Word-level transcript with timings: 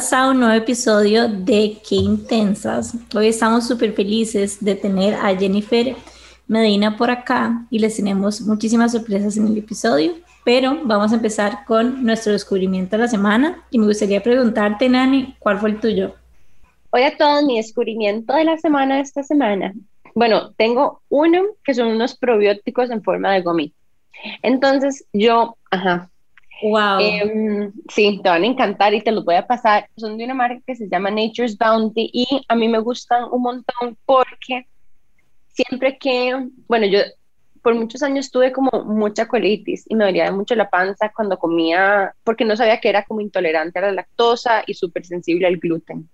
Bienvenidos 0.00 0.18
a 0.18 0.30
un 0.30 0.40
nuevo 0.40 0.54
episodio 0.54 1.28
de 1.28 1.76
Qué 1.86 1.96
Intensas. 1.96 2.94
Hoy 3.14 3.26
estamos 3.26 3.68
súper 3.68 3.92
felices 3.92 4.56
de 4.64 4.74
tener 4.74 5.12
a 5.12 5.36
Jennifer 5.36 5.94
Medina 6.46 6.96
por 6.96 7.10
acá 7.10 7.66
y 7.68 7.80
les 7.80 7.96
tenemos 7.96 8.40
muchísimas 8.40 8.92
sorpresas 8.92 9.36
en 9.36 9.48
el 9.48 9.58
episodio, 9.58 10.14
pero 10.42 10.78
vamos 10.84 11.12
a 11.12 11.16
empezar 11.16 11.66
con 11.66 12.02
nuestro 12.02 12.32
descubrimiento 12.32 12.96
de 12.96 13.02
la 13.02 13.08
semana 13.08 13.62
y 13.70 13.78
me 13.78 13.88
gustaría 13.88 14.22
preguntarte, 14.22 14.88
Nani, 14.88 15.36
¿cuál 15.38 15.58
fue 15.58 15.68
el 15.68 15.80
tuyo? 15.80 16.14
Hoy 16.92 17.02
a 17.02 17.14
todos, 17.18 17.44
mi 17.44 17.58
descubrimiento 17.58 18.32
de 18.32 18.44
la 18.44 18.56
semana 18.56 18.94
de 18.94 19.02
esta 19.02 19.22
semana. 19.22 19.74
Bueno, 20.14 20.52
tengo 20.52 21.02
uno 21.10 21.42
que 21.62 21.74
son 21.74 21.88
unos 21.88 22.16
probióticos 22.16 22.90
en 22.90 23.02
forma 23.02 23.34
de 23.34 23.42
gomi. 23.42 23.74
Entonces 24.42 25.04
yo, 25.12 25.58
ajá, 25.70 26.10
Wow. 26.62 27.00
Em, 27.00 27.72
sí, 27.88 28.20
te 28.22 28.28
van 28.28 28.42
a 28.42 28.46
encantar 28.46 28.92
y 28.94 29.02
te 29.02 29.12
los 29.12 29.24
voy 29.24 29.36
a 29.36 29.46
pasar. 29.46 29.88
Son 29.96 30.16
de 30.18 30.24
una 30.24 30.34
marca 30.34 30.60
que 30.66 30.76
se 30.76 30.88
llama 30.88 31.10
Nature's 31.10 31.56
Bounty 31.56 32.10
y 32.12 32.26
a 32.48 32.54
mí 32.54 32.68
me 32.68 32.78
gustan 32.80 33.24
un 33.30 33.42
montón 33.42 33.96
porque 34.04 34.66
siempre 35.48 35.98
que, 35.98 36.48
bueno, 36.68 36.86
yo 36.86 37.00
por 37.62 37.74
muchos 37.74 38.02
años 38.02 38.30
tuve 38.30 38.52
como 38.52 38.70
mucha 38.84 39.26
colitis 39.26 39.84
y 39.88 39.94
me 39.94 40.04
dolía 40.04 40.32
mucho 40.32 40.54
la 40.54 40.70
panza 40.70 41.12
cuando 41.14 41.38
comía, 41.38 42.14
porque 42.24 42.44
no 42.44 42.56
sabía 42.56 42.80
que 42.80 42.88
era 42.88 43.04
como 43.04 43.20
intolerante 43.20 43.78
a 43.78 43.82
la 43.82 43.92
lactosa 43.92 44.62
y 44.66 44.74
súper 44.74 45.04
sensible 45.04 45.46
al 45.46 45.58
gluten. 45.58 46.08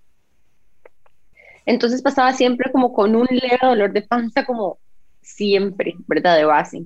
Entonces 1.65 2.01
pasaba 2.01 2.33
siempre 2.33 2.71
como 2.71 2.93
con 2.93 3.15
un 3.15 3.27
leve 3.29 3.59
dolor 3.61 3.91
de 3.91 4.01
panza, 4.01 4.45
como 4.45 4.79
siempre, 5.21 5.95
¿verdad? 6.07 6.37
De 6.37 6.45
base. 6.45 6.85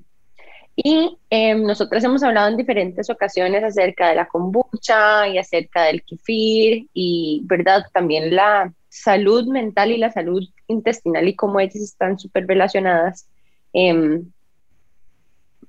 Y 0.83 1.17
eh, 1.29 1.53
nosotras 1.55 2.03
hemos 2.03 2.23
hablado 2.23 2.49
en 2.49 2.57
diferentes 2.57 3.09
ocasiones 3.09 3.63
acerca 3.63 4.09
de 4.09 4.15
la 4.15 4.27
kombucha 4.27 5.27
y 5.27 5.37
acerca 5.37 5.83
del 5.83 6.03
kefir 6.03 6.87
y, 6.93 7.41
¿verdad? 7.45 7.85
También 7.93 8.35
la 8.35 8.73
salud 8.89 9.47
mental 9.47 9.91
y 9.91 9.97
la 9.97 10.11
salud 10.11 10.43
intestinal 10.67 11.27
y 11.27 11.35
cómo 11.35 11.59
ellas 11.59 11.75
están 11.75 12.17
súper 12.17 12.47
relacionadas. 12.47 13.27
Eh, 13.73 14.21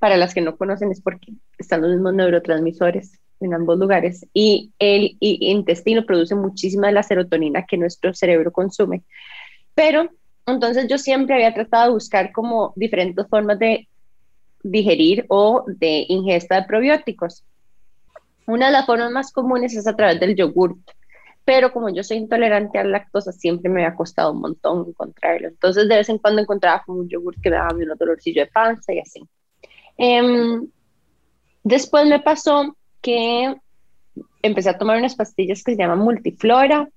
para 0.03 0.17
las 0.17 0.35
que 0.35 0.41
no 0.41 0.57
conocen 0.57 0.91
es 0.91 1.01
porque 1.01 1.33
están 1.59 1.83
los 1.83 1.93
mismos 1.93 2.15
neurotransmisores 2.15 3.21
en 3.39 3.55
ambos 3.55 3.79
lugares 3.79 4.27
y 4.35 4.73
el 4.81 5.17
y 5.21 5.51
intestino 5.53 6.05
produce 6.05 6.35
muchísima 6.35 6.89
de 6.89 6.95
la 6.95 7.05
serotonina 7.05 7.67
que 7.67 7.77
nuestro 7.77 8.13
cerebro 8.13 8.51
consume. 8.51 9.05
Pero 9.75 10.11
entonces 10.45 10.89
yo 10.89 10.99
siempre 10.99 11.37
había 11.37 11.55
tratado 11.55 11.85
de 11.85 11.93
buscar 11.93 12.33
como 12.33 12.73
diferentes 12.75 13.29
formas 13.29 13.61
de 13.61 13.87
digerir 14.63 15.25
o 15.29 15.65
de 15.67 16.05
ingesta 16.09 16.61
de 16.61 16.67
probióticos. 16.67 17.45
Una 18.47 18.67
de 18.67 18.73
las 18.73 18.87
formas 18.87 19.11
más 19.11 19.33
comunes 19.33 19.75
es 19.75 19.87
a 19.87 19.97
través 19.97 20.21
del 20.21 20.35
yogurt, 20.35 20.79
pero 21.45 21.73
como 21.73 21.89
yo 21.89 22.05
soy 22.05 22.19
intolerante 22.19 22.79
a 22.79 22.85
la 22.85 22.91
lactosa, 22.91 23.33
siempre 23.33 23.71
me 23.71 23.85
ha 23.85 23.95
costado 23.95 24.33
un 24.33 24.41
montón 24.41 24.87
encontrarlo. 24.89 25.49
Entonces, 25.49 25.89
de 25.89 25.97
vez 25.97 26.09
en 26.09 26.19
cuando 26.19 26.43
encontraba 26.43 26.83
un 26.87 27.09
yogurt 27.09 27.41
que 27.41 27.51
me 27.51 27.57
daba 27.57 27.75
un 27.75 27.99
dolorcillo 27.99 28.43
de 28.43 28.51
panza 28.51 28.93
y 28.93 29.01
así. 29.01 29.23
Em, 29.97 30.69
después 31.65 32.07
me 32.07 32.21
pasó 32.21 32.77
que 33.01 33.55
empecé 34.43 34.71
a 34.71 34.79
tomar 34.79 34.99
unas 34.99 35.17
pastillas 35.17 35.63
que 35.63 35.73
se 35.73 35.79
llaman 35.79 35.99
multiflora, 35.99 36.89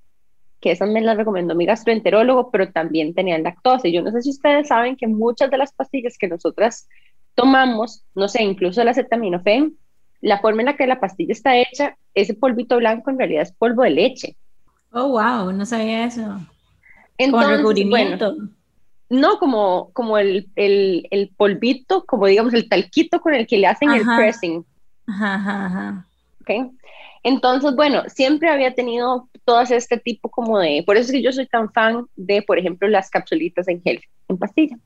que 0.59 0.71
esas 0.71 0.89
me 0.89 1.01
las 1.01 1.17
recomendó 1.17 1.55
mi 1.55 1.65
gastroenterólogo, 1.65 2.51
pero 2.51 2.71
también 2.71 3.13
tenían 3.13 3.43
lactosa. 3.43 3.87
Y 3.87 3.93
yo 3.93 4.01
no 4.01 4.11
sé 4.11 4.21
si 4.21 4.29
ustedes 4.29 4.67
saben 4.67 4.95
que 4.95 5.07
muchas 5.07 5.49
de 5.51 5.57
las 5.57 5.73
pastillas 5.73 6.17
que 6.17 6.27
nosotras 6.27 6.87
tomamos, 7.35 8.03
no 8.15 8.27
sé, 8.27 8.43
incluso 8.43 8.81
el 8.81 8.87
acetaminofén, 8.87 9.77
la 10.21 10.39
forma 10.39 10.61
en 10.61 10.67
la 10.67 10.77
que 10.77 10.87
la 10.87 10.99
pastilla 10.99 11.33
está 11.33 11.57
hecha, 11.57 11.97
ese 12.13 12.33
polvito 12.33 12.77
blanco 12.77 13.11
en 13.11 13.19
realidad 13.19 13.43
es 13.43 13.51
polvo 13.51 13.83
de 13.83 13.91
leche. 13.91 14.35
Oh, 14.91 15.09
wow, 15.09 15.51
no 15.51 15.65
sabía 15.65 16.05
eso. 16.05 16.39
Entonces, 17.17 17.57
recubrimiento. 17.57 18.35
no, 19.09 19.37
como, 19.37 19.91
como 19.93 20.17
el, 20.17 20.49
el, 20.55 21.07
el, 21.11 21.29
polvito, 21.35 22.05
como 22.05 22.27
digamos 22.27 22.53
el 22.53 22.67
talquito 22.67 23.21
con 23.21 23.33
el 23.33 23.45
que 23.45 23.57
le 23.57 23.67
hacen 23.67 23.91
el 23.91 24.03
pressing. 24.03 24.65
Ajá, 25.07 25.35
ajá, 25.35 25.65
ajá. 25.65 26.07
Okay. 26.41 26.71
Entonces, 27.23 27.75
bueno, 27.75 28.03
siempre 28.07 28.49
había 28.49 28.73
tenido 28.73 29.29
todas 29.45 29.71
este 29.71 29.97
tipo 29.97 30.29
como 30.29 30.59
de, 30.59 30.83
por 30.85 30.95
eso 30.95 31.07
es 31.07 31.11
que 31.11 31.23
yo 31.23 31.31
soy 31.31 31.47
tan 31.47 31.71
fan 31.71 32.05
de, 32.15 32.41
por 32.41 32.59
ejemplo, 32.59 32.87
las 32.87 33.09
capsulitas 33.09 33.67
en 33.67 33.81
gel, 33.81 34.01
en 34.27 34.37
pastilla. 34.37 34.77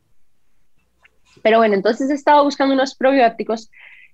Pero 1.41 1.57
bueno, 1.57 1.75
entonces 1.75 2.09
he 2.09 2.13
estado 2.13 2.44
buscando 2.44 2.73
unos 2.73 2.95
probióticos 2.95 3.69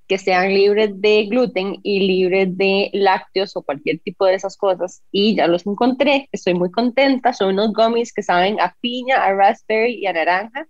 que 0.08 0.18
sean 0.18 0.54
libres 0.54 1.02
de 1.02 1.26
gluten 1.26 1.80
y 1.82 2.08
libres 2.08 2.56
de 2.56 2.92
lácteos 2.94 3.56
o 3.56 3.64
cualquier 3.64 4.00
tipo 4.00 4.26
de 4.26 4.36
esas 4.36 4.56
cosas. 4.56 5.02
Y 5.12 5.36
ya 5.36 5.48
los 5.48 5.66
encontré, 5.66 6.30
estoy 6.32 6.54
muy 6.54 6.72
contenta. 6.72 7.34
Son 7.34 7.50
unos 7.50 7.74
gummies 7.74 8.14
que 8.14 8.22
saben 8.22 8.60
a 8.60 8.76
piña, 8.82 9.24
a 9.24 9.34
raspberry 9.34 9.96
y 9.96 10.06
a 10.06 10.14
naranja. 10.14 10.68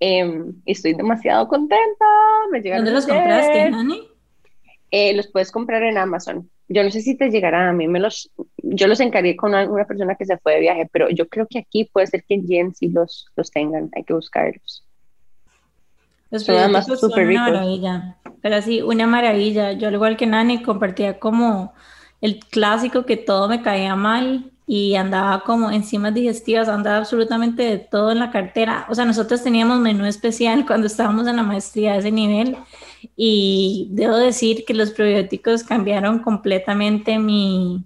Eh, 0.00 0.44
estoy 0.66 0.94
demasiado 0.94 1.46
contenta. 1.46 2.04
Me 2.50 2.60
¿Dónde 2.60 2.90
los 2.90 3.06
compraste, 3.06 3.70
Nani? 3.70 4.08
Eh, 4.90 5.14
los 5.14 5.28
puedes 5.28 5.52
comprar 5.52 5.82
en 5.84 5.96
Amazon. 5.96 6.50
Yo 6.68 6.82
no 6.82 6.90
sé 6.90 7.02
si 7.02 7.16
te 7.16 7.30
llegarán 7.30 7.68
a 7.68 7.72
mí, 7.72 7.86
me 7.86 8.00
los, 8.00 8.30
yo 8.56 8.86
los 8.86 9.00
encargué 9.00 9.36
con 9.36 9.54
una, 9.54 9.84
persona 9.84 10.14
que 10.14 10.24
se 10.24 10.38
fue 10.38 10.54
de 10.54 10.60
viaje, 10.60 10.88
pero 10.90 11.10
yo 11.10 11.28
creo 11.28 11.46
que 11.48 11.58
aquí 11.58 11.84
puede 11.84 12.06
ser 12.06 12.24
que 12.24 12.34
en 12.34 12.74
sí 12.74 12.88
los, 12.88 13.26
los 13.36 13.50
tengan, 13.50 13.90
hay 13.94 14.04
que 14.04 14.14
buscarlos. 14.14 14.84
Los 16.32 16.48
más 16.48 16.86
son 16.86 17.12
una 17.12 17.50
maravilla, 17.50 18.16
pero 18.40 18.62
sí, 18.62 18.80
una 18.80 19.06
maravilla. 19.06 19.72
Yo 19.72 19.88
al 19.88 19.94
igual 19.94 20.16
que 20.16 20.26
Nani 20.26 20.62
compartía 20.62 21.18
como 21.18 21.74
el 22.22 22.40
clásico 22.40 23.04
que 23.04 23.18
todo 23.18 23.48
me 23.48 23.60
caía 23.60 23.94
mal 23.96 24.50
y 24.66 24.94
andaba 24.94 25.44
como 25.44 25.70
enzimas 25.70 26.14
digestivas, 26.14 26.70
andaba 26.70 26.96
absolutamente 26.96 27.62
de 27.64 27.76
todo 27.76 28.12
en 28.12 28.18
la 28.18 28.30
cartera. 28.30 28.86
O 28.88 28.94
sea, 28.94 29.04
nosotros 29.04 29.42
teníamos 29.42 29.78
menú 29.80 30.06
especial 30.06 30.64
cuando 30.66 30.86
estábamos 30.86 31.26
en 31.26 31.36
la 31.36 31.42
maestría 31.42 31.92
de 31.92 31.98
ese 31.98 32.10
nivel 32.10 32.56
y 33.14 33.88
debo 33.90 34.16
decir 34.16 34.64
que 34.64 34.72
los 34.72 34.90
probióticos 34.92 35.62
cambiaron 35.64 36.20
completamente 36.20 37.18
mi, 37.18 37.84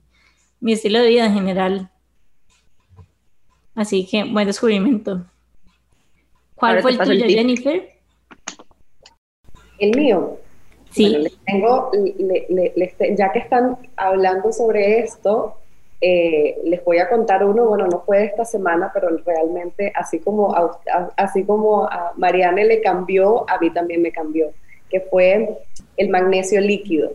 mi 0.61 0.75
estilo 0.75 1.01
de 1.01 1.09
vida 1.09 1.27
en 1.27 1.35
general. 1.35 1.91
Así 3.75 4.07
que 4.07 4.23
buen 4.23 4.47
descubrimiento. 4.47 5.27
¿Cuál 6.55 6.81
fue 6.81 6.93
el 6.93 6.99
tuyo, 6.99 7.27
Jennifer? 7.27 7.96
El 9.79 9.97
mío. 9.97 10.39
Sí. 10.91 11.27
tengo, 11.45 11.91
ya 13.17 13.33
que 13.33 13.39
están 13.39 13.77
hablando 13.97 14.53
sobre 14.53 15.01
esto, 15.01 15.57
eh, 16.01 16.59
les 16.65 16.85
voy 16.85 16.99
a 16.99 17.09
contar 17.09 17.45
uno, 17.45 17.67
bueno, 17.67 17.87
no 17.87 18.01
fue 18.01 18.25
esta 18.25 18.45
semana, 18.45 18.91
pero 18.93 19.09
realmente 19.25 19.93
así 19.95 20.19
como 20.21 20.55
a, 20.55 20.79
así 21.17 21.45
como 21.45 21.85
a 21.85 22.13
Marianne 22.17 22.65
le 22.65 22.81
cambió, 22.81 23.49
a 23.49 23.59
mí 23.59 23.71
también 23.71 24.03
me 24.03 24.13
cambió, 24.13 24.51
que 24.91 25.01
fue 25.01 25.59
el 25.97 26.09
magnesio 26.11 26.61
líquido, 26.61 27.13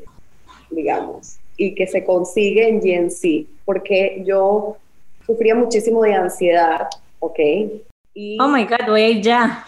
digamos, 0.70 1.38
y 1.58 1.76
que 1.76 1.88
se 1.88 2.04
consigue 2.04 2.68
en 2.68 2.80
GNC, 2.80 3.48
porque 3.66 4.24
yo 4.26 4.78
sufría 5.26 5.56
muchísimo 5.56 6.02
de 6.04 6.16
ansiedad, 6.16 6.88
¿ok? 7.20 7.40
Y, 8.14 8.38
oh 8.42 8.48
my 8.48 8.66
God, 8.66 8.88
voy 8.88 9.02
a 9.02 9.10
ir 9.10 9.22
ya. 9.22 9.64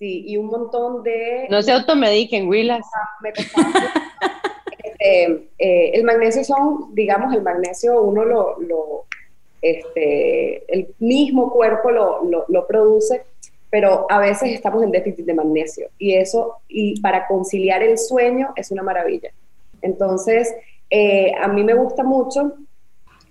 Sí, 0.00 0.24
y 0.26 0.38
un 0.38 0.46
montón 0.46 1.02
de... 1.02 1.46
No 1.50 1.60
se 1.60 1.72
automediquen, 1.72 2.48
Willas. 2.48 2.86
este, 4.82 5.24
eh, 5.58 5.90
el 5.92 6.04
magnesio 6.04 6.42
son, 6.42 6.94
digamos, 6.94 7.34
el 7.34 7.42
magnesio 7.42 8.00
uno 8.00 8.24
lo, 8.24 8.58
lo 8.60 9.04
este, 9.60 10.64
el 10.72 10.94
mismo 11.00 11.52
cuerpo 11.52 11.90
lo, 11.90 12.24
lo, 12.24 12.46
lo, 12.48 12.66
produce, 12.66 13.24
pero 13.68 14.06
a 14.08 14.18
veces 14.20 14.52
estamos 14.52 14.82
en 14.82 14.90
déficit 14.90 15.26
de 15.26 15.34
magnesio 15.34 15.88
y 15.98 16.14
eso, 16.14 16.56
y 16.66 16.98
para 17.02 17.26
conciliar 17.26 17.82
el 17.82 17.98
sueño 17.98 18.54
es 18.56 18.70
una 18.70 18.82
maravilla. 18.82 19.30
Entonces, 19.82 20.50
eh, 20.88 21.34
a 21.38 21.46
mí 21.46 21.62
me 21.62 21.74
gusta 21.74 22.04
mucho 22.04 22.54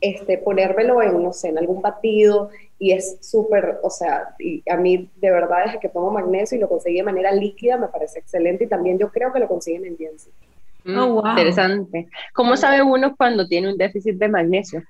este, 0.02 0.38
ponérmelo 0.38 1.02
en, 1.02 1.22
no 1.22 1.34
sé, 1.34 1.50
en 1.50 1.58
algún 1.58 1.82
batido 1.82 2.50
y 2.78 2.92
es 2.92 3.18
súper, 3.22 3.80
o 3.84 3.90
sea, 3.90 4.36
y 4.40 4.64
a 4.70 4.78
mí 4.78 5.10
de 5.18 5.32
verdad 5.32 5.66
desde 5.66 5.80
que 5.80 5.90
tomo 5.90 6.12
magnesio 6.12 6.58
y 6.58 6.62
lo 6.62 6.70
conseguí 6.70 6.98
de 6.98 7.04
manera 7.04 7.32
líquida 7.32 7.78
me 7.78 7.88
parece 7.88 8.20
excelente 8.20 8.64
y 8.64 8.68
también 8.68 8.98
yo 8.98 9.10
creo 9.10 9.34
que 9.34 9.40
lo 9.40 9.48
consiguen 9.48 9.86
en 9.86 9.98
Jensi. 9.98 10.30
Mm, 10.86 10.98
oh, 10.98 11.14
wow. 11.16 11.28
Interesante. 11.28 12.08
¿Cómo 12.34 12.56
sabe 12.56 12.82
uno 12.82 13.16
cuando 13.18 13.48
tiene 13.48 13.70
un 13.70 13.78
déficit 13.78 14.16
de 14.16 14.30
magnesio? 14.30 14.84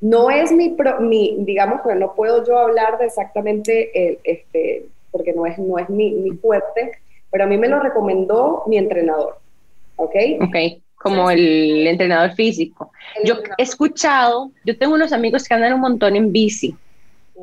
No 0.00 0.30
es 0.30 0.52
mi, 0.52 0.74
mi 1.00 1.36
digamos 1.40 1.82
que 1.82 1.94
no 1.94 2.14
puedo 2.14 2.44
yo 2.44 2.58
hablar 2.58 2.98
de 2.98 3.06
exactamente, 3.06 4.08
el, 4.08 4.18
este, 4.24 4.86
porque 5.10 5.32
no 5.32 5.46
es, 5.46 5.58
no 5.58 5.78
es 5.78 5.88
mi, 5.90 6.12
mi 6.12 6.30
fuerte, 6.32 6.92
pero 7.30 7.44
a 7.44 7.46
mí 7.46 7.58
me 7.58 7.68
lo 7.68 7.80
recomendó 7.80 8.64
mi 8.66 8.78
entrenador. 8.78 9.38
¿Ok? 9.96 10.14
Ok 10.40 10.56
como 11.04 11.30
el 11.30 11.86
entrenador 11.86 12.32
físico. 12.34 12.90
Yo 13.26 13.34
he 13.58 13.62
escuchado, 13.62 14.52
yo 14.64 14.78
tengo 14.78 14.94
unos 14.94 15.12
amigos 15.12 15.44
que 15.44 15.52
andan 15.52 15.74
un 15.74 15.82
montón 15.82 16.16
en 16.16 16.32
bici 16.32 16.74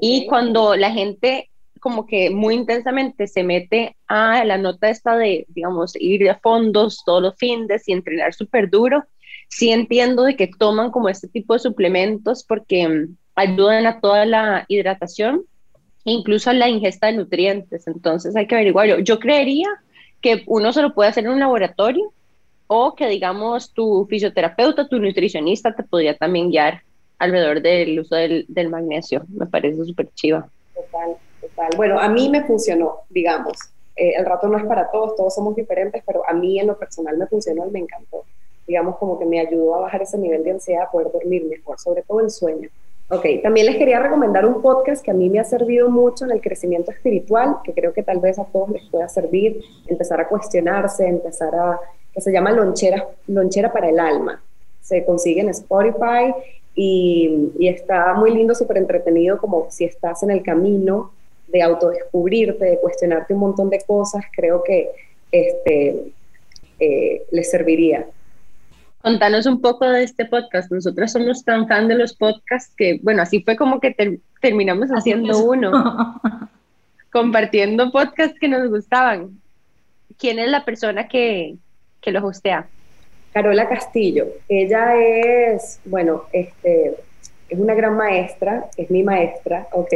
y 0.01 0.25
cuando 0.25 0.75
la 0.75 0.89
gente 0.89 1.51
como 1.79 2.07
que 2.07 2.31
muy 2.31 2.55
intensamente 2.55 3.27
se 3.27 3.43
mete 3.43 3.95
a 4.07 4.43
la 4.45 4.57
nota 4.57 4.89
esta 4.89 5.15
de, 5.15 5.45
digamos, 5.49 5.93
ir 5.95 6.23
de 6.23 6.33
fondos 6.33 7.03
todos 7.05 7.21
los 7.21 7.35
fines 7.35 7.87
y 7.87 7.91
entrenar 7.91 8.33
súper 8.33 8.71
duro, 8.71 9.05
sí 9.47 9.69
entiendo 9.69 10.23
de 10.23 10.35
que 10.35 10.47
toman 10.47 10.89
como 10.89 11.09
este 11.09 11.27
tipo 11.27 11.53
de 11.53 11.59
suplementos 11.59 12.43
porque 12.43 12.87
mm, 12.87 13.15
ayudan 13.35 13.85
a 13.85 13.99
toda 13.99 14.25
la 14.25 14.65
hidratación, 14.69 15.45
incluso 16.03 16.49
a 16.49 16.53
la 16.53 16.67
ingesta 16.67 17.07
de 17.07 17.13
nutrientes. 17.13 17.85
Entonces 17.85 18.35
hay 18.35 18.47
que 18.47 18.55
averiguarlo. 18.55 18.99
Yo 18.99 19.19
creería 19.19 19.67
que 20.19 20.43
uno 20.47 20.73
se 20.73 20.81
lo 20.81 20.95
puede 20.95 21.11
hacer 21.11 21.25
en 21.25 21.31
un 21.31 21.39
laboratorio 21.39 22.11
o 22.73 22.95
que 22.95 23.05
digamos 23.09 23.73
tu 23.73 24.07
fisioterapeuta, 24.09 24.87
tu 24.87 24.97
nutricionista 24.97 25.75
te 25.75 25.83
podría 25.83 26.15
también 26.15 26.49
guiar 26.49 26.83
alrededor 27.19 27.61
del 27.61 27.99
uso 27.99 28.15
del, 28.15 28.45
del 28.47 28.69
magnesio. 28.69 29.23
Me 29.27 29.45
parece 29.45 29.83
súper 29.83 30.07
chiva. 30.13 30.47
Total, 30.73 31.17
total. 31.41 31.69
Bueno, 31.75 31.99
a 31.99 32.07
mí 32.07 32.29
me 32.29 32.45
funcionó, 32.45 32.99
digamos. 33.09 33.57
Eh, 33.97 34.13
el 34.15 34.25
rato 34.25 34.47
no 34.47 34.57
es 34.57 34.63
para 34.63 34.89
todos, 34.89 35.17
todos 35.17 35.35
somos 35.35 35.53
diferentes, 35.53 36.01
pero 36.07 36.25
a 36.25 36.31
mí 36.31 36.61
en 36.61 36.67
lo 36.67 36.79
personal 36.79 37.17
me 37.17 37.27
funcionó 37.27 37.67
y 37.67 37.71
me 37.71 37.79
encantó. 37.79 38.23
Digamos 38.65 38.95
como 38.95 39.19
que 39.19 39.25
me 39.25 39.41
ayudó 39.41 39.75
a 39.75 39.81
bajar 39.81 40.03
ese 40.03 40.17
nivel 40.17 40.41
de 40.45 40.51
ansiedad, 40.51 40.83
a 40.83 40.91
poder 40.91 41.11
dormir 41.11 41.43
mejor, 41.43 41.77
sobre 41.77 42.03
todo 42.03 42.21
el 42.21 42.29
sueño. 42.29 42.69
Ok, 43.09 43.25
también 43.43 43.65
les 43.65 43.75
quería 43.75 43.99
recomendar 43.99 44.45
un 44.45 44.61
podcast 44.61 45.03
que 45.03 45.11
a 45.11 45.13
mí 45.13 45.29
me 45.29 45.41
ha 45.41 45.43
servido 45.43 45.89
mucho 45.89 46.23
en 46.23 46.31
el 46.31 46.39
crecimiento 46.39 46.91
espiritual, 46.91 47.57
que 47.65 47.73
creo 47.73 47.91
que 47.91 48.01
tal 48.01 48.21
vez 48.21 48.39
a 48.39 48.45
todos 48.45 48.69
les 48.69 48.89
pueda 48.89 49.09
servir, 49.09 49.61
empezar 49.87 50.21
a 50.21 50.29
cuestionarse, 50.29 51.05
empezar 51.05 51.53
a, 51.53 51.77
que 52.13 52.21
se 52.21 52.31
llama 52.31 52.51
Lonchera, 52.51 53.07
Lonchera 53.27 53.71
para 53.71 53.89
el 53.89 53.99
Alma. 53.99 54.41
Se 54.81 55.05
consigue 55.05 55.41
en 55.41 55.49
Spotify 55.49 56.33
y, 56.75 57.51
y 57.59 57.67
está 57.67 58.13
muy 58.13 58.33
lindo, 58.33 58.55
súper 58.55 58.77
entretenido, 58.77 59.37
como 59.37 59.67
si 59.69 59.85
estás 59.85 60.23
en 60.23 60.31
el 60.31 60.43
camino 60.43 61.11
de 61.51 61.61
autodescubrirte, 61.61 62.65
de 62.65 62.79
cuestionarte 62.79 63.33
un 63.33 63.41
montón 63.41 63.69
de 63.69 63.81
cosas, 63.85 64.23
creo 64.33 64.63
que 64.63 64.89
este, 65.31 66.13
eh, 66.79 67.23
les 67.31 67.51
serviría. 67.51 68.07
Contanos 69.01 69.45
un 69.45 69.61
poco 69.61 69.87
de 69.87 70.03
este 70.03 70.25
podcast. 70.25 70.71
Nosotros 70.71 71.11
somos 71.11 71.43
tan 71.43 71.67
fan 71.67 71.87
de 71.87 71.95
los 71.95 72.13
podcasts 72.13 72.73
que, 72.75 72.99
bueno, 73.01 73.21
así 73.21 73.41
fue 73.41 73.55
como 73.55 73.79
que 73.79 73.95
terminamos 74.41 74.89
haciendo 74.89 75.43
uno, 75.43 75.71
compartiendo 77.11 77.91
podcasts 77.91 78.37
que 78.39 78.47
nos 78.47 78.69
gustaban. 78.69 79.39
¿Quién 80.17 80.37
es 80.39 80.49
la 80.49 80.65
persona 80.65 81.07
que, 81.07 81.55
que 82.01 82.11
los 82.11 82.23
hostea? 82.23 82.67
Carola 83.33 83.69
Castillo. 83.69 84.27
Ella 84.49 84.95
es, 84.97 85.79
bueno, 85.85 86.23
este, 86.33 86.95
es 87.47 87.59
una 87.59 87.73
gran 87.73 87.95
maestra, 87.95 88.69
es 88.75 88.89
mi 88.89 89.03
maestra, 89.03 89.67
¿ok? 89.71 89.93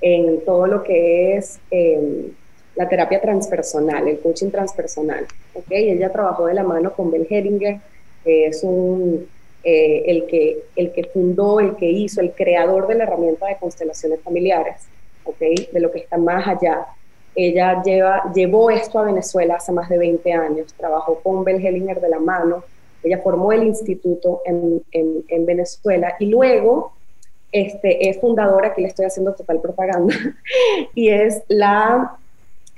en 0.00 0.44
todo 0.44 0.66
lo 0.66 0.82
que 0.82 1.36
es 1.36 1.58
em, 1.70 2.30
la 2.76 2.86
terapia 2.88 3.22
transpersonal, 3.22 4.06
el 4.06 4.18
coaching 4.18 4.50
transpersonal. 4.50 5.26
¿okay? 5.54 5.90
Ella 5.90 6.12
trabajó 6.12 6.46
de 6.46 6.52
la 6.52 6.62
mano 6.62 6.92
con 6.92 7.10
Bell 7.10 7.26
Heringer, 7.28 7.78
que 8.22 8.46
es 8.46 8.62
un, 8.62 9.26
eh, 9.62 10.02
el, 10.06 10.26
que, 10.26 10.58
el 10.76 10.92
que 10.92 11.04
fundó, 11.04 11.58
el 11.58 11.76
que 11.76 11.90
hizo, 11.90 12.20
el 12.20 12.32
creador 12.32 12.86
de 12.86 12.96
la 12.96 13.04
herramienta 13.04 13.46
de 13.46 13.56
constelaciones 13.56 14.20
familiares, 14.20 14.82
¿okay? 15.24 15.70
de 15.72 15.80
lo 15.80 15.90
que 15.90 16.00
está 16.00 16.18
más 16.18 16.46
allá. 16.46 16.86
Ella 17.36 17.82
llevó 18.34 18.70
esto 18.70 18.98
a 18.98 19.04
Venezuela 19.04 19.56
hace 19.56 19.72
más 19.72 19.88
de 19.88 19.98
20 19.98 20.32
años, 20.32 20.72
trabajó 20.74 21.20
con 21.20 21.44
Bell 21.44 21.64
Hellinger 21.64 22.00
de 22.00 22.08
la 22.08 22.20
mano, 22.20 22.64
ella 23.02 23.18
formó 23.18 23.52
el 23.52 23.64
instituto 23.64 24.40
en, 24.44 24.82
en, 24.92 25.24
en 25.28 25.46
Venezuela 25.46 26.14
y 26.18 26.26
luego 26.26 26.92
este, 27.54 28.08
es 28.08 28.18
fundadora, 28.20 28.68
aquí 28.68 28.82
le 28.82 28.88
estoy 28.88 29.06
haciendo 29.06 29.32
total 29.32 29.60
propaganda, 29.60 30.12
y 30.94 31.08
es 31.08 31.42
la, 31.46 32.18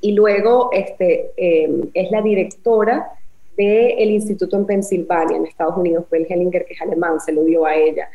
y 0.02 0.12
luego 0.12 0.68
este, 0.70 1.32
em, 1.36 1.88
es 1.94 2.10
la 2.10 2.20
directora 2.20 3.12
del 3.56 4.10
instituto 4.10 4.56
en 4.58 4.66
Pensilvania, 4.66 5.38
en 5.38 5.46
Estados 5.46 5.78
Unidos, 5.78 6.04
Bell 6.10 6.26
Hellinger, 6.28 6.66
que 6.66 6.74
es 6.74 6.80
alemán, 6.82 7.20
se 7.20 7.32
lo 7.32 7.42
dio 7.44 7.64
a 7.64 7.74
ella, 7.74 8.10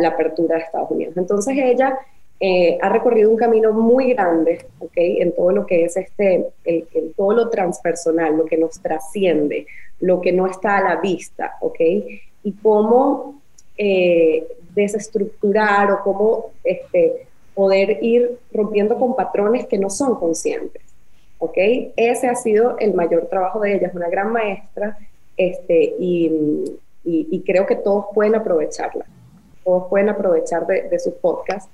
la 0.00 0.08
apertura 0.08 0.56
de 0.56 0.64
Estados 0.64 0.90
Unidos. 0.90 1.16
Entonces 1.16 1.56
ella 1.56 1.98
eh, 2.44 2.76
ha 2.82 2.88
recorrido 2.88 3.30
un 3.30 3.36
camino 3.36 3.72
muy 3.72 4.14
grande, 4.14 4.66
¿ok? 4.80 4.94
En 4.96 5.32
todo 5.32 5.52
lo 5.52 5.64
que 5.64 5.84
es 5.84 5.96
este, 5.96 6.48
el, 6.64 6.88
todo 7.16 7.34
lo 7.34 7.48
transpersonal, 7.48 8.36
lo 8.36 8.46
que 8.46 8.56
nos 8.56 8.80
trasciende, 8.80 9.68
lo 10.00 10.20
que 10.20 10.32
no 10.32 10.48
está 10.48 10.78
a 10.78 10.82
la 10.82 11.00
vista, 11.00 11.52
¿ok? 11.60 11.78
Y 12.42 12.52
cómo 12.60 13.40
eh, 13.78 14.44
desestructurar 14.74 15.92
o 15.92 16.02
cómo 16.02 16.46
este, 16.64 17.28
poder 17.54 18.02
ir 18.02 18.40
rompiendo 18.52 18.98
con 18.98 19.14
patrones 19.14 19.68
que 19.68 19.78
no 19.78 19.88
son 19.88 20.16
conscientes. 20.16 20.82
¿Ok? 21.38 21.56
Ese 21.94 22.26
ha 22.26 22.34
sido 22.34 22.76
el 22.78 22.94
mayor 22.94 23.26
trabajo 23.26 23.60
de 23.60 23.76
ella, 23.76 23.86
es 23.86 23.94
una 23.94 24.08
gran 24.08 24.32
maestra 24.32 24.98
este, 25.36 25.94
y, 25.96 26.76
creo 27.46 27.66
que 27.66 27.76
todos 27.76 28.06
pueden 28.14 28.34
aprovecharla, 28.34 29.04
todos 29.64 29.88
pueden 29.88 30.08
aprovechar 30.08 30.66
de, 30.66 30.88
de 30.88 30.98
su 30.98 31.14
podcast. 31.14 31.70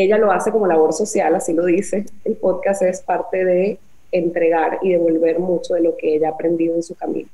Ella 0.00 0.16
lo 0.16 0.30
hace 0.30 0.52
como 0.52 0.68
labor 0.68 0.92
social, 0.92 1.34
así 1.34 1.52
lo 1.52 1.64
dice. 1.64 2.06
El 2.24 2.36
podcast 2.36 2.82
es 2.82 3.02
parte 3.02 3.44
de 3.44 3.80
entregar 4.12 4.78
y 4.80 4.92
devolver 4.92 5.40
mucho 5.40 5.74
de 5.74 5.82
lo 5.82 5.96
que 5.96 6.14
ella 6.14 6.28
ha 6.28 6.32
aprendido 6.34 6.76
en 6.76 6.84
su 6.84 6.94
camino. 6.94 7.28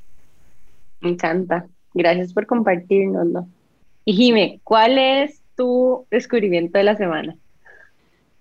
Me 0.99 1.11
encanta. 1.11 1.67
Gracias 1.93 2.33
por 2.33 2.47
compartirnoslo. 2.47 3.45
Y 4.03 4.13
Jime, 4.13 4.59
¿cuál 4.63 4.97
es 4.97 5.43
tu 5.55 6.07
descubrimiento 6.09 6.79
de 6.79 6.85
la 6.85 6.97
semana? 6.97 7.35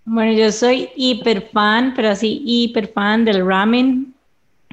Bueno, 0.06 0.32
yo 0.32 0.50
soy 0.50 0.88
hiper 0.96 1.42
fan, 1.52 1.92
pero 1.94 2.08
así 2.08 2.40
hiper 2.46 2.88
fan 2.88 3.26
del 3.26 3.46
ramen. 3.46 4.14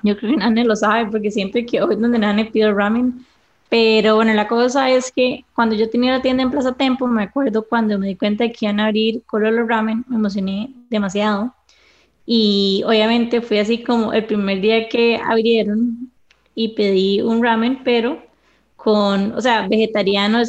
Yo 0.02 0.16
creo 0.18 0.32
que 0.32 0.38
Nane 0.38 0.64
lo 0.64 0.78
sabe 0.78 1.12
porque 1.12 1.30
siempre 1.30 1.66
que 1.66 1.82
hoy 1.82 1.98
donde 1.98 2.20
Nane 2.20 2.46
pido 2.46 2.74
ramen. 2.74 3.26
Pero 3.72 4.16
bueno, 4.16 4.34
la 4.34 4.50
cosa 4.50 4.90
es 4.90 5.14
que 5.14 5.46
cuando 5.56 5.76
yo 5.76 5.90
tenía 5.90 6.12
la 6.12 6.22
tienda 6.22 6.44
en 6.44 6.52
Plaza 6.52 6.74
Tempo, 6.74 7.08
me 7.08 7.24
acuerdo 7.24 7.66
cuando 7.66 7.98
me 7.98 8.08
di 8.08 8.18
cuenta 8.18 8.44
de 8.44 8.52
que 8.52 8.66
iban 8.66 8.82
a 8.82 8.88
abrir 8.88 9.24
Cololo 9.26 9.66
Ramen, 9.66 10.04
me 10.10 10.18
emocioné 10.18 10.74
demasiado. 10.90 11.56
Y 12.26 12.84
obviamente 12.86 13.42
fui 13.42 13.60
así 13.60 13.82
como 13.82 14.12
el 14.12 14.26
primer 14.26 14.60
día 14.60 14.90
que 14.90 15.16
abrieron 15.16 16.12
y 16.54 16.76
pedí 16.76 17.22
un 17.22 17.42
ramen, 17.42 17.82
pero 17.86 18.22
con, 18.76 19.32
o 19.32 19.40
sea, 19.40 19.70
vegetariano 19.70 20.42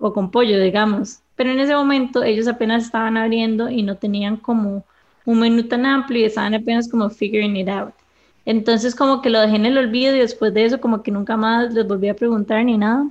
o 0.00 0.12
con 0.12 0.30
pollo, 0.30 0.60
digamos. 0.60 1.20
Pero 1.36 1.52
en 1.52 1.60
ese 1.60 1.74
momento 1.74 2.22
ellos 2.22 2.48
apenas 2.48 2.84
estaban 2.84 3.16
abriendo 3.16 3.70
y 3.70 3.82
no 3.82 3.96
tenían 3.96 4.36
como 4.36 4.84
un 5.24 5.40
menú 5.40 5.62
tan 5.68 5.86
amplio 5.86 6.20
y 6.20 6.24
estaban 6.26 6.54
apenas 6.54 6.86
como 6.90 7.08
figuring 7.08 7.56
it 7.56 7.68
out. 7.70 7.94
Entonces 8.48 8.94
como 8.94 9.20
que 9.20 9.28
lo 9.28 9.42
dejé 9.42 9.56
en 9.56 9.66
el 9.66 9.76
olvido 9.76 10.16
y 10.16 10.20
después 10.20 10.54
de 10.54 10.64
eso 10.64 10.80
como 10.80 11.02
que 11.02 11.10
nunca 11.10 11.36
más 11.36 11.74
les 11.74 11.86
volví 11.86 12.08
a 12.08 12.16
preguntar 12.16 12.64
ni 12.64 12.78
nada. 12.78 13.06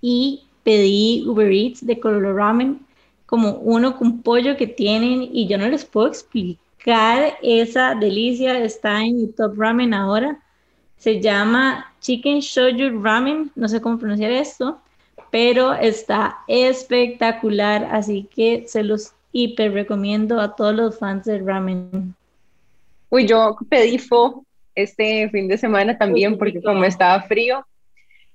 Y 0.00 0.42
pedí 0.64 1.22
Uber 1.28 1.48
Eats 1.52 1.86
de 1.86 2.00
Color 2.00 2.34
Ramen 2.34 2.84
como 3.24 3.52
uno 3.58 3.96
con 3.96 4.20
pollo 4.20 4.56
que 4.56 4.66
tienen 4.66 5.28
y 5.32 5.46
yo 5.46 5.58
no 5.58 5.68
les 5.68 5.84
puedo 5.84 6.08
explicar 6.08 7.34
esa 7.40 7.94
delicia. 7.94 8.58
Está 8.64 9.04
en 9.04 9.18
mi 9.18 9.26
Top 9.28 9.56
Ramen 9.56 9.94
ahora. 9.94 10.42
Se 10.96 11.20
llama 11.20 11.94
Chicken 12.00 12.40
Shoyu 12.40 13.00
Ramen, 13.00 13.52
no 13.54 13.68
sé 13.68 13.80
cómo 13.80 13.96
pronunciar 13.96 14.32
esto, 14.32 14.80
pero 15.30 15.72
está 15.72 16.38
espectacular, 16.48 17.88
así 17.92 18.28
que 18.34 18.64
se 18.66 18.82
los 18.82 19.12
hiper 19.30 19.72
recomiendo 19.72 20.40
a 20.40 20.56
todos 20.56 20.74
los 20.74 20.98
fans 20.98 21.26
del 21.26 21.46
ramen. 21.46 22.16
Uy, 23.12 23.26
yo 23.26 23.58
pedí 23.68 23.98
fo 23.98 24.46
este 24.74 25.28
fin 25.28 25.46
de 25.46 25.58
semana 25.58 25.98
también 25.98 26.38
porque 26.38 26.62
como 26.62 26.82
estaba 26.84 27.20
frío, 27.24 27.62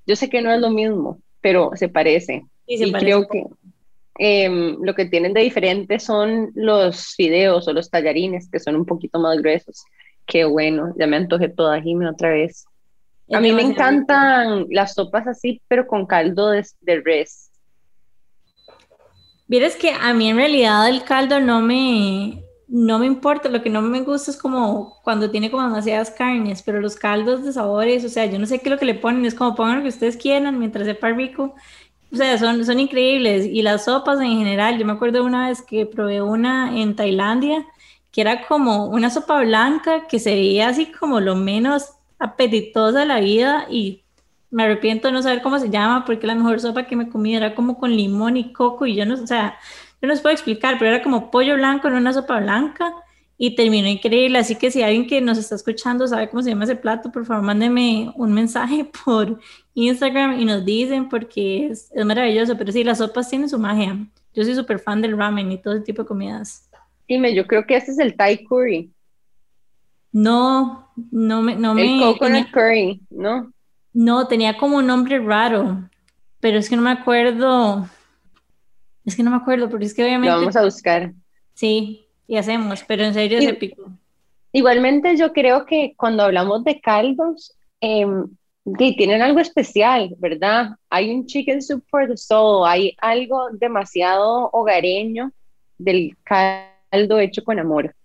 yo 0.06 0.16
sé 0.16 0.30
que 0.30 0.40
no 0.40 0.52
es 0.52 0.62
lo 0.62 0.70
mismo, 0.70 1.20
pero 1.42 1.72
se 1.74 1.90
parece. 1.90 2.46
y 2.68 2.92
creo 2.92 3.28
que 3.28 3.48
em, 4.20 4.78
lo 4.84 4.94
que 4.94 5.06
tienen 5.06 5.34
de 5.34 5.42
diferente 5.42 6.00
son 6.00 6.52
los 6.54 7.16
fideos 7.16 7.68
o 7.68 7.74
los 7.74 7.90
tallarines, 7.90 8.52
que 8.52 8.60
son 8.60 8.76
un 8.76 8.86
poquito 8.86 9.18
más 9.18 9.40
gruesos. 9.40 9.84
Qué 10.28 10.46
bueno, 10.46 10.94
ya 10.96 11.08
me 11.08 11.18
antojé 11.18 11.50
toda 11.50 11.82
Jimmy 11.82 12.06
otra 12.06 12.30
vez. 12.30 12.68
A 13.34 13.40
mí 13.40 13.52
me 13.54 13.64
encantan 13.64 14.68
las 14.70 14.94
sopas 14.94 15.26
así, 15.26 15.60
pero 15.68 15.88
con 15.88 16.06
caldo 16.06 16.52
de, 16.52 17.02
res. 17.04 17.50
Vieres 19.48 19.76
que 19.76 19.90
a 19.90 20.14
mí 20.14 20.30
en 20.30 20.38
realidad 20.38 20.88
el 20.88 21.04
caldo 21.04 21.40
no 21.40 21.62
me, 21.62 22.44
no 22.68 23.00
me 23.00 23.06
importa, 23.06 23.50
lo 23.50 23.62
que 23.62 23.70
no 23.70 23.82
me 23.82 24.02
gusta 24.02 24.32
es 24.32 24.38
como 24.38 25.00
cuando 25.04 25.32
tiene 25.32 25.50
como 25.50 25.64
demasiadas 25.64 26.12
carnes, 26.12 26.62
pero 26.64 26.82
los 26.82 26.96
caldos 26.96 27.44
de 27.44 27.54
sabores, 27.54 28.04
o 28.04 28.10
sea, 28.10 28.26
yo 28.26 28.40
no 28.40 28.46
sé 28.46 28.60
qué 28.60 28.66
es 28.66 28.72
lo 28.72 28.78
que 28.78 28.86
le 28.86 28.96
ponen, 28.96 29.26
es 29.26 29.36
como 29.36 29.56
pongan 29.56 29.78
lo 29.78 29.84
que 29.84 29.90
ustedes 29.90 30.18
quieran 30.18 30.60
mientras 30.60 30.86
sepa 30.86 31.10
rico. 31.12 31.56
O 32.12 32.16
sea, 32.16 32.38
son, 32.38 32.66
son 32.66 32.80
increíbles. 32.80 33.46
Y 33.46 33.62
las 33.62 33.86
sopas 33.86 34.20
en 34.22 34.38
general, 34.38 34.78
yo 34.78 34.86
me 34.86 34.94
acuerdo 34.94 35.24
una 35.26 35.50
vez 35.50 35.62
que 35.62 35.86
probé 35.86 36.22
una 36.22 36.80
en 36.80 36.96
Tailandia, 36.96 37.66
que 38.12 38.22
era 38.22 38.48
como 38.48 38.88
una 38.88 39.10
sopa 39.10 39.42
blanca 39.42 40.08
que 40.08 40.20
se 40.20 40.32
veía 40.34 40.70
así 40.70 40.88
como 40.92 41.20
lo 41.20 41.36
menos 41.36 41.92
apetitosa 42.20 43.06
la 43.06 43.20
vida 43.20 43.68
y 43.70 44.04
me 44.50 44.64
arrepiento 44.64 45.08
de 45.08 45.14
no 45.14 45.22
saber 45.22 45.42
cómo 45.42 45.60
se 45.60 45.70
llama 45.70 46.06
porque 46.06 46.28
la 46.28 46.36
mejor 46.36 46.60
sopa 46.60 46.88
que 46.88 46.96
me 46.96 47.10
comí 47.10 47.36
era 47.36 47.54
como 47.56 47.78
con 47.78 47.96
limón 47.96 48.38
y 48.38 48.54
coco 48.54 48.86
y 48.86 48.96
yo 48.96 49.06
no, 49.06 49.16
o 49.16 49.28
sea, 49.28 49.58
yo 50.02 50.08
no 50.08 50.14
les 50.14 50.22
puedo 50.22 50.34
explicar, 50.34 50.78
pero 50.78 50.92
era 50.92 51.04
como 51.04 51.32
pollo 51.32 51.56
blanco 51.56 51.88
en 51.88 51.96
una 51.96 52.14
sopa 52.14 52.40
blanca 52.40 52.94
y 53.38 53.56
terminó 53.56 53.88
increíble. 53.88 54.40
Así 54.40 54.56
que 54.56 54.72
si 54.72 54.82
alguien 54.82 55.08
que 55.08 55.22
nos 55.22 55.38
está 55.38 55.56
escuchando 55.56 56.08
sabe 56.08 56.30
cómo 56.30 56.44
se 56.44 56.50
llama 56.50 56.66
ese 56.66 56.76
plato, 56.76 57.12
por 57.12 57.26
favor, 57.26 57.44
mándeme 57.44 58.12
un 58.16 58.34
mensaje 58.34 58.90
por 59.06 59.40
Instagram 59.74 60.40
y 60.40 60.46
nos 60.46 60.66
dicen 60.66 61.10
porque 61.10 61.68
es, 61.68 61.92
es 61.94 62.06
maravilloso. 62.06 62.58
Pero 62.58 62.72
sí, 62.72 62.84
las 62.84 63.00
sopas 63.00 63.30
tienen 63.30 63.50
su 63.50 63.60
magia. 63.60 63.98
Yo 64.34 64.44
soy 64.44 64.56
súper 64.56 64.80
fan 64.80 65.02
del 65.02 65.18
ramen 65.18 65.52
y 65.52 65.58
todo 65.58 65.76
ese 65.76 65.84
tipo 65.84 66.04
de 66.04 66.08
comidas. 66.08 66.70
Dime, 67.08 67.34
yo 67.34 67.48
creo 67.48 67.66
que 67.66 67.76
este 67.76 67.92
es 67.92 68.00
el 68.00 68.16
Thai 68.16 68.44
curry. 68.44 68.92
No, 70.12 70.90
no 71.12 71.42
me... 71.42 71.56
No 71.56 71.78
el 71.78 72.00
coconut 72.00 72.52
curry, 72.52 73.02
¿no? 73.10 73.52
No, 73.94 74.28
tenía 74.28 74.58
como 74.58 74.78
un 74.78 74.86
nombre 74.86 75.20
raro, 75.20 75.90
pero 76.40 76.60
es 76.60 76.70
que 76.70 76.76
no 76.76 76.82
me 76.84 76.92
acuerdo. 76.92 77.88
Es 79.08 79.16
que 79.16 79.24
no 79.24 79.32
me 79.32 79.38
acuerdo, 79.38 79.70
porque 79.70 79.86
es 79.86 79.94
que 79.94 80.04
obviamente... 80.04 80.34
Lo 80.34 80.42
vamos 80.42 80.58
a 80.58 80.66
buscar. 80.66 81.14
Sí, 81.54 82.06
y 82.28 82.36
hacemos, 82.36 82.84
pero 82.86 83.06
en 83.06 83.14
serio 83.14 83.40
es 83.40 83.46
épico. 83.46 83.90
Igualmente 84.52 85.16
yo 85.16 85.32
creo 85.32 85.66
que 85.66 85.94
cuando 85.96 86.24
hablamos 86.24 86.66
de 86.66 86.82
caldos, 86.82 87.58
eh, 87.80 88.06
tienen 88.98 89.22
algo 89.22 89.40
especial, 89.40 90.14
¿verdad? 90.18 90.72
Hay 90.90 91.10
un 91.10 91.26
chicken 91.26 91.62
soup 91.62 91.86
for 91.90 92.06
the 92.06 92.18
soul, 92.18 92.68
hay 92.68 92.98
algo 93.00 93.48
demasiado 93.54 94.50
hogareño 94.52 95.32
del 95.78 96.18
caldo 96.24 97.20
hecho 97.20 97.46
con 97.46 97.60
amor. 97.60 97.96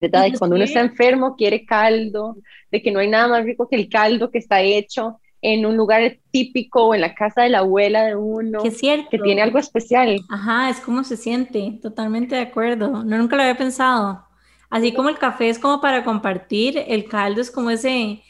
¿Verdad? 0.00 0.26
Y 0.26 0.32
cuando 0.32 0.56
uno 0.56 0.64
está 0.64 0.80
enfermo 0.80 1.36
quiere 1.36 1.64
caldo, 1.64 2.38
de 2.72 2.82
que 2.82 2.90
no 2.90 2.98
hay 2.98 3.08
nada 3.08 3.28
más 3.28 3.44
rico 3.44 3.68
que 3.68 3.76
el 3.76 3.88
caldo 3.88 4.32
que 4.32 4.38
está 4.38 4.62
hecho 4.62 5.20
en 5.42 5.64
un 5.64 5.76
lugar 5.76 6.18
típico 6.30 6.84
o 6.84 6.94
en 6.94 7.00
la 7.00 7.14
casa 7.14 7.42
de 7.42 7.48
la 7.48 7.60
abuela 7.60 8.04
de 8.04 8.16
uno. 8.16 8.62
Que 8.62 8.70
cierto. 8.70 9.08
Que 9.10 9.18
tiene 9.18 9.42
algo 9.42 9.58
especial. 9.58 10.20
Ajá, 10.28 10.70
es 10.70 10.80
como 10.80 11.04
se 11.04 11.16
siente, 11.16 11.78
totalmente 11.82 12.34
de 12.34 12.42
acuerdo. 12.42 13.04
No, 13.04 13.18
nunca 13.18 13.36
lo 13.36 13.42
había 13.42 13.56
pensado. 13.56 14.24
Así 14.68 14.92
como 14.92 15.08
el 15.08 15.18
café 15.18 15.48
es 15.48 15.58
como 15.58 15.80
para 15.80 16.04
compartir, 16.04 16.84
el 16.86 17.06
caldo 17.06 17.40
es 17.40 17.50
como 17.50 17.70
ese 17.70 18.22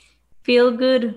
feel 0.43 0.77
good. 0.77 1.15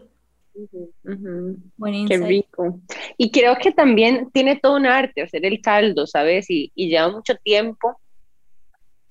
Qué 2.07 2.17
rico. 2.17 2.79
Y 3.17 3.31
creo 3.31 3.55
que 3.57 3.71
también 3.71 4.29
tiene 4.31 4.57
todo 4.57 4.75
un 4.75 4.85
arte 4.85 5.21
hacer 5.21 5.45
el 5.45 5.61
caldo, 5.61 6.05
¿sabes? 6.05 6.49
Y, 6.49 6.71
y 6.75 6.89
lleva 6.89 7.09
mucho 7.09 7.35
tiempo. 7.35 7.97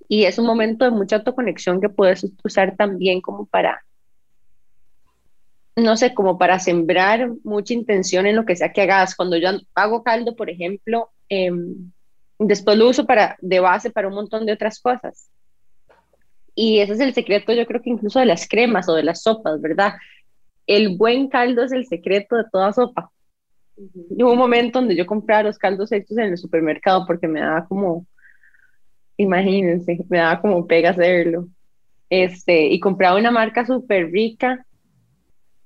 Y 0.09 0.25
es 0.25 0.39
un 0.39 0.47
momento 0.47 0.85
de 0.85 0.91
mucha 0.91 1.17
autoconexión 1.17 1.81
que 1.81 1.89
puedes 1.89 2.27
usar 2.45 2.77
también 2.77 3.21
como 3.21 3.47
para 3.47 3.83
no 5.76 5.97
sé, 5.97 6.14
como 6.14 6.38
para 6.38 6.59
sembrar 6.59 7.31
mucha 7.45 7.73
intención 7.75 8.26
en 8.26 8.37
lo 8.37 8.45
que 8.45 8.57
sea 8.57 8.73
que 8.73 8.83
hagas. 8.83 9.14
Cuando 9.14 9.37
yo 9.37 9.50
hago 9.75 10.02
caldo, 10.02 10.37
por 10.37 10.50
ejemplo, 10.50 11.11
em, 11.29 11.91
después 12.38 12.76
lo 12.76 12.88
uso 12.88 13.07
para, 13.07 13.37
de 13.41 13.61
base 13.61 13.91
para 13.91 14.09
un 14.09 14.14
montón 14.14 14.45
de 14.47 14.52
otras 14.52 14.81
cosas. 14.81 15.29
Y 16.55 16.81
ese 16.81 16.93
es 16.95 17.00
el 17.00 17.14
secreto, 17.14 17.52
yo 17.55 17.67
creo 17.67 17.81
que 17.81 17.91
incluso 17.91 18.19
de 18.21 18.26
las 18.26 18.47
cremas 18.47 18.88
o 18.88 18.95
de 18.95 19.02
las 19.02 19.23
sopas, 19.23 19.61
¿verdad? 19.61 19.95
El 20.67 20.97
buen 20.97 21.29
caldo 21.29 21.62
es 21.62 21.73
el 21.73 21.87
secreto 21.87 22.37
de 22.37 22.45
toda 22.52 22.73
sopa. 22.73 23.11
Hubo 23.76 24.33
un 24.33 24.38
momento 24.38 24.79
donde 24.79 24.95
yo 24.95 25.07
compraba 25.07 25.45
los 25.45 25.59
caldos 25.59 25.91
hechos 25.93 26.19
en 26.19 26.25
el 26.25 26.38
supermercado 26.38 27.07
porque 27.07 27.26
me 27.26 27.41
daba 27.41 27.67
como, 27.67 28.07
imagínense, 29.17 29.99
me 30.11 30.19
daba 30.19 30.43
como 30.43 30.67
pega 30.67 30.91
hacerlo. 30.91 31.49
Este, 32.11 32.67
y 32.67 32.79
compraba 32.79 33.19
una 33.19 33.31
marca 33.31 33.64
súper 33.64 34.11
rica 34.11 34.67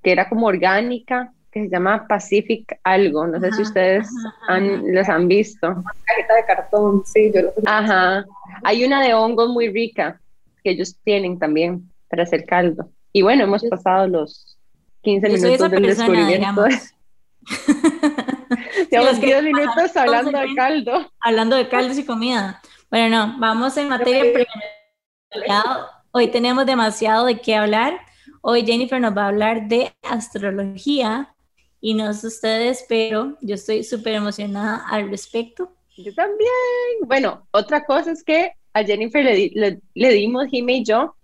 que 0.07 0.13
era 0.13 0.29
como 0.29 0.47
orgánica, 0.47 1.33
que 1.51 1.63
se 1.63 1.69
llama 1.69 2.07
Pacific 2.07 2.79
algo, 2.85 3.27
no 3.27 3.41
sé 3.41 3.51
si 3.51 3.61
ustedes 3.61 4.07
han, 4.47 4.95
los 4.95 5.09
han 5.09 5.27
visto. 5.27 5.67
Una 5.67 5.83
cajita 6.05 6.33
de 6.33 6.45
cartón, 6.45 7.03
sí, 7.05 7.29
yo 7.35 7.41
lo 7.41 7.51
Ajá, 7.65 8.25
hay 8.63 8.85
una 8.85 9.05
de 9.05 9.13
hongos 9.13 9.49
muy 9.49 9.67
rica 9.67 10.21
que 10.63 10.69
ellos 10.69 10.95
tienen 11.03 11.37
también 11.37 11.91
para 12.09 12.23
hacer 12.23 12.45
caldo. 12.45 12.89
Y 13.11 13.21
bueno, 13.21 13.43
hemos 13.43 13.65
pasado 13.65 14.07
los 14.07 14.57
15 15.01 15.27
minutos 15.27 15.71
del 15.71 15.83
descubrimiento. 15.83 16.65
Llevamos 18.89 19.19
10 19.19 19.43
minutos 19.43 19.97
hablando 19.97 20.39
de 20.39 20.55
caldo. 20.55 21.11
Hablando 21.19 21.57
de 21.57 21.67
caldos 21.67 21.97
y 21.97 22.05
comida. 22.05 22.61
Bueno, 22.89 23.09
no, 23.09 23.39
vamos 23.39 23.75
en 23.75 23.89
materia. 23.89 24.47
Hoy 26.11 26.29
tenemos 26.29 26.65
demasiado 26.65 27.25
de 27.25 27.41
qué 27.41 27.57
hablar. 27.57 28.07
Hoy 28.49 28.65
Jennifer 28.65 29.01
nos 29.01 29.13
va 29.13 29.25
a 29.25 29.27
hablar 29.27 29.67
de 29.67 29.91
astrología 30.09 31.35
y 31.81 31.95
no 31.95 32.13
sé 32.13 32.27
ustedes, 32.27 32.85
pero 32.87 33.37
yo 33.41 33.55
estoy 33.55 33.83
súper 33.83 34.15
emocionada 34.15 34.85
al 34.89 35.09
respecto. 35.09 35.75
Yo 35.97 36.13
también. 36.15 36.47
Bueno, 37.05 37.45
otra 37.51 37.83
cosa 37.83 38.11
es 38.11 38.23
que 38.23 38.53
a 38.71 38.85
Jennifer 38.85 39.25
le, 39.25 39.81
le, 39.93 40.09
dimos, 40.13 40.47
Jimmy 40.47 40.77
y 40.77 40.85
yo, 40.85 41.17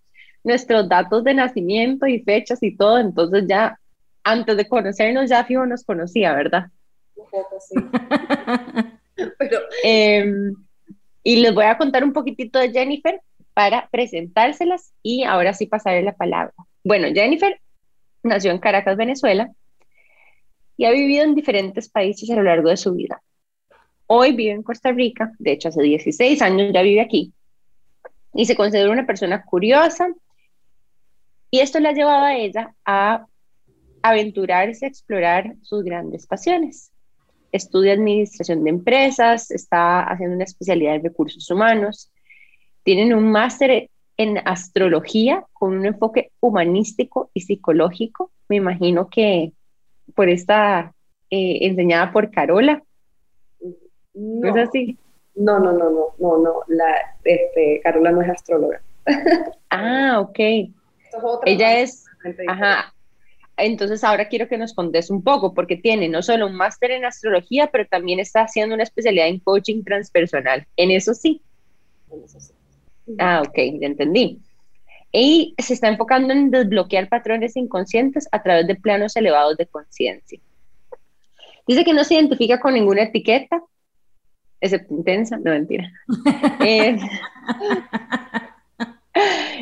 nuestros 0.44 0.90
datos 0.90 1.24
de 1.24 1.34
nacimiento 1.34 2.08
y 2.08 2.20
fechas 2.24 2.62
y 2.62 2.76
todo, 2.76 3.00
entonces 3.00 3.46
ya 3.48 3.80
antes 4.26 4.58
de 4.58 4.68
conocernos 4.68 5.30
ya 5.30 5.46
Fijo 5.46 5.66
nos 5.66 5.86
conocía, 5.86 6.34
¿verdad? 6.34 6.66
Un 7.16 7.30
poco, 7.32 7.58
sí. 7.62 7.76
pero, 9.40 9.60
em, 9.86 10.54
y 11.24 11.38
les 11.38 11.54
voy 11.56 11.68
a 11.68 11.78
contar 11.78 12.04
un 12.04 12.12
poquitito 12.12 12.60
de 12.60 12.74
Jennifer 12.74 13.22
para 13.54 13.88
presentárselas 13.88 14.92
y 15.02 15.24
ahora 15.24 15.54
sí 15.54 15.68
pasaré 15.68 16.04
la 16.04 16.18
palabra. 16.18 16.54
Bueno, 16.84 17.08
Jennifer 17.14 17.60
nació 18.24 18.52
en 18.52 18.60
Caracas, 18.60 18.98
Venezuela, 18.98 19.50
y 20.76 20.86
ha 20.86 20.92
vivido 20.92 21.24
en 21.24 21.34
diferentes 21.34 21.90
países 21.90 22.30
a 22.30 22.36
lo 22.36 22.44
largo 22.44 22.70
de 22.70 22.78
su 22.78 22.94
vida. 22.94 23.22
Hoy 24.08 24.34
vive 24.34 24.52
en 24.52 24.64
Costa 24.64 24.92
Rica, 24.92 25.32
de 25.40 25.54
hecho 25.54 25.70
hace 25.70 25.82
16 25.82 26.42
años 26.42 26.72
ya 26.74 26.82
vive 26.82 27.00
aquí, 27.00 27.34
y 28.34 28.46
se 28.46 28.56
considera 28.56 28.92
una 28.92 29.06
persona 29.06 29.44
curiosa, 29.46 30.10
y 31.50 31.60
esto 31.60 31.80
le 31.80 31.90
ha 31.90 31.94
llevado 31.94 32.26
a 32.26 32.36
ella 32.36 32.74
a 32.84 33.28
aventurarse 34.02 34.86
a 34.86 34.90
explorar 34.90 35.56
sus 35.62 35.84
grandes 35.84 36.28
pasiones. 36.28 36.92
Estudia 37.54 37.94
administración 37.94 38.64
de 38.64 38.72
empresas, 38.72 39.52
está 39.52 40.02
haciendo 40.02 40.36
una 40.36 40.44
especialidad 40.44 40.96
en 40.96 41.04
recursos 41.04 41.50
humanos, 41.50 42.12
tienen 42.84 43.14
un 43.14 43.32
máster 43.32 43.90
en 44.18 44.40
astrología 44.46 45.46
con 45.54 45.78
un 45.78 45.86
enfoque 45.86 46.32
humanístico 46.40 47.30
y 47.34 47.42
psicológico. 47.42 48.32
Me 48.48 48.58
imagino 48.58 49.10
que 49.10 49.52
por 50.16 50.30
esta 50.30 50.94
eh, 51.30 51.60
enseñada 51.62 52.12
por 52.12 52.32
Carola. 52.32 52.84
No, 54.14 54.48
¿Es 54.48 54.68
así? 54.68 54.98
No, 55.36 55.60
no, 55.60 55.72
no, 55.72 55.90
no, 55.90 56.14
no, 56.20 56.38
no. 56.38 56.54
La, 56.68 56.94
este, 57.24 57.82
Carola 57.84 58.12
no 58.12 58.22
es 58.22 58.30
astróloga. 58.30 58.82
ah, 59.70 60.20
ok. 60.20 60.40
Ella 61.46 61.80
es, 61.80 62.06
ajá. 62.48 62.94
Entonces 63.58 64.04
ahora 64.04 64.28
quiero 64.30 64.48
que 64.48 64.58
nos 64.58 64.74
contes 64.74 65.10
un 65.10 65.24
poco, 65.24 65.54
porque 65.54 65.78
tiene 65.78 66.10
no 66.10 66.24
solo 66.24 66.48
un 66.48 66.56
máster 66.56 66.92
en 66.92 67.06
astrología, 67.06 67.70
pero 67.72 67.86
también 67.88 68.20
está 68.20 68.42
haciendo 68.42 68.74
una 68.74 68.84
especialidad 68.84 69.28
en 69.28 69.40
coaching 69.40 69.84
transpersonal. 69.84 70.66
En 70.76 70.92
eso 70.92 71.14
sí. 71.14 71.42
En 72.12 72.24
eso 72.24 72.40
sí. 72.40 72.53
Ah, 73.20 73.42
ok, 73.46 73.56
ya 73.80 73.88
entendí. 73.88 74.40
Y 75.12 75.54
se 75.60 75.74
está 75.74 75.90
enfocando 75.90 76.34
en 76.34 76.50
desbloquear 76.50 77.08
patrones 77.08 77.56
inconscientes 77.56 78.28
a 78.32 78.42
través 78.42 78.66
de 78.68 78.76
planos 78.76 79.16
elevados 79.16 79.58
de 79.58 79.68
conciencia. 79.68 80.40
Dice 81.68 81.84
que 81.84 81.94
no 81.94 82.04
se 82.04 82.16
identifica 82.16 82.60
con 82.60 82.74
ninguna 82.74 83.04
etiqueta, 83.04 83.62
excepto 84.60 84.94
intensa, 84.94 85.38
no 85.38 85.52
mentira. 85.52 85.92
Eh, 86.66 86.98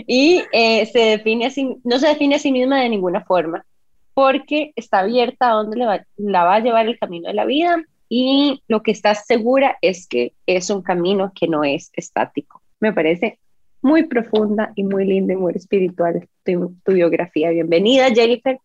y 0.07 0.43
eh, 0.53 0.85
se 0.85 0.99
define 0.99 1.47
así, 1.47 1.75
no 1.83 1.99
se 1.99 2.07
define 2.07 2.35
a 2.35 2.39
sí 2.39 2.51
misma 2.51 2.79
de 2.79 2.89
ninguna 2.89 3.25
forma, 3.25 3.65
porque 4.13 4.71
está 4.75 4.99
abierta 4.99 5.49
a 5.49 5.53
dónde 5.55 5.77
la 5.77 6.43
va 6.45 6.55
a 6.55 6.59
llevar 6.59 6.87
el 6.87 6.97
camino 6.97 7.27
de 7.27 7.33
la 7.33 7.43
vida 7.43 7.83
y 8.07 8.61
lo 8.67 8.81
que 8.81 8.91
está 8.91 9.13
segura 9.15 9.77
es 9.81 10.07
que 10.07 10.33
es 10.45 10.69
un 10.69 10.81
camino 10.81 11.33
que 11.35 11.47
no 11.47 11.63
es 11.63 11.91
estático 11.93 12.60
me 12.81 12.91
parece 12.91 13.39
muy 13.81 14.03
profunda 14.07 14.73
y 14.75 14.83
muy 14.83 15.05
linda 15.05 15.33
y 15.33 15.37
muy 15.37 15.53
espiritual 15.53 16.27
tu, 16.43 16.75
biografía. 16.87 17.51
Bienvenida, 17.51 18.09
Jennifer, 18.09 18.59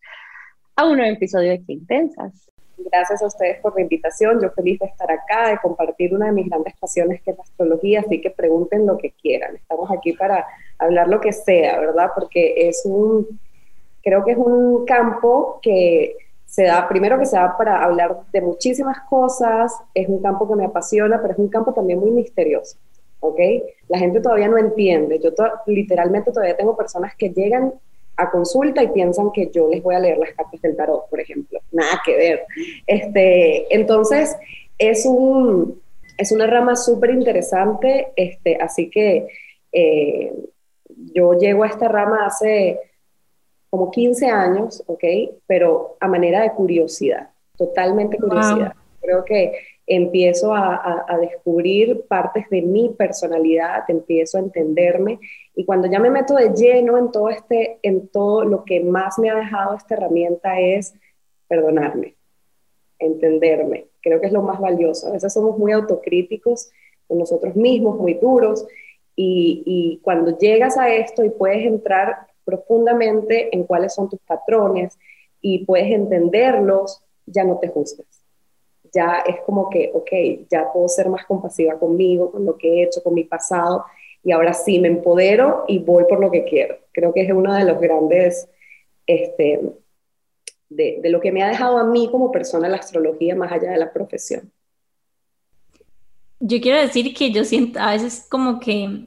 a 0.75 0.87
un 0.87 0.97
nuevo 0.97 1.15
episodio 1.15 1.51
de 1.51 1.63
Qué 1.65 1.75
Intensas. 1.75 2.51
Gracias 2.79 3.23
a 3.23 3.27
ustedes 3.27 3.61
por 3.61 3.75
la 3.75 3.83
invitación. 3.83 4.41
Yo 4.41 4.51
feliz 4.51 4.79
de 4.79 4.87
estar 4.87 5.11
acá, 5.11 5.51
de 5.51 5.59
compartir 5.59 6.15
una 6.15 6.27
de 6.27 6.33
mis 6.33 6.49
grandes 6.49 6.75
pasiones 6.79 7.23
que 7.23 7.31
es 7.31 7.37
la 7.37 7.43
astrología, 7.43 8.01
así 8.01 8.21
que 8.21 8.31
pregunten 8.31 8.87
lo 8.87 8.99
que 8.99 9.13
quieran. 9.13 9.55
Estamos 9.55 9.91
aquí 9.91 10.13
para 10.15 10.47
hablar 10.79 11.09
lo 11.09 11.21
que 11.21 11.33
sea, 11.33 11.79
¿verdad? 11.79 12.11
Porque 12.15 12.69
es 12.69 12.83
un, 12.87 13.39
creo 14.03 14.25
que 14.25 14.33
es 14.33 14.39
un 14.39 14.85
campo 14.87 15.59
que 15.63 16.17
se 16.47 16.65
da, 16.65 16.89
primero 16.89 17.19
que 17.19 17.27
se 17.27 17.37
da 17.37 17.57
para 17.57 17.85
hablar 17.85 18.21
de 18.33 18.41
muchísimas 18.41 19.01
cosas, 19.11 19.75
es 19.95 20.09
un 20.09 20.23
campo 20.23 20.49
que 20.49 20.57
me 20.57 20.65
apasiona, 20.65 21.21
pero 21.21 21.35
es 21.35 21.39
un 21.39 21.49
campo 21.49 21.75
también 21.75 21.99
muy 21.99 22.11
misterioso. 22.11 22.79
¿Ok? 23.21 23.39
La 23.89 23.99
gente 23.99 24.21
todavía 24.21 24.49
no 24.49 24.59
entiende. 24.59 25.19
Yo 25.19 25.31
literalmente 25.67 26.33
todavía 26.33 26.57
tengo 26.57 26.77
personas 26.77 27.15
que 27.17 27.31
llegan 27.31 27.73
a 28.17 28.31
consulta 28.31 28.83
y 28.83 28.89
piensan 28.89 29.31
que 29.33 29.51
yo 29.53 29.69
les 29.69 29.83
voy 29.83 29.95
a 29.95 30.01
leer 30.01 30.19
las 30.19 30.33
cartas 30.33 30.61
del 30.63 30.77
tarot, 30.77 31.09
por 31.09 31.21
ejemplo. 31.21 31.61
Nada 31.71 32.01
que 32.05 32.17
ver. 32.17 32.47
Este, 32.87 33.75
entonces, 33.75 34.37
es 34.79 35.07
un, 35.07 35.81
Es 36.19 36.33
una 36.33 36.47
rama 36.47 36.77
súper 36.77 37.11
interesante, 37.11 38.09
este, 38.17 38.57
así 38.57 38.89
que 38.89 39.29
eh, 39.71 40.33
yo 41.15 41.35
llego 41.35 41.65
a 41.65 41.67
esta 41.67 41.89
rama 41.89 42.25
hace 42.25 42.79
como 43.69 43.91
15 43.91 44.27
años, 44.27 44.83
¿ok? 44.87 45.05
Pero 45.47 45.97
a 46.01 46.09
manera 46.09 46.41
de 46.41 46.53
curiosidad, 46.53 47.29
totalmente 47.59 48.17
curiosidad. 48.17 48.73
Creo 49.03 49.25
que 49.25 49.53
empiezo 49.87 50.53
a, 50.53 51.07
descubrir 51.21 52.05
partes 52.09 52.49
de 52.51 52.63
mi 52.63 52.89
personalidad, 52.91 53.85
empiezo 53.89 54.37
a 54.37 54.41
entenderme 54.41 55.21
y 55.55 55.65
cuando 55.65 55.89
ya 55.89 56.01
me 56.01 56.11
meto 56.11 56.35
de 56.35 56.51
lleno 56.51 56.99
en 56.99 57.13
todo 57.13 57.29
este, 57.31 57.79
en 57.83 58.09
todo 58.09 58.45
lo 58.45 58.65
que 58.65 58.81
más 58.81 59.19
me 59.19 59.31
ha 59.31 59.37
dejado 59.37 59.77
esta 59.77 59.95
herramienta 59.95 60.61
es 60.61 60.95
perdonarme, 61.47 62.17
entenderme. 62.99 63.87
Creo 64.03 64.21
que 64.21 64.27
es 64.27 64.33
lo 64.33 64.43
más 64.43 64.61
valioso. 64.61 65.09
A 65.09 65.13
veces 65.13 65.33
somos 65.33 65.57
muy 65.57 65.73
autocríticos 65.73 66.71
con 67.07 67.19
nosotros 67.19 67.55
mismos, 67.55 67.99
muy 67.99 68.15
duros 68.15 68.67
y, 69.15 69.63
y 69.65 70.01
cuando 70.03 70.37
llegas 70.37 70.77
a 70.77 70.93
esto 70.93 71.25
y 71.25 71.31
puedes 71.31 71.65
entrar 71.65 72.27
profundamente 72.45 73.55
en 73.55 73.65
cuáles 73.65 73.95
son 73.95 74.09
tus 74.09 74.21
patrones 74.21 74.99
y 75.41 75.65
puedes 75.65 75.91
entenderlos, 75.93 77.03
ya 77.27 77.45
no 77.45 77.59
te 77.59 77.69
juzgas 77.69 78.16
ya 78.97 79.23
es 79.27 79.37
como 79.45 79.69
que, 79.69 79.91
ok, 79.93 80.49
ya 80.51 80.73
puedo 80.73 80.89
ser 80.89 81.09
más 81.11 81.27
compasiva 81.27 81.79
conmigo, 81.79 82.33
con 82.33 82.47
lo 82.47 82.57
que 82.57 82.69
he 82.69 82.83
hecho, 82.85 83.03
con 83.03 83.13
mi 83.15 83.25
pasado, 83.25 83.85
y 84.25 84.33
ahora 84.33 84.55
sí 84.55 84.81
me 84.81 84.89
empodero 84.89 85.65
y 85.69 85.79
voy 85.79 86.05
por 86.09 86.19
lo 86.19 86.31
que 86.31 86.45
quiero. 86.45 86.79
Creo 86.93 87.13
que 87.13 87.21
es 87.21 87.31
uno 87.31 87.55
de 87.55 87.65
los 87.65 87.79
grandes, 87.79 88.49
este, 89.07 89.61
de, 90.71 90.99
de 91.03 91.11
lo 91.11 91.21
que 91.21 91.31
me 91.31 91.43
ha 91.43 91.49
dejado 91.49 91.77
a 91.77 91.85
mí 91.85 92.09
como 92.11 92.33
persona 92.33 92.69
la 92.69 92.79
astrología 92.79 93.37
más 93.37 93.53
allá 93.53 93.71
de 93.71 93.79
la 93.79 93.93
profesión. 93.93 94.51
Yo 96.41 96.61
quiero 96.61 96.81
decir 96.81 97.15
que 97.15 97.31
yo 97.31 97.45
siento 97.45 97.79
a 97.79 97.93
veces 97.93 98.27
como 98.31 98.59
que 98.61 99.07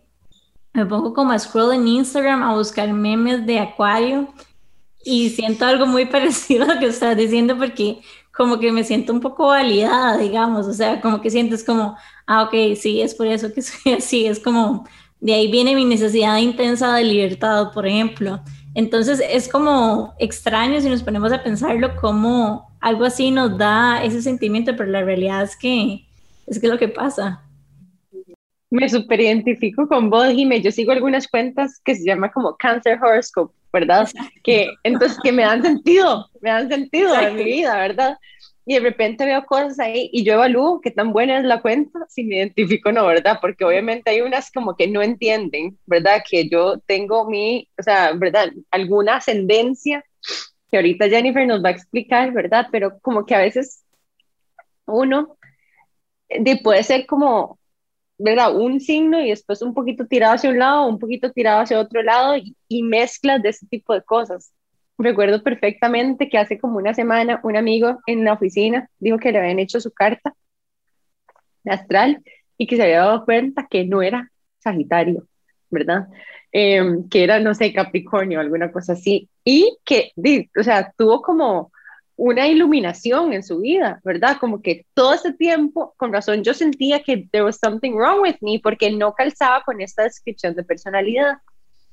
me 0.74 0.86
pongo 0.86 1.13
como 1.13 1.31
a 1.31 1.39
scroll 1.39 1.74
en 1.74 1.88
Instagram 1.88 2.43
a 2.43 2.55
buscar 2.55 2.91
memes 2.93 3.46
de 3.46 3.60
acuario 3.60 4.29
y 5.03 5.29
siento 5.29 5.65
algo 5.65 5.86
muy 5.86 6.05
parecido 6.13 6.63
a 6.63 6.75
lo 6.75 6.79
que 6.79 6.88
estás 6.88 7.17
diciendo 7.17 7.58
porque 7.58 8.01
como 8.39 8.58
que 8.58 8.72
me 8.72 8.86
siento 8.86 9.12
un 9.12 9.19
poco 9.19 9.48
validada, 9.48 10.17
digamos, 10.17 10.65
o 10.65 10.72
sea, 10.72 11.01
como 11.01 11.19
que 11.19 11.29
sientes 11.29 11.62
como, 11.62 11.98
ah, 12.25 12.43
ok, 12.43 12.53
sí, 12.79 13.01
es 13.01 13.13
por 13.13 13.27
eso 13.27 13.51
que 13.51 13.62
soy 13.62 13.91
así, 13.91 14.27
es 14.27 14.39
como, 14.39 14.88
de 15.19 15.34
ahí 15.34 15.51
viene 15.51 15.75
mi 15.75 15.84
necesidad 15.84 16.38
intensa 16.38 16.96
de 16.96 17.03
libertad, 17.03 17.74
por 17.74 17.86
ejemplo. 17.86 18.39
Entonces 18.75 19.22
es 19.29 19.50
como 19.50 20.13
extraño 20.19 20.79
si 20.79 20.88
nos 20.88 21.03
ponemos 21.03 21.34
a 21.34 21.43
pensarlo 21.43 21.98
como 21.98 22.72
algo 22.79 23.03
así 23.03 23.29
nos 23.29 23.58
da 23.58 24.01
ese 24.05 24.22
sentimiento, 24.22 24.74
pero 24.77 24.89
la 24.89 25.01
realidad 25.01 25.43
es 25.43 25.58
que 25.58 26.05
es 26.48 26.62
que 26.62 26.69
lo 26.69 26.77
que 26.77 26.88
pasa. 26.88 27.41
Me 28.69 28.88
super 28.88 29.19
identifico 29.19 29.88
con 29.88 30.09
vos, 30.09 30.29
Jimé. 30.29 30.61
Yo 30.61 30.71
sigo 30.71 30.91
algunas 30.91 31.27
cuentas 31.27 31.81
que 31.83 31.95
se 31.95 32.05
llama 32.05 32.31
como 32.31 32.55
Cancer 32.55 32.99
Horoscope, 33.01 33.53
¿verdad? 33.73 34.07
Que 34.43 34.69
entonces 34.83 35.17
que 35.23 35.31
me 35.31 35.43
dan 35.43 35.61
sentido, 35.61 36.27
me 36.41 36.51
dan 36.51 36.69
sentido 36.69 37.19
en 37.19 37.35
mi 37.35 37.43
vida, 37.43 37.75
¿verdad? 37.77 38.17
Y 38.65 38.75
de 38.75 38.81
repente 38.81 39.25
veo 39.25 39.43
cosas 39.45 39.79
ahí 39.79 40.11
y 40.13 40.23
yo 40.23 40.33
evalúo 40.33 40.81
qué 40.81 40.91
tan 40.91 41.11
buena 41.11 41.39
es 41.39 41.45
la 41.45 41.61
cuenta, 41.61 42.05
si 42.07 42.23
me 42.23 42.35
identifico 42.35 42.89
o 42.89 42.91
no, 42.91 43.07
¿verdad? 43.07 43.39
Porque 43.41 43.65
obviamente 43.65 44.11
hay 44.11 44.21
unas 44.21 44.51
como 44.51 44.75
que 44.75 44.88
no 44.88 45.01
entienden, 45.01 45.77
¿verdad? 45.88 46.21
Que 46.29 46.47
yo 46.47 46.77
tengo 46.85 47.27
mi, 47.27 47.67
o 47.79 47.81
sea, 47.81 48.13
¿verdad? 48.13 48.51
Alguna 48.69 49.15
ascendencia 49.15 50.05
que 50.69 50.77
ahorita 50.77 51.10
Jennifer 51.10 51.47
nos 51.47 51.63
va 51.63 51.69
a 51.69 51.71
explicar, 51.71 52.32
¿verdad? 52.32 52.67
Pero 52.71 52.99
como 52.99 53.25
que 53.25 53.34
a 53.34 53.39
veces 53.39 53.84
uno 54.86 55.38
de, 56.29 56.58
puede 56.58 56.84
ser 56.84 57.05
como 57.05 57.59
¿verdad? 58.19 58.55
Un 58.55 58.82
signo 58.82 59.21
y 59.21 59.29
después 59.29 59.62
un 59.62 59.73
poquito 59.73 60.05
tirado 60.05 60.36
hacia 60.36 60.49
un 60.51 60.60
lado, 60.60 60.88
un 60.88 60.99
poquito 60.99 61.32
tirado 61.32 61.62
hacia 61.62 61.79
otro 61.79 62.03
lado 62.03 62.36
y, 62.38 62.84
mezclas 62.84 63.41
de 63.41 63.49
ese 63.49 63.65
tipo 63.67 63.93
de 63.93 64.03
cosas. 64.03 64.51
Recuerdo 64.97 65.41
perfectamente 65.41 66.29
que 66.29 66.38
hace 66.38 66.60
como 66.60 66.77
una 66.77 66.93
semana 66.93 67.39
un 67.43 67.55
amigo 67.55 67.99
en 68.05 68.25
la 68.25 68.34
oficina 68.34 68.89
dijo 68.99 69.17
que 69.17 69.32
le 69.32 69.39
habían 69.39 69.60
hecho 69.60 69.79
su 69.79 69.91
carta 69.91 70.36
astral 71.65 72.21
y 72.58 72.67
que 72.67 72.75
se 72.75 72.84
había 72.84 72.99
dado 72.99 73.23
cuenta 73.25 73.67
que 73.69 73.86
no 73.86 74.01
era 74.01 74.29
Sagitario, 74.60 75.25
¿verdad? 75.69 76.08
Em, 76.51 77.08
que 77.08 77.23
era, 77.23 77.39
no 77.39 77.53
sé, 77.53 77.71
Capricornio, 77.73 78.39
alguna 78.41 78.71
cosa 78.71 78.93
así. 78.93 79.29
Y 79.45 79.77
que, 79.86 80.12
o 80.60 80.63
sea, 80.63 80.93
tuvo 80.97 81.21
como 81.21 81.71
una 82.19 82.49
iluminación 82.49 83.32
en 83.32 83.43
su 83.43 83.62
vida, 83.62 84.01
¿verdad? 84.03 84.38
Como 84.41 84.62
que 84.62 84.86
todo 84.93 85.13
ese 85.13 85.32
tiempo, 85.32 85.93
con 85.95 86.12
razón, 86.12 86.43
yo 86.43 86.53
sentía 86.53 87.01
que 87.01 87.29
there 87.32 87.45
was 87.45 87.58
something 87.58 87.93
wrong 87.93 88.21
with 88.21 88.36
me 88.41 88.60
porque 88.62 88.91
no 88.91 89.13
calzaba 89.13 89.63
con 89.63 89.79
esta 89.79 90.03
descripción 90.03 90.53
de 90.53 90.63
personalidad. 90.63 91.38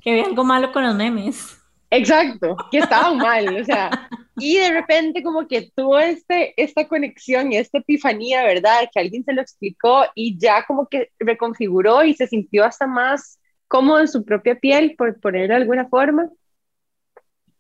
Que 0.00 0.10
había 0.10 0.24
algo 0.24 0.42
malo 0.42 0.72
con 0.72 0.82
los 0.82 0.96
memes. 0.96 1.56
Exacto, 1.90 2.56
que 2.72 2.78
estaba 2.78 3.14
mal, 3.14 3.60
o 3.60 3.64
sea, 3.64 4.08
y 4.36 4.56
de 4.56 4.70
repente 4.70 5.22
como 5.22 5.46
que 5.46 5.70
tuvo 5.76 5.96
este, 6.00 6.60
esta 6.60 6.88
conexión 6.88 7.52
y 7.52 7.58
esta 7.58 7.78
epifanía, 7.78 8.42
¿verdad? 8.42 8.88
Que 8.92 8.98
alguien 8.98 9.24
se 9.24 9.32
lo 9.32 9.40
explicó 9.40 10.06
y 10.16 10.36
ya 10.36 10.64
como 10.66 10.88
que 10.88 11.12
reconfiguró 11.20 12.02
y 12.02 12.14
se 12.14 12.26
sintió 12.26 12.64
hasta 12.64 12.88
más 12.88 13.38
cómodo 13.68 14.00
en 14.00 14.08
su 14.08 14.24
propia 14.24 14.56
piel, 14.56 14.96
por 14.98 15.20
ponerlo 15.20 15.54
de 15.54 15.60
alguna 15.60 15.88
forma. 15.88 16.28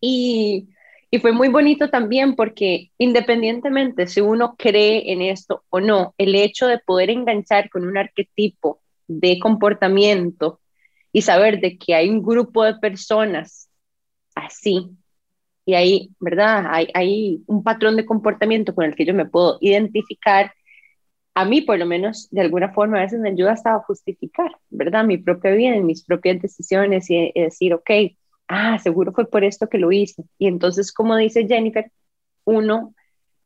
Y, 0.00 0.68
y 1.10 1.18
fue 1.18 1.32
muy 1.32 1.48
bonito 1.48 1.88
también 1.90 2.34
porque 2.34 2.90
independientemente 2.98 4.06
si 4.06 4.20
uno 4.20 4.56
cree 4.58 5.12
en 5.12 5.22
esto 5.22 5.64
o 5.70 5.80
no, 5.80 6.14
el 6.18 6.34
hecho 6.34 6.66
de 6.66 6.78
poder 6.78 7.10
enganchar 7.10 7.70
con 7.70 7.86
un 7.86 7.96
arquetipo 7.96 8.80
de 9.06 9.38
comportamiento 9.38 10.60
y 11.12 11.22
saber 11.22 11.60
de 11.60 11.78
que 11.78 11.94
hay 11.94 12.08
un 12.08 12.22
grupo 12.22 12.64
de 12.64 12.74
personas 12.74 13.70
así 14.34 14.90
y 15.64 15.74
hay, 15.74 16.10
¿verdad? 16.20 16.66
Hay, 16.70 16.88
hay 16.94 17.42
un 17.46 17.62
patrón 17.64 17.96
de 17.96 18.06
comportamiento 18.06 18.74
con 18.74 18.84
el 18.84 18.94
que 18.94 19.04
yo 19.04 19.14
me 19.14 19.26
puedo 19.26 19.58
identificar, 19.60 20.52
a 21.34 21.44
mí 21.44 21.60
por 21.62 21.78
lo 21.78 21.86
menos 21.86 22.28
de 22.30 22.40
alguna 22.42 22.72
forma 22.72 22.98
a 22.98 23.02
veces 23.02 23.20
me 23.20 23.30
ayuda 23.30 23.52
hasta 23.52 23.74
a 23.74 23.80
justificar, 23.80 24.56
¿verdad? 24.70 25.04
Mi 25.04 25.18
propia 25.18 25.52
vida, 25.52 25.76
mis 25.80 26.04
propias 26.04 26.40
decisiones 26.40 27.10
y, 27.10 27.32
y 27.34 27.42
decir, 27.42 27.74
ok, 27.74 27.90
ah, 28.48 28.78
seguro 28.78 29.12
fue 29.12 29.28
por 29.28 29.44
esto 29.44 29.68
que 29.68 29.78
lo 29.78 29.92
hice. 29.92 30.22
Y 30.38 30.46
entonces, 30.46 30.92
como 30.92 31.16
dice 31.16 31.46
Jennifer, 31.46 31.90
uno 32.44 32.94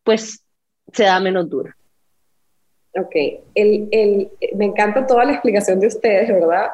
pues 0.03 0.45
se 0.93 1.05
da 1.05 1.21
menos 1.21 1.49
duro. 1.49 1.73
Ok, 2.97 3.15
el, 3.55 3.89
el, 3.93 4.31
me 4.57 4.65
encanta 4.65 5.07
toda 5.07 5.25
la 5.25 5.33
explicación 5.33 5.79
de 5.79 5.87
ustedes, 5.87 6.29
¿verdad? 6.29 6.69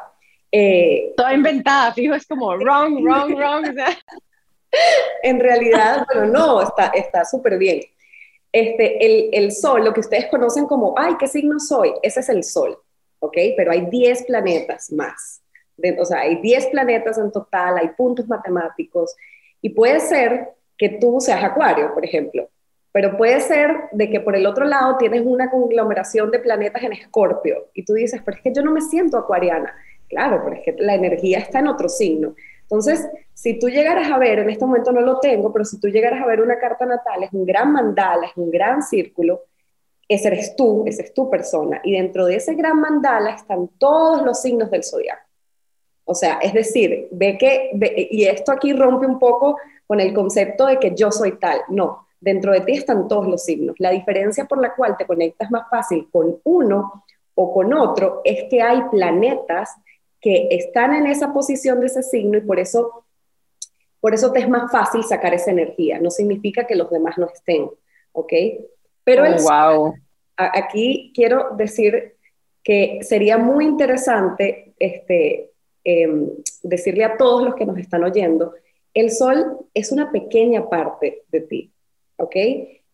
Eh, 0.51 1.13
Toda 1.15 1.33
inventada, 1.33 1.93
fijo, 1.93 2.15
es 2.15 2.25
como 2.25 2.55
wrong, 2.55 3.03
wrong, 3.03 3.35
wrong. 3.35 3.65
en 5.23 5.39
realidad, 5.39 6.05
bueno, 6.11 6.25
no, 6.25 6.61
está 6.61 7.25
súper 7.25 7.57
bien. 7.57 7.81
Este, 8.51 9.05
el, 9.05 9.29
el 9.33 9.51
sol, 9.51 9.83
lo 9.83 9.93
que 9.93 9.99
ustedes 9.99 10.27
conocen 10.27 10.65
como, 10.65 10.95
ay, 10.97 11.15
¿qué 11.19 11.27
signo 11.27 11.59
soy? 11.59 11.93
Ese 12.01 12.21
es 12.21 12.29
el 12.29 12.43
sol, 12.43 12.79
¿ok? 13.19 13.37
Pero 13.55 13.71
hay 13.71 13.85
10 13.85 14.23
planetas 14.25 14.91
más 14.91 15.43
o 15.99 16.05
sea, 16.05 16.19
hay 16.21 16.41
10 16.41 16.67
planetas 16.67 17.17
en 17.17 17.31
total, 17.31 17.77
hay 17.77 17.89
puntos 17.89 18.27
matemáticos, 18.27 19.15
y 19.61 19.69
puede 19.69 19.99
ser 19.99 20.49
que 20.77 20.89
tú 20.89 21.19
seas 21.19 21.43
acuario, 21.43 21.93
por 21.93 22.05
ejemplo, 22.05 22.49
pero 22.91 23.17
puede 23.17 23.39
ser 23.39 23.89
de 23.91 24.09
que 24.09 24.19
por 24.19 24.35
el 24.35 24.45
otro 24.45 24.65
lado 24.65 24.97
tienes 24.97 25.21
una 25.25 25.49
conglomeración 25.49 26.31
de 26.31 26.39
planetas 26.39 26.83
en 26.83 26.93
escorpio, 26.93 27.67
y 27.73 27.83
tú 27.83 27.93
dices, 27.93 28.21
pero 28.23 28.37
es 28.37 28.43
que 28.43 28.53
yo 28.53 28.61
no 28.61 28.71
me 28.71 28.81
siento 28.81 29.17
acuariana. 29.17 29.75
Claro, 30.09 30.41
pero 30.43 30.55
es 30.55 30.61
que 30.63 30.73
la 30.81 30.95
energía 30.95 31.39
está 31.39 31.59
en 31.59 31.67
otro 31.67 31.89
signo. 31.89 32.33
Entonces, 32.61 33.05
si 33.33 33.59
tú 33.59 33.69
llegaras 33.69 34.09
a 34.09 34.17
ver, 34.17 34.39
en 34.39 34.49
este 34.49 34.65
momento 34.65 34.91
no 34.91 35.01
lo 35.01 35.19
tengo, 35.19 35.51
pero 35.51 35.65
si 35.65 35.79
tú 35.79 35.89
llegaras 35.89 36.21
a 36.21 36.25
ver 36.25 36.41
una 36.41 36.57
carta 36.59 36.85
natal, 36.85 37.23
es 37.23 37.33
un 37.33 37.45
gran 37.45 37.73
mandala, 37.73 38.27
es 38.27 38.37
un 38.37 38.49
gran 38.49 38.81
círculo, 38.81 39.43
ese 40.07 40.29
eres 40.29 40.55
tú, 40.55 40.85
esa 40.87 41.03
es 41.03 41.13
tu 41.13 41.29
persona, 41.29 41.81
y 41.83 41.91
dentro 41.91 42.25
de 42.25 42.37
ese 42.37 42.55
gran 42.55 42.79
mandala 42.79 43.31
están 43.31 43.67
todos 43.77 44.21
los 44.21 44.41
signos 44.41 44.71
del 44.71 44.83
zodiaco. 44.83 45.26
O 46.09 46.15
sea, 46.15 46.39
es 46.41 46.53
decir, 46.53 47.09
ve 47.11 47.37
que, 47.37 47.69
y 48.09 48.23
esto 48.23 48.53
aquí 48.53 48.71
rompe 48.71 49.05
un 49.05 49.19
poco 49.19 49.57
con 49.85 49.99
el 49.99 50.13
concepto 50.13 50.65
de 50.65 50.79
que 50.79 50.95
yo 50.95 51.11
soy 51.11 51.37
tal. 51.37 51.59
No, 51.67 52.07
dentro 52.21 52.53
de 52.53 52.61
ti 52.61 52.77
están 52.77 53.09
todos 53.09 53.27
los 53.27 53.43
signos. 53.43 53.75
La 53.77 53.91
diferencia 53.91 54.45
por 54.45 54.61
la 54.61 54.73
cual 54.73 54.95
te 54.97 55.05
conectas 55.05 55.51
más 55.51 55.69
fácil 55.69 56.07
con 56.09 56.39
uno 56.45 57.03
o 57.35 57.53
con 57.53 57.73
otro 57.73 58.21
es 58.23 58.45
que 58.49 58.61
hay 58.61 58.83
planetas 58.89 59.75
que 60.21 60.47
están 60.51 60.93
en 60.93 61.07
esa 61.07 61.33
posición 61.33 61.81
de 61.81 61.87
ese 61.87 62.01
signo 62.03 62.37
y 62.37 62.41
por 62.41 62.57
eso, 62.57 63.03
por 63.99 64.13
eso 64.13 64.31
te 64.31 64.39
es 64.39 64.47
más 64.47 64.71
fácil 64.71 65.03
sacar 65.03 65.33
esa 65.33 65.51
energía. 65.51 65.99
No 65.99 66.09
significa 66.09 66.65
que 66.65 66.75
los 66.75 66.89
demás 66.89 67.17
no 67.17 67.27
estén, 67.27 67.69
¿ok? 68.13 68.33
Pero 69.03 69.23
oh, 69.23 69.41
wow. 69.41 69.93
aquí 70.37 71.11
quiero 71.13 71.49
decir 71.57 72.15
que 72.63 72.99
sería 73.01 73.37
muy 73.37 73.65
interesante 73.65 74.73
este, 74.79 75.51
Em, 75.89 76.29
decirle 76.63 77.05
a 77.05 77.15
todos 77.15 77.43
los 77.45 77.55
que 77.55 77.65
nos 77.65 77.77
están 77.77 78.03
oyendo, 78.03 78.53
el 78.93 79.09
sol 79.09 79.59
es 79.73 79.93
una 79.93 80.11
pequeña 80.11 80.67
parte 80.67 81.23
de 81.31 81.39
ti, 81.39 81.71
¿ok? 82.17 82.35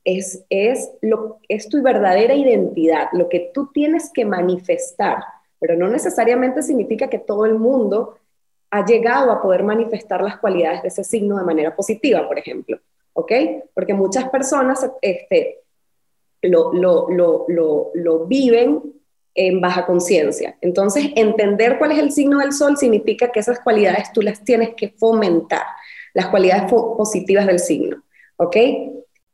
es, 0.03 0.43
es, 0.49 1.69
tu 1.69 1.81
verdadera 1.81 2.35
identidad, 2.35 3.07
lo 3.13 3.29
que 3.29 3.51
tú 3.53 3.71
tienes 3.73 4.11
que 4.13 4.25
manifestar, 4.25 5.23
pero 5.59 5.75
no 5.75 5.87
necesariamente 5.87 6.61
significa 6.61 7.09
que 7.09 7.19
todo 7.19 7.45
el 7.45 7.55
mundo 7.55 8.17
ha 8.69 8.85
llegado 8.85 9.31
a 9.31 9.41
poder 9.41 9.63
manifestar 9.63 10.21
las 10.21 10.37
cualidades 10.37 10.81
de 10.81 10.89
ese 10.89 11.03
signo 11.03 11.37
de 11.37 11.45
manera 11.45 11.75
positiva, 11.75 12.27
por 12.27 12.37
ejemplo, 12.37 12.77
¿ok? 13.13 13.31
Porque 13.73 13.93
muchas 13.93 14.29
personas 14.29 14.87
este, 15.01 15.61
lo, 16.41 16.73
lo, 16.73 17.07
lo, 17.09 17.91
lo 17.93 18.25
viven 18.25 18.81
en 19.35 19.61
baja 19.61 19.85
conciencia. 19.85 20.57
Entonces, 20.61 21.07
entender 21.15 21.77
cuál 21.77 21.91
es 21.91 21.99
el 21.99 22.11
signo 22.11 22.39
del 22.39 22.53
sol 22.53 22.77
significa 22.77 23.31
que 23.31 23.39
esas 23.39 23.59
cualidades 23.59 24.11
tú 24.13 24.21
las 24.21 24.43
tienes 24.43 24.75
que 24.75 24.89
fomentar, 24.89 25.63
las 26.13 26.27
cualidades 26.27 26.71
positivas 26.71 27.47
del 27.47 27.59
signo, 27.59 28.03
¿ok? 28.37 28.55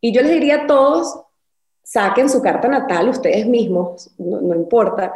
Y 0.01 0.13
yo 0.13 0.21
les 0.21 0.31
diría 0.31 0.63
a 0.63 0.67
todos, 0.67 1.21
saquen 1.83 2.29
su 2.29 2.41
carta 2.41 2.67
natal 2.67 3.09
ustedes 3.09 3.45
mismos, 3.45 4.11
no, 4.17 4.55
importa, 4.55 5.13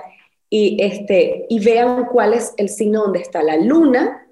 y, 0.50 0.78
este, 0.84 1.46
y 1.50 1.64
vean 1.64 2.06
cuál 2.06 2.34
es 2.34 2.54
el 2.58 2.70
signo 2.70 3.04
donde 3.04 3.20
está 3.20 3.42
la 3.42 3.56
luna 3.58 4.28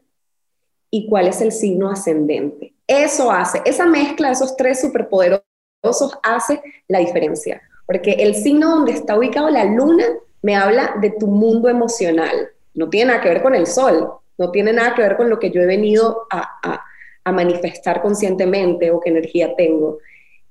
y 0.89 1.07
cuál 1.07 1.27
es 1.27 1.41
el 1.41 1.51
signo 1.51 1.89
ascendente. 1.89 2.73
Eso 2.85 3.31
hace, 3.31 3.61
esa 3.63 3.85
mezcla 3.85 4.27
de 4.27 4.33
esos 4.33 4.57
tres 4.57 4.81
superpoderosos 4.81 6.19
hace 6.21 6.61
la 6.89 6.99
diferencia, 6.99 7.61
porque 7.87 8.11
el 8.11 8.35
signo 8.35 8.69
donde 8.71 8.91
está 8.91 9.17
ubicado 9.17 9.49
la 9.49 9.63
luna 9.63 10.05
me 10.41 10.55
habla 10.55 10.95
de 10.99 11.11
tu 11.11 11.27
mundo 11.27 11.69
emocional, 11.69 12.49
no 12.73 12.89
tiene 12.89 13.11
nada 13.11 13.21
que 13.21 13.29
ver 13.29 13.41
con 13.41 13.55
el 13.55 13.67
sol, 13.67 14.11
no 14.37 14.51
tiene 14.51 14.73
nada 14.73 14.95
que 14.95 15.01
ver 15.01 15.17
con 15.17 15.29
lo 15.29 15.39
que 15.39 15.51
yo 15.51 15.61
he 15.61 15.65
venido 15.65 16.27
a, 16.31 16.83
a 17.23 17.31
manifestar 17.31 18.01
conscientemente 18.01 18.91
o 18.91 18.99
qué 18.99 19.09
energía 19.09 19.55
tengo. 19.55 19.99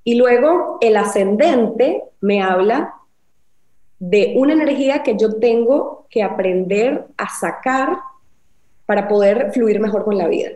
Y 0.04 0.14
luego 0.14 0.78
el 0.80 0.96
ascendente 0.96 2.04
me 2.20 2.42
habla 2.42 2.94
de 3.98 4.34
una 4.36 4.54
energía 4.54 5.02
que 5.02 5.16
yo 5.16 5.38
tengo 5.38 6.06
que 6.08 6.22
aprender 6.22 7.06
a 7.16 7.28
sacar 7.28 7.98
para 8.86 9.08
poder 9.08 9.52
fluir 9.52 9.78
mejor 9.78 10.04
con 10.04 10.16
la 10.16 10.26
vida. 10.26 10.50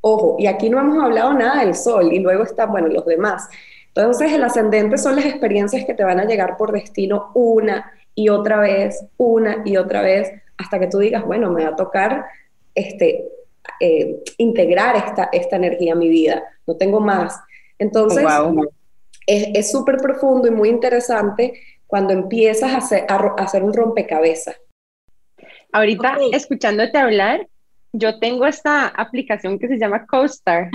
Ojo, 0.00 0.36
y 0.38 0.46
aquí 0.46 0.70
no 0.70 0.80
hemos 0.80 1.02
hablado 1.02 1.34
nada 1.34 1.64
del 1.64 1.74
sol 1.74 2.12
y 2.12 2.20
luego 2.20 2.44
están, 2.44 2.70
bueno, 2.70 2.88
los 2.88 3.04
demás. 3.04 3.48
Entonces 3.88 4.32
el 4.32 4.42
ascendente 4.44 4.96
son 4.96 5.16
las 5.16 5.26
experiencias 5.26 5.84
que 5.84 5.94
te 5.94 6.04
van 6.04 6.20
a 6.20 6.24
llegar 6.24 6.56
por 6.56 6.72
destino 6.72 7.30
una 7.34 7.92
y 8.14 8.28
otra 8.28 8.58
vez, 8.60 9.06
una 9.16 9.62
y 9.64 9.76
otra 9.76 10.02
vez, 10.02 10.30
hasta 10.56 10.78
que 10.78 10.88
tú 10.88 10.98
digas, 10.98 11.24
bueno, 11.24 11.50
me 11.50 11.64
va 11.64 11.70
a 11.70 11.76
tocar 11.76 12.24
este, 12.74 13.28
eh, 13.80 14.22
integrar 14.38 14.96
esta, 14.96 15.28
esta 15.32 15.56
energía 15.56 15.92
a 15.92 15.96
mi 15.96 16.08
vida, 16.08 16.42
no 16.66 16.76
tengo 16.76 17.00
más. 17.00 17.40
Entonces, 17.78 18.26
es 19.26 19.70
súper 19.70 19.98
profundo 19.98 20.48
y 20.48 20.50
muy 20.50 20.68
interesante 20.68 21.60
cuando 21.86 22.12
empiezas 22.12 22.72
a 22.72 22.78
hacer, 22.78 23.06
a, 23.08 23.16
hacer 23.38 23.62
un 23.62 23.72
rompecabezas. 23.72 24.56
Ahorita, 25.72 26.18
escuchándote 26.32 26.98
hablar, 26.98 27.46
yo 27.92 28.18
tengo 28.18 28.46
esta 28.46 28.88
aplicación 28.88 29.58
que 29.58 29.68
se 29.68 29.78
llama 29.78 30.06
CoStar. 30.06 30.70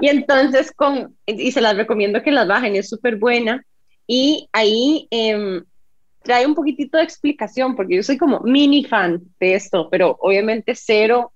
y 0.00 0.08
entonces, 0.08 0.72
con, 0.72 1.16
y 1.26 1.52
se 1.52 1.60
las 1.60 1.76
recomiendo 1.76 2.22
que 2.22 2.32
las 2.32 2.48
bajen, 2.48 2.76
es 2.76 2.88
súper 2.88 3.16
buena. 3.16 3.64
Y 4.06 4.48
ahí 4.52 5.08
em, 5.10 5.64
trae 6.26 6.44
un 6.44 6.56
poquitito 6.56 6.98
de 6.98 7.04
explicación, 7.04 7.76
porque 7.76 7.94
yo 7.94 8.02
soy 8.02 8.18
como 8.18 8.40
mini 8.40 8.84
fan 8.84 9.22
de 9.38 9.54
esto, 9.54 9.88
pero 9.88 10.16
obviamente 10.20 10.74
cero 10.74 11.32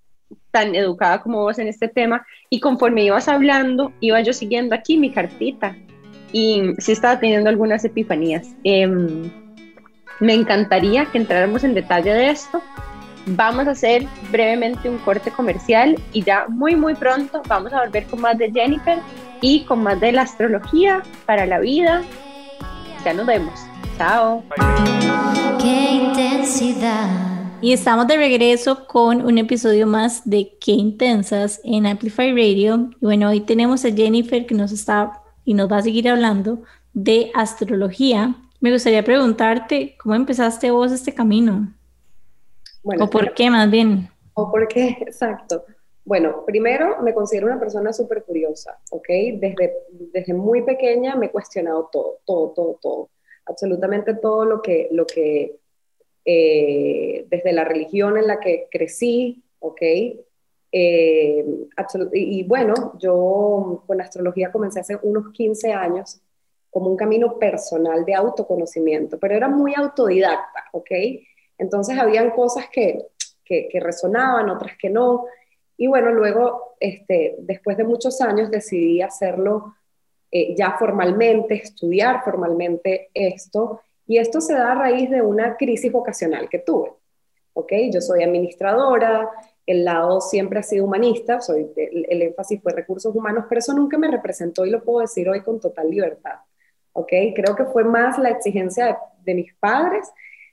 tan 0.51 0.75
educada 0.75 1.23
como 1.23 1.43
vos 1.43 1.59
en 1.59 1.69
este 1.69 1.87
tema 1.89 2.27
y 2.49 2.59
conforme 2.59 3.05
ibas 3.05 3.29
hablando, 3.29 3.93
iba 4.01 4.21
yo 4.21 4.33
siguiendo 4.33 4.75
aquí 4.75 4.99
mi 4.99 5.13
cartita 5.13 5.77
y 6.33 6.75
sí 6.79 6.93
estaba 6.93 7.21
teniendo 7.21 7.49
algunas 7.49 7.85
epifanías. 7.85 8.49
Em, 8.65 9.31
me 10.19 10.35
encantaría 10.35 11.07
que 11.07 11.19
entráramos 11.19 11.63
en 11.65 11.75
detalle 11.75 12.13
de 12.13 12.31
esto. 12.31 12.61
Vamos 13.27 13.69
a 13.69 13.73
hacer 13.73 14.07
brevemente 14.33 14.89
un 14.89 14.99
corte 14.99 15.31
comercial 15.31 15.97
y 16.13 16.25
ya 16.25 16.47
muy 16.49 16.75
muy 16.75 16.95
pronto 16.95 17.43
vamos 17.47 17.73
a 17.73 17.85
volver 17.85 18.07
con 18.07 18.21
más 18.21 18.37
de 18.39 18.51
Jennifer 18.51 18.99
y 19.41 19.65
con 19.65 19.83
más 19.83 20.01
de 20.01 20.13
la 20.13 20.23
astrología 20.23 21.03
para 21.27 21.47
la 21.47 21.61
vida. 21.61 22.03
Ya 23.05 23.15
nos 23.15 23.27
vemos. 23.27 23.70
Chao. 24.01 24.43
Qué 25.61 25.91
intensidad. 25.93 27.07
Y 27.61 27.75
estamos 27.75 28.07
de 28.07 28.17
regreso 28.17 28.87
con 28.87 29.23
un 29.23 29.37
episodio 29.37 29.87
más 29.87 30.23
de 30.25 30.57
Qué 30.59 30.73
Intensas 30.73 31.61
en 31.65 31.85
Amplify 31.85 32.33
Radio. 32.33 32.89
Y 32.99 33.05
bueno, 33.05 33.29
hoy 33.29 33.43
tenemos 33.43 33.85
a 33.85 33.91
Jennifer 33.91 34.47
que 34.47 34.55
nos 34.55 34.73
está 34.73 35.21
y 35.45 35.53
nos 35.53 35.71
va 35.71 35.77
a 35.77 35.83
seguir 35.83 36.09
hablando 36.09 36.63
de 36.95 37.31
astrología. 37.35 38.37
Me 38.61 38.73
gustaría 38.73 39.05
preguntarte, 39.05 39.99
¿cómo 40.03 40.15
empezaste 40.15 40.71
vos 40.71 40.93
este 40.93 41.13
camino? 41.13 41.71
Bueno, 42.83 43.05
¿O 43.05 43.11
por 43.11 43.35
qué 43.35 43.51
más 43.51 43.71
bien? 43.71 44.09
¿O 44.33 44.51
por 44.51 44.67
qué? 44.67 44.97
Exacto. 45.03 45.63
Bueno, 46.07 46.43
primero 46.47 47.03
me 47.03 47.13
considero 47.13 47.49
una 47.49 47.61
persona 47.61 47.93
súper 47.93 48.25
curiosa, 48.25 48.79
¿ok? 48.93 49.09
Desde, 49.35 49.75
desde 49.91 50.33
muy 50.33 50.63
pequeña 50.63 51.17
me 51.17 51.27
he 51.27 51.31
cuestionado 51.31 51.91
todo, 51.93 52.21
todo, 52.25 52.55
todo, 52.57 52.79
todo. 52.81 53.11
Absolutamente 53.47 54.15
todo 54.15 54.45
lo 54.45 54.63
que, 54.63 54.89
lo 54.93 55.07
que 55.07 55.61
eh, 56.25 57.27
desde 57.29 57.53
la 57.53 57.65
religión 57.65 58.17
en 58.19 58.27
la 58.27 58.39
que 58.39 58.69
crecí, 58.71 59.43
¿ok? 59.59 59.83
Eh, 60.73 61.45
y, 62.13 62.45
bueno, 62.45 62.93
yo 62.99 63.83
con 63.87 64.01
astrología 64.01 64.53
comencé 64.53 64.81
hace 64.81 64.99
unos 65.03 65.33
15 65.33 65.73
años 65.73 66.21
como 66.71 66.89
un 66.89 66.97
camino 66.97 67.39
personal 67.39 68.05
de 68.05 68.15
autoconocimiento, 68.15 69.19
pero 69.19 69.35
era 69.35 69.49
muy 69.49 69.75
autodidacta, 69.75 70.65
¿ok? 70.73 70.91
Entonces 71.59 71.99
habían 71.99 72.31
cosas 72.31 72.67
que, 72.71 73.09
que, 73.45 73.81
resonaban, 73.81 74.49
otras 74.49 74.77
que 74.79 74.89
no. 74.89 75.25
Y 75.77 75.89
bueno, 75.89 76.13
luego, 76.13 76.77
este, 76.79 77.35
después 77.41 77.77
de 77.77 77.85
muchos 77.85 78.21
años, 78.21 78.51
decidí 78.51 79.03
hacerlo 79.03 79.75
eh, 80.33 80.55
ya 80.57 80.77
formalmente, 80.79 81.55
estudiar 81.55 82.23
formalmente 82.23 83.11
esto 83.15 83.81
y 84.07 84.19
esto 84.19 84.41
se 84.41 84.55
da 84.55 84.73
a 84.73 84.75
raíz 84.75 85.11
de 85.11 85.23
una 85.23 85.57
crisis 85.57 85.91
vocacional 85.91 86.49
que 86.49 86.59
tuve. 86.59 86.93
¿ok? 87.53 87.73
Yo 87.93 88.01
soy 88.01 88.23
administradora, 88.23 89.31
el 89.67 89.85
lado 89.85 90.21
siempre 90.21 90.59
ha 90.59 90.63
sido 90.63 90.85
humanista, 90.85 91.41
soy, 91.41 91.71
el, 91.77 92.23
énfasis 92.23 92.61
fue 92.63 92.73
recursos 92.73 93.15
humanos, 93.15 93.45
pero 93.49 93.61
eso 93.61 93.73
nunca 93.73 93.99
me 93.99 94.11
representó 94.11 94.67
y 94.67 94.71
lo 94.71 94.83
puedo 94.83 95.01
decir 95.01 95.29
hoy 95.29 95.43
con 95.43 95.61
total 95.61 95.91
libertad. 95.91 96.41
¿ok? 96.93 97.13
Creo 97.35 97.55
que 97.55 97.67
fue 97.67 97.85
más 97.85 98.19
la 98.19 98.31
exigencia 98.31 98.99
de, 99.23 99.35
mis 99.35 99.55
padres. 99.55 100.11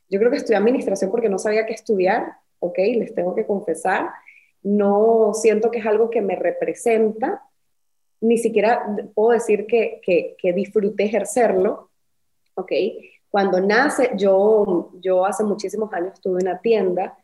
Yo 0.10 0.20
creo 0.20 0.30
que 0.30 0.38
estudié 0.38 0.58
administración 0.58 1.10
porque 1.10 1.30
no 1.30 1.40
sabía 1.40 1.66
qué 1.66 1.74
estudiar, 1.74 2.34
¿ok? 2.60 2.78
Les 2.78 3.16
tengo 3.16 3.34
que 3.34 3.46
confesar. 3.46 4.10
No 4.62 5.32
siento 5.34 5.72
que 5.72 5.80
es 5.80 5.86
algo 5.86 6.10
que 6.10 6.22
me 6.22 6.36
representa, 6.36 7.42
ni 8.22 8.38
siquiera 8.38 8.96
puedo 9.14 9.32
decir 9.32 9.66
que, 9.68 10.00
que, 10.04 10.36
que 10.38 10.54
disfruté 10.54 11.06
ejercerlo, 11.06 11.90
¿ok? 12.56 12.72
Cuando 13.30 13.60
nace, 13.62 14.12
yo, 14.16 14.92
yo 15.02 15.26
hace 15.26 15.44
muchísimos 15.44 15.94
años 15.94 16.20
tuve 16.22 16.42
una 16.42 16.60
tienda, 16.60 17.18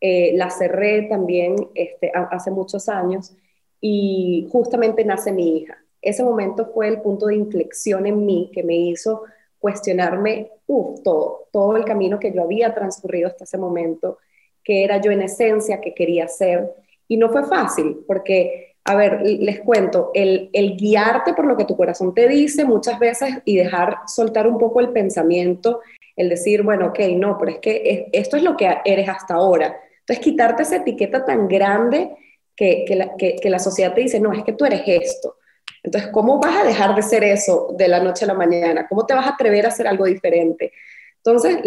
eh, 0.00 0.32
la 0.34 0.50
cerré 0.50 1.02
también 1.02 1.54
este, 1.74 2.10
hace 2.14 2.50
muchos 2.50 2.88
años 2.88 3.36
y 3.80 4.48
justamente 4.50 5.04
nace 5.04 5.30
mi 5.30 5.58
hija. 5.58 5.76
Ese 6.00 6.24
momento 6.24 6.70
fue 6.72 6.88
el 6.88 7.02
punto 7.02 7.26
de 7.26 7.36
inflexión 7.36 8.06
en 8.06 8.24
mí 8.24 8.50
que 8.52 8.62
me 8.62 8.74
hizo 8.74 9.24
cuestionarme 9.58 10.50
todo, 10.66 11.48
todo 11.52 11.76
el 11.76 11.84
camino 11.84 12.18
que 12.18 12.32
yo 12.32 12.42
había 12.42 12.74
transcurrido 12.74 13.28
hasta 13.28 13.44
ese 13.44 13.58
momento, 13.58 14.18
que 14.64 14.84
era 14.84 15.00
yo 15.00 15.10
en 15.10 15.20
esencia, 15.20 15.80
que 15.82 15.94
quería 15.94 16.26
ser. 16.28 16.72
Y 17.06 17.18
no 17.18 17.28
fue 17.28 17.44
fácil, 17.44 17.98
porque 18.06 18.69
a 18.84 18.94
ver, 18.94 19.22
les 19.22 19.60
cuento, 19.60 20.10
el, 20.14 20.50
guiarte 20.76 21.34
por 21.34 21.46
lo 21.46 21.56
que 21.56 21.64
tu 21.64 21.76
corazón 21.76 22.14
te 22.14 22.28
dice 22.28 22.64
muchas 22.64 22.98
veces 22.98 23.38
y 23.44 23.56
dejar 23.56 23.98
soltar 24.06 24.46
un 24.46 24.58
poco 24.58 24.80
el 24.80 24.90
pensamiento, 24.90 25.80
el 26.16 26.28
decir, 26.28 26.62
bueno, 26.62 26.86
ok, 26.86 26.98
no, 27.16 27.36
pero 27.38 27.52
es 27.52 27.58
que 27.58 28.08
esto 28.12 28.36
es 28.36 28.42
lo 28.42 28.56
que 28.56 28.78
eres 28.84 29.08
hasta 29.08 29.34
ahora. 29.34 29.78
Entonces, 30.00 30.24
quitarte 30.24 30.62
esa 30.62 30.76
etiqueta 30.76 31.24
tan 31.24 31.46
grande 31.46 32.10
que, 32.56 32.84
la, 32.96 33.16
que, 33.16 33.38
la 33.44 33.58
sociedad 33.58 33.94
te 33.94 34.02
dice, 34.02 34.20
no, 34.20 34.32
es 34.32 34.44
que 34.44 34.52
tú 34.52 34.64
eres 34.64 34.82
esto. 34.86 35.36
Entonces, 35.82 36.10
¿cómo 36.10 36.38
vas 36.40 36.56
a 36.56 36.64
dejar 36.64 36.94
de 36.94 37.02
ser 37.02 37.24
eso 37.24 37.74
de 37.76 37.88
la 37.88 38.00
noche 38.00 38.24
a 38.24 38.28
la 38.28 38.34
mañana? 38.34 38.86
¿Cómo 38.88 39.06
te 39.06 39.14
vas 39.14 39.26
a 39.26 39.30
atrever 39.30 39.64
a 39.64 39.68
hacer 39.68 39.86
algo 39.86 40.04
diferente? 40.04 40.72
Entonces, 41.16 41.58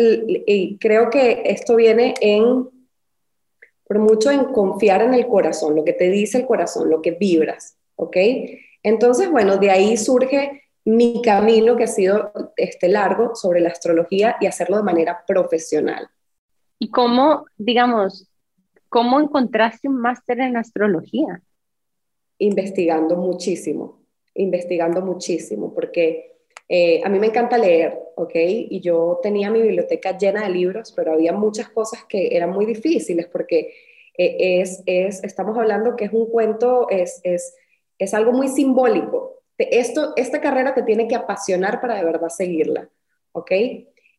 creo 0.80 1.10
que 1.10 1.44
esto 1.46 1.76
viene 1.76 2.16
en 2.22 2.70
pero 3.94 4.06
mucho 4.06 4.32
en 4.32 4.46
confiar 4.46 5.04
en 5.04 5.14
el 5.14 5.28
corazón, 5.28 5.76
lo 5.76 5.84
que 5.84 5.94
te 5.94 6.10
dice 6.10 6.40
el 6.40 6.48
corazón, 6.48 6.90
lo 6.90 7.00
que 7.00 7.12
vibras, 7.12 7.78
¿ok? 7.96 8.18
Entonces, 8.82 9.30
bueno, 9.30 9.58
de 9.58 9.70
ahí 9.70 9.98
surge 9.98 10.64
mi 10.84 11.22
camino 11.22 11.76
que 11.76 11.84
ha 11.84 11.88
sido 11.88 12.32
este 12.58 12.90
largo 12.90 13.36
sobre 13.36 13.60
la 13.62 13.70
astrología 13.70 14.36
y 14.42 14.48
hacerlo 14.48 14.78
de 14.78 14.84
manera 14.84 15.24
profesional. 15.28 16.10
¿Y 16.80 16.90
cómo, 16.90 17.46
digamos, 17.56 18.28
cómo 18.90 19.20
encontraste 19.20 19.88
un 19.88 19.98
máster 19.98 20.40
en 20.40 20.58
astrología? 20.58 21.44
Investigando 22.40 23.16
muchísimo. 23.16 24.02
investigando 24.34 25.02
muchísimo, 25.02 25.72
porque 25.72 26.33
eh, 26.70 27.02
a 27.04 27.10
mí 27.10 27.20
me 27.20 27.28
encanta 27.28 27.58
leer, 27.58 28.00
¿ok? 28.16 28.32
Y 28.36 28.80
yo 28.80 29.20
tenía 29.22 29.52
mi 29.52 29.62
biblioteca 29.62 30.18
llena 30.18 30.44
de 30.44 30.50
libros, 30.50 30.94
pero 30.96 31.14
había 31.14 31.34
muchas 31.34 31.70
cosas 31.70 32.06
que 32.06 32.36
eran 32.36 32.52
muy 32.52 32.66
difíciles 32.66 33.28
porque 33.28 33.74
eh, 34.18 34.62
es, 34.62 34.82
es, 34.86 35.24
estamos 35.24 35.58
hablando 35.58 35.96
que 35.96 36.06
es 36.06 36.14
un 36.14 36.30
cuento, 36.30 36.88
es, 36.90 37.20
es, 37.24 37.56
es 37.98 38.14
algo 38.14 38.32
muy 38.32 38.48
simbólico. 38.48 39.42
Esto, 39.58 40.14
esta 40.16 40.42
carrera 40.42 40.74
te 40.74 40.84
tiene 40.84 41.08
que 41.08 41.16
apasionar 41.16 41.80
para 41.80 41.96
de 41.96 42.06
verdad 42.06 42.30
seguirla, 42.30 42.90
¿ok? 43.34 43.52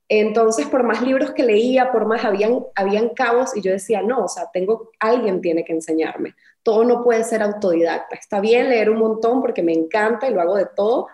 Entonces, 0.08 0.66
por 0.66 0.82
más 0.82 1.00
libros 1.00 1.32
que 1.32 1.42
leía, 1.42 1.90
por 1.90 2.06
más 2.06 2.24
habían, 2.24 2.64
habían 2.74 3.08
cabos 3.10 3.56
y 3.56 3.62
yo 3.62 3.72
decía, 3.72 4.02
no, 4.02 4.24
o 4.24 4.28
sea, 4.28 4.50
tengo, 4.52 4.90
alguien 5.00 5.40
tiene 5.40 5.64
que 5.64 5.72
enseñarme. 5.72 6.34
Todo 6.62 6.84
no 6.84 7.02
puede 7.02 7.24
ser 7.24 7.42
autodidacta. 7.42 8.16
Está 8.16 8.40
bien 8.40 8.68
leer 8.68 8.90
un 8.90 8.98
montón 8.98 9.40
porque 9.40 9.62
me 9.62 9.72
encanta 9.72 10.28
y 10.28 10.34
lo 10.34 10.42
hago 10.42 10.56
de 10.56 10.66
todo, 10.76 11.08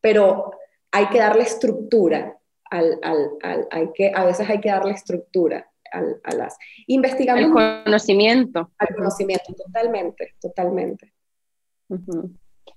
pero 0.00 0.52
hay 0.94 1.08
que 1.08 1.18
darle 1.18 1.42
estructura 1.42 2.38
al, 2.70 2.98
al, 3.02 3.30
al 3.42 3.68
hay 3.72 3.88
que, 3.92 4.12
a 4.14 4.24
veces 4.24 4.48
hay 4.48 4.60
que 4.60 4.68
darle 4.68 4.92
estructura 4.92 5.68
al, 5.90 6.20
a 6.22 6.34
las 6.36 6.56
investigando. 6.86 7.44
El 7.44 7.84
conocimiento. 7.84 8.70
Al 8.78 8.94
conocimiento, 8.94 9.52
totalmente, 9.54 10.34
totalmente. 10.40 11.12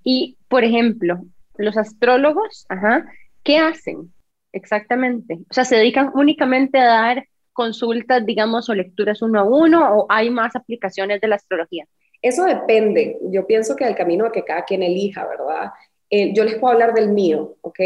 Y, 0.03 0.35
por 0.47 0.63
ejemplo, 0.63 1.21
los 1.57 1.77
astrólogos, 1.77 2.65
ajá, 2.69 3.05
¿qué 3.43 3.59
hacen? 3.59 4.11
Exactamente. 4.51 5.35
O 5.49 5.53
sea, 5.53 5.63
¿se 5.63 5.75
dedican 5.75 6.11
únicamente 6.15 6.79
a 6.79 6.85
dar 6.85 7.27
consultas, 7.53 8.25
digamos, 8.25 8.67
o 8.67 8.73
lecturas 8.73 9.21
uno 9.21 9.39
a 9.39 9.43
uno 9.43 9.95
o 9.95 10.05
hay 10.09 10.31
más 10.31 10.55
aplicaciones 10.55 11.21
de 11.21 11.27
la 11.27 11.35
astrología? 11.35 11.85
Eso 12.19 12.45
depende. 12.45 13.19
Yo 13.29 13.45
pienso 13.45 13.75
que 13.75 13.87
el 13.87 13.95
camino 13.95 14.31
que 14.31 14.43
cada 14.43 14.63
quien 14.63 14.81
elija, 14.81 15.27
¿verdad? 15.27 15.71
Eh, 16.09 16.33
yo 16.33 16.43
les 16.43 16.55
puedo 16.55 16.73
hablar 16.73 16.93
del 16.93 17.11
mío, 17.11 17.55
¿ok? 17.61 17.79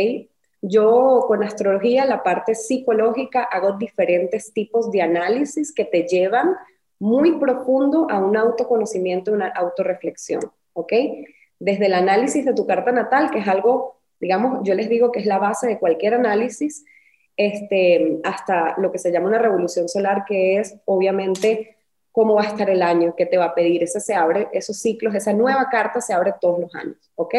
Yo 0.62 1.26
con 1.28 1.44
astrología, 1.44 2.06
la 2.06 2.24
parte 2.24 2.56
psicológica, 2.56 3.44
hago 3.44 3.74
diferentes 3.74 4.54
tipos 4.54 4.92
de 4.92 5.02
análisis 5.02 5.74
que 5.74 5.86
te 5.86 6.04
llevan 6.04 6.56
muy 7.00 7.40
profundo 7.40 8.08
a 8.10 8.20
un 8.20 8.38
autoconocimiento, 8.38 9.32
una 9.32 9.48
autorreflexión, 9.48 10.42
¿ok? 10.74 10.94
Desde 11.60 11.88
el 11.88 11.94
análisis 11.96 12.46
de 12.46 12.54
tu 12.54 12.68
carta 12.68 12.92
natal, 12.92 13.32
que 13.32 13.40
es 13.40 13.48
algo 13.48 14.02
digamos, 14.22 14.60
yo 14.64 14.76
les 14.76 14.88
digo 14.88 15.12
que 15.12 15.20
es 15.20 15.26
la 15.26 15.40
base 15.40 15.68
de 15.68 15.80
cualquier 15.80 16.14
análisis, 16.14 16.86
este, 17.36 18.20
hasta 18.24 18.76
lo 18.78 18.92
que 18.92 19.00
se 19.00 19.12
llama 19.12 19.28
una 19.28 19.40
revolución 19.40 19.90
solar, 19.90 20.24
que 20.26 20.60
es 20.60 20.78
obviamente 20.86 21.78
cómo 22.12 22.36
va 22.36 22.44
a 22.44 22.48
estar 22.48 22.70
el 22.70 22.84
año, 22.84 23.16
qué 23.18 23.26
te 23.26 23.38
va 23.38 23.46
a 23.46 23.56
pedir, 23.56 23.84
ese 23.84 24.00
se 24.00 24.14
abre, 24.14 24.48
esos 24.54 24.78
ciclos, 24.78 25.16
esa 25.16 25.34
nueva 25.34 25.68
carta 25.72 26.00
se 26.02 26.14
abre 26.14 26.34
todos 26.40 26.60
los 26.60 26.76
años, 26.76 26.98
¿ok? 27.16 27.36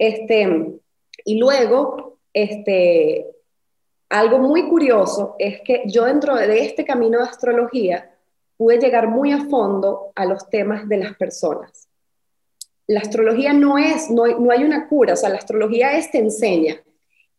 Este, 0.00 0.80
y 1.24 1.38
luego, 1.38 2.18
este, 2.32 3.26
algo 4.08 4.38
muy 4.38 4.68
curioso 4.68 5.36
es 5.38 5.60
que 5.60 5.82
yo 5.86 6.06
dentro 6.06 6.34
de 6.34 6.64
este 6.64 6.84
camino 6.84 7.18
de 7.18 7.24
astrología 7.24 8.16
pude 8.56 8.78
llegar 8.78 9.06
muy 9.08 9.30
a 9.30 9.44
fondo 9.44 10.12
a 10.14 10.24
los 10.24 10.50
temas 10.50 10.88
de 10.88 10.96
las 10.96 11.14
personas 11.16 11.90
la 12.90 12.98
astrología 12.98 13.52
no 13.52 13.78
es, 13.78 14.10
no, 14.10 14.26
no 14.26 14.50
hay 14.50 14.64
una 14.64 14.88
cura, 14.88 15.12
o 15.12 15.16
sea, 15.16 15.28
la 15.28 15.36
astrología 15.36 15.96
es 15.96 16.10
te 16.10 16.18
enseña, 16.18 16.82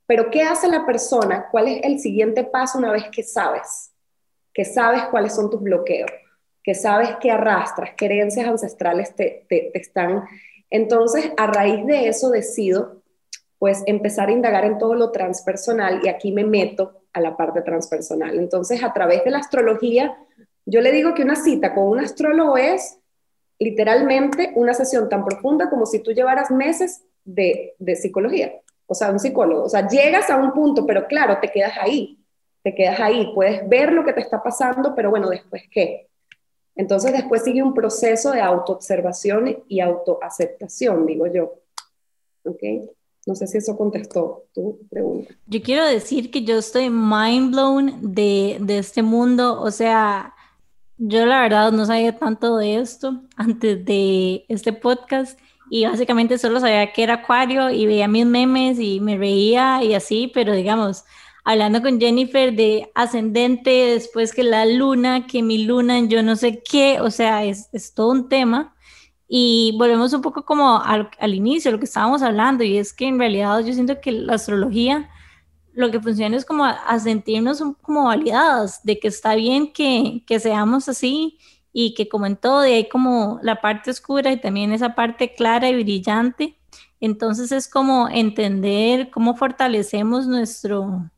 pero 0.05 0.31
¿qué 0.31 0.43
hace 0.43 0.69
la 0.69 0.85
persona? 0.85 1.47
¿Cuál 1.51 1.67
es 1.67 1.83
el 1.83 1.99
siguiente 1.99 2.45
paso 2.45 2.77
una 2.77 2.89
vez 2.89 3.09
que 3.11 3.21
sabes? 3.21 3.91
Que 4.53 4.63
sabes 4.63 5.03
cuáles 5.11 5.35
son 5.35 5.49
tus 5.49 5.61
bloqueos, 5.61 6.09
que 6.63 6.73
sabes 6.73 7.17
qué 7.19 7.31
arrastras, 7.31 7.91
qué 7.97 8.05
herencias 8.05 8.47
ancestrales 8.47 9.13
te, 9.13 9.45
te, 9.49 9.77
están. 9.77 10.23
Entonces, 10.71 11.31
a 11.37 11.45
raíz 11.45 11.85
de 11.85 12.07
eso 12.07 12.31
decido, 12.31 13.03
pues, 13.59 13.83
empezar 13.85 14.29
a 14.29 14.31
indagar 14.31 14.65
en 14.65 14.79
todo 14.79 14.95
lo 14.95 15.11
transpersonal 15.11 16.01
y 16.03 16.07
aquí 16.07 16.31
me 16.31 16.43
meto 16.43 17.03
a 17.13 17.21
la 17.21 17.37
parte 17.37 17.61
transpersonal. 17.61 18.39
Entonces, 18.39 18.83
a 18.83 18.91
través 18.93 19.23
de 19.23 19.31
la 19.31 19.39
astrología, 19.39 20.17
yo 20.65 20.81
le 20.81 20.91
digo 20.91 21.13
que 21.13 21.23
una 21.23 21.35
cita 21.35 21.75
con 21.75 21.87
un 21.87 21.99
astrólogo 21.99 22.57
es 22.57 22.97
literalmente 23.59 24.51
una 24.55 24.73
sesión 24.73 25.09
tan 25.09 25.23
profunda 25.23 25.69
como 25.69 25.85
si 25.85 25.99
tú 25.99 26.11
llevaras 26.11 26.49
meses 26.49 27.03
de, 27.23 27.75
psicología, 27.95 28.53
o 28.87 28.95
sea, 28.95 29.11
un 29.11 29.19
psicólogo. 29.19 29.63
O 29.63 29.69
sea, 29.69 29.87
llegas 29.87 30.29
a 30.29 30.37
un 30.37 30.53
punto, 30.53 30.85
pero 30.85 31.05
claro, 31.05 31.37
te 31.39 31.49
quedas 31.49 31.73
ahí, 31.79 32.17
te 32.63 32.73
quedas 32.73 32.99
ahí, 32.99 33.31
puedes 33.35 33.67
ver 33.67 33.91
lo 33.91 34.03
que 34.03 34.13
te 34.13 34.21
está 34.21 34.41
pasando, 34.41 34.95
pero 34.95 35.09
bueno, 35.09 35.29
después 35.29 35.63
qué. 35.69 36.09
Entonces 36.81 37.13
después 37.13 37.43
sigue 37.43 37.61
un 37.61 37.75
proceso 37.75 38.31
de 38.31 38.41
autoobservación 38.41 39.63
y 39.67 39.81
autoaceptación, 39.81 41.05
digo 41.05 41.27
yo. 41.27 41.53
¿Ok? 42.43 42.63
No 43.27 43.35
sé 43.35 43.45
si 43.45 43.59
eso 43.59 43.77
contestó 43.77 44.45
tu 44.51 44.79
pregunta. 44.89 45.31
Yo 45.45 45.61
quiero 45.61 45.85
decir 45.85 46.31
que 46.31 46.43
yo 46.43 46.57
estoy 46.57 46.89
mind 46.89 47.51
blown 47.51 48.13
de, 48.15 48.57
de 48.61 48.79
este 48.79 49.03
mundo, 49.03 49.61
o 49.61 49.69
sea, 49.69 50.33
yo 50.97 51.23
la 51.27 51.41
verdad 51.41 51.71
no 51.71 51.85
sabía 51.85 52.17
tanto 52.17 52.57
de 52.57 52.77
esto 52.77 53.21
antes 53.35 53.85
de 53.85 54.43
este 54.49 54.73
podcast 54.73 55.39
y 55.69 55.85
básicamente 55.85 56.39
solo 56.39 56.59
sabía 56.59 56.91
que 56.93 57.03
era 57.03 57.13
acuario 57.13 57.69
y 57.69 57.85
veía 57.85 58.07
mis 58.07 58.25
memes 58.25 58.79
y 58.79 58.99
me 58.99 59.17
reía 59.17 59.83
y 59.83 59.93
así, 59.93 60.31
pero 60.33 60.53
digamos, 60.53 61.05
hablando 61.43 61.81
con 61.81 61.99
Jennifer 61.99 62.55
de 62.55 62.91
ascendente, 62.95 63.69
después 63.93 64.33
que 64.33 64.43
la 64.43 64.65
luna, 64.65 65.27
que 65.27 65.41
mi 65.43 65.65
luna, 65.65 65.99
yo 66.01 66.23
no 66.23 66.35
sé 66.35 66.61
qué, 66.63 66.99
o 67.01 67.11
sea, 67.11 67.43
es, 67.45 67.69
es 67.73 67.93
todo 67.93 68.11
un 68.11 68.29
tema. 68.29 68.75
Y 69.27 69.75
volvemos 69.77 70.13
un 70.13 70.21
poco 70.21 70.43
como 70.45 70.81
al, 70.81 71.09
al 71.19 71.33
inicio, 71.33 71.71
lo 71.71 71.79
que 71.79 71.85
estábamos 71.85 72.21
hablando, 72.21 72.63
y 72.63 72.77
es 72.77 72.93
que 72.93 73.07
en 73.07 73.19
realidad 73.19 73.59
yo 73.61 73.73
siento 73.73 74.01
que 74.01 74.11
la 74.11 74.35
astrología 74.35 75.09
lo 75.73 75.91
que 75.91 76.01
funciona 76.01 76.35
es 76.37 76.45
como 76.45 76.65
a, 76.65 76.99
sentirnos 76.99 77.63
como 77.81 78.05
validadas, 78.05 78.83
de 78.83 78.99
que 78.99 79.07
está 79.07 79.35
bien 79.35 79.71
que, 79.73 80.23
que, 80.27 80.39
seamos 80.39 80.89
así 80.89 81.39
y 81.73 81.93
que 81.93 82.09
como 82.09 82.25
en 82.25 82.35
todo 82.35 82.59
hay 82.59 82.89
como 82.89 83.39
la 83.41 83.61
parte 83.61 83.91
oscura 83.91 84.31
y 84.31 84.41
también 84.41 84.73
esa 84.73 84.95
parte 84.95 85.33
clara 85.33 85.69
y 85.69 85.83
brillante. 85.83 86.57
Entonces 86.99 87.51
es 87.51 87.67
como 87.67 88.09
entender 88.09 89.09
cómo 89.11 89.35
fortalecemos 89.35 90.27
nuestro, 90.27 91.09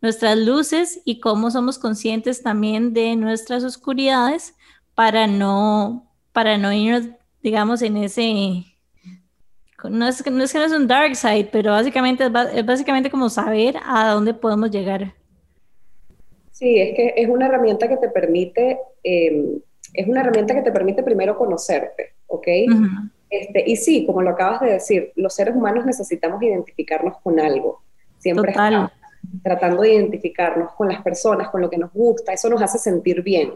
nuestras 0.00 0.38
luces 0.38 1.00
y 1.04 1.20
cómo 1.20 1.50
somos 1.50 1.78
conscientes 1.78 2.42
también 2.42 2.92
de 2.92 3.16
nuestras 3.16 3.64
oscuridades 3.64 4.54
para 4.94 5.26
no, 5.26 6.10
para 6.32 6.58
no 6.58 6.72
irnos, 6.72 7.08
digamos, 7.42 7.82
en 7.82 7.96
ese 7.96 8.64
no 9.84 10.08
es, 10.08 10.26
no 10.30 10.42
es 10.42 10.52
que 10.52 10.58
no 10.58 10.64
es 10.64 10.72
un 10.72 10.88
dark 10.88 11.14
side, 11.14 11.48
pero 11.52 11.70
básicamente 11.70 12.24
es, 12.54 12.66
básicamente 12.66 13.10
como 13.10 13.28
saber 13.30 13.76
a 13.84 14.12
dónde 14.12 14.34
podemos 14.34 14.70
llegar. 14.70 15.14
Sí, 16.50 16.80
es 16.80 16.96
que 16.96 17.14
es 17.16 17.28
una 17.28 17.46
herramienta 17.46 17.88
que 17.88 17.96
te 17.96 18.08
permite, 18.08 18.78
em, 19.04 19.60
es 19.94 20.08
una 20.08 20.22
herramienta 20.22 20.54
que 20.54 20.62
te 20.62 20.72
permite 20.72 21.04
primero 21.04 21.38
conocerte, 21.38 22.14
¿ok? 22.26 22.48
este, 23.30 23.64
y 23.70 23.76
sí, 23.76 24.04
como 24.04 24.22
lo 24.22 24.30
acabas 24.30 24.60
de 24.62 24.72
decir, 24.72 25.12
los 25.14 25.34
seres 25.34 25.54
humanos 25.54 25.86
necesitamos 25.86 26.42
identificarnos 26.42 27.18
con 27.22 27.38
algo. 27.38 27.82
Siempre 28.18 28.50
estamos 28.50 28.90
tratando 29.42 29.82
de 29.82 29.94
identificarnos 29.94 30.72
con 30.72 30.88
las 30.88 31.02
personas, 31.02 31.48
con 31.50 31.60
lo 31.60 31.70
que 31.70 31.78
nos 31.78 31.92
gusta, 31.92 32.32
eso 32.32 32.48
nos 32.48 32.62
hace 32.62 32.78
sentir 32.78 33.22
bien. 33.22 33.52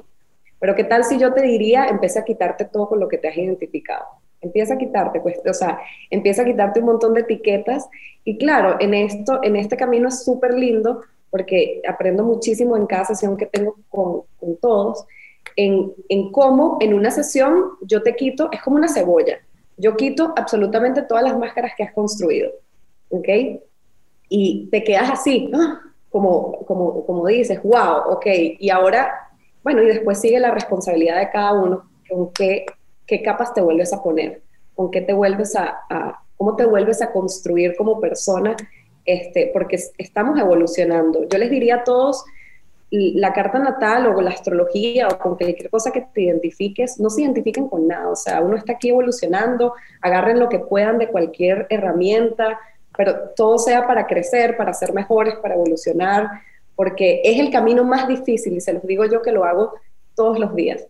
Pero 0.59 0.75
¿qué 0.75 0.85
tal 0.85 1.05
si 1.05 1.19
yo 1.19 1.33
te 1.33 1.43
diría, 1.43 1.87
empieza 1.87 2.21
a 2.21 2.25
quitarte 2.25 2.65
todo 2.67 2.89
con 2.89 3.01
lo 3.01 3.09
que 3.09 3.19
te 3.19 3.29
has 3.29 3.37
identificado? 3.37 4.05
Empieza 4.41 4.75
a 4.75 4.79
quitarte, 4.79 5.21
pues, 5.21 5.41
o 5.49 5.55
sea, 5.55 5.81
empieza 6.11 6.43
a 6.43 6.45
quitarte 6.45 6.81
un 6.81 6.87
montón 6.87 7.15
de 7.15 7.21
etiquetas. 7.21 7.89
Y 8.25 8.39
claro, 8.39 8.77
en 8.81 8.95
esto, 8.95 9.41
en 9.43 9.57
este 9.57 9.77
camino 9.77 10.09
es 10.09 10.25
súper 10.25 10.55
lindo 10.55 11.03
porque 11.31 11.81
aprendo 11.89 12.23
muchísimo 12.25 12.77
en 12.77 12.87
cada 12.87 13.07
sesión 13.07 13.37
que 13.39 13.47
tengo 13.47 13.77
con, 13.89 14.23
con 14.39 14.57
todos, 14.59 15.07
en, 15.57 15.93
en, 16.09 16.31
cómo 16.31 16.77
en 16.81 16.93
una 16.93 17.11
sesión 17.11 17.71
yo 17.81 18.03
te 18.03 18.15
quito, 18.15 18.51
es 18.53 18.61
como 18.63 18.77
una 18.77 18.89
cebolla, 18.89 19.39
yo 19.79 19.97
quito 19.97 20.35
absolutamente 20.37 21.03
todas 21.03 21.25
las 21.25 21.39
máscaras 21.39 21.73
que 21.75 21.85
has 21.85 21.93
construido, 21.93 22.53
¿ok? 23.09 23.29
Y 24.35 24.69
te 24.71 24.83
quedas 24.83 25.11
así, 25.11 25.51
¡ah! 25.55 25.81
como, 26.11 26.65
como, 26.67 27.05
como 27.05 27.27
dices, 27.27 27.63
wow, 27.63 28.13
ok, 28.13 28.27
y 28.59 28.71
ahora, 28.71 29.13
bueno, 29.63 29.83
y 29.83 29.87
después 29.87 30.21
sigue 30.21 30.39
la 30.41 30.51
responsabilidad 30.51 31.19
de 31.19 31.31
cada 31.31 31.53
uno, 31.53 31.85
con 32.09 32.33
qué 32.33 32.65
qué 33.13 33.23
capas 33.23 33.53
te 33.53 33.61
vuelves 33.61 33.93
a 33.93 34.03
poner, 34.03 34.43
con 34.75 34.91
qué 34.91 35.03
te 35.03 35.13
vuelves 35.13 35.55
a, 35.57 35.79
cómo 36.37 36.57
te 36.57 36.65
vuelves 36.65 37.03
a 37.03 37.13
construir 37.13 37.77
como 37.77 38.01
persona, 38.01 38.57
este, 39.05 39.51
porque 39.53 39.79
estamos 39.99 40.39
evolucionando. 40.39 41.29
Yo 41.29 41.39
les 41.39 41.51
diría 41.51 41.77
a 41.77 41.85
todos, 41.85 42.25
la 42.91 43.33
carta 43.33 43.59
natal 43.59 44.07
o 44.07 44.21
la 44.21 44.31
astrología 44.31 45.09
o 45.09 45.19
con 45.19 45.37
cualquier 45.37 45.71
cosa 45.71 45.91
que 45.91 46.07
te 46.13 46.23
identifiques, 46.23 47.01
no 47.01 47.09
se 47.09 47.23
identifiquen 47.23 47.69
con 47.69 47.87
nada, 47.87 48.09
o 48.09 48.17
sea, 48.17 48.41
uno 48.43 48.57
está 48.57 48.75
aquí 48.75 48.89
evolucionando, 48.91 49.75
agarren 50.01 50.39
lo 50.39 50.49
que 50.49 50.59
puedan 50.59 50.99
de 50.99 51.09
cualquier 51.09 51.67
herramienta, 51.71 52.59
pero 52.97 53.31
todo 53.37 53.59
sea 53.59 53.87
para 53.87 54.07
crecer, 54.07 54.57
para 54.57 54.73
ser 54.75 54.93
mejores, 54.93 55.37
para 55.37 55.55
evolucionar, 55.55 56.29
porque 56.75 57.21
es 57.25 57.39
el 57.39 57.51
camino 57.51 57.85
más 57.85 58.09
difícil 58.09 58.55
y 58.55 58.61
se 58.61 58.73
los 58.73 58.87
digo 58.87 59.05
yo 59.07 59.23
que 59.23 59.33
lo 59.33 59.45
hago 59.45 59.73
todos 60.15 60.39
los 60.39 60.55
días 60.55 60.87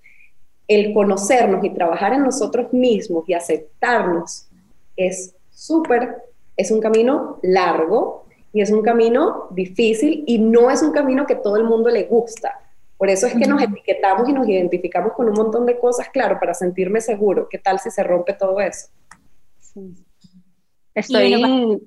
el 0.69 0.95
conocernos 0.95 1.65
y 1.65 1.71
trabajar 1.71 2.15
en 2.15 2.23
nosotros 2.23 2.73
mismos 2.73 3.29
y 3.29 3.35
aceptarnos 3.35 4.49
es 4.97 5.35
súper, 5.51 6.23
es 6.57 6.71
un 6.71 6.81
camino 6.81 7.39
largo 7.43 8.25
y 8.53 8.61
es 8.61 8.71
un 8.71 8.83
camino 8.83 9.49
difícil 9.51 10.25
y 10.27 10.39
no 10.39 10.71
es 10.71 10.83
un 10.83 10.93
camino 10.93 11.27
que 11.27 11.35
todo 11.35 11.57
el 11.57 11.65
mundo 11.65 11.91
le 11.91 12.05
gusta. 12.05 12.59
Por 12.97 13.09
eso 13.11 13.27
es 13.27 13.35
que 13.35 13.47
nos 13.47 13.61
etiquetamos 13.61 14.29
y 14.29 14.33
nos 14.33 14.49
identificamos 14.49 15.15
con 15.15 15.29
un 15.29 15.35
montón 15.35 15.67
de 15.67 15.79
cosas, 15.79 16.09
claro, 16.11 16.39
para 16.39 16.55
sentirme 16.55 17.01
seguro. 17.01 17.49
¿Qué 17.51 17.59
tal 17.59 17.81
si 17.81 17.91
se 17.91 18.03
rompe 18.03 18.35
todo 18.35 18.61
eso? 18.61 18.89
Estoy... 20.95 21.83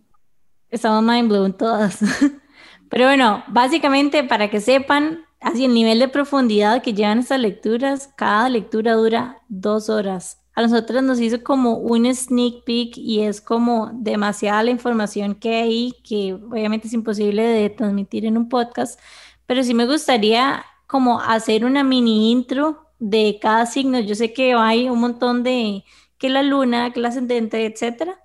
estamos 0.75 1.03
mind 1.03 1.29
blown 1.29 1.53
todas. 1.53 1.99
Pero 2.89 3.05
bueno, 3.05 3.43
básicamente 3.47 4.23
para 4.23 4.49
que 4.49 4.61
sepan, 4.61 5.25
así 5.41 5.65
el 5.65 5.73
nivel 5.73 5.99
de 5.99 6.07
profundidad 6.07 6.81
que 6.81 6.93
llevan 6.93 7.19
estas 7.19 7.39
lecturas, 7.39 8.09
cada 8.15 8.49
lectura 8.49 8.93
dura 8.93 9.41
dos 9.49 9.89
horas. 9.89 10.41
A 10.53 10.61
nosotros 10.61 11.03
nos 11.03 11.19
hizo 11.19 11.43
como 11.43 11.77
un 11.77 12.13
sneak 12.13 12.63
peek 12.63 12.97
y 12.97 13.21
es 13.21 13.41
como 13.41 13.91
demasiada 13.93 14.63
la 14.63 14.71
información 14.71 15.35
que 15.35 15.55
hay, 15.55 15.93
que 16.07 16.33
obviamente 16.33 16.87
es 16.87 16.93
imposible 16.93 17.43
de 17.43 17.69
transmitir 17.69 18.25
en 18.25 18.37
un 18.37 18.47
podcast, 18.47 18.99
pero 19.45 19.63
sí 19.63 19.73
me 19.73 19.85
gustaría 19.85 20.65
como 20.87 21.19
hacer 21.19 21.65
una 21.65 21.83
mini 21.83 22.31
intro 22.31 22.87
de 22.99 23.37
cada 23.41 23.65
signo. 23.65 23.99
Yo 23.99 24.15
sé 24.15 24.31
que 24.31 24.53
hay 24.53 24.89
un 24.89 24.99
montón 25.01 25.43
de, 25.43 25.83
que 26.17 26.29
la 26.29 26.43
luna, 26.43 26.91
que 26.91 26.99
la 26.99 27.09
ascendente, 27.09 27.65
etcétera, 27.65 28.19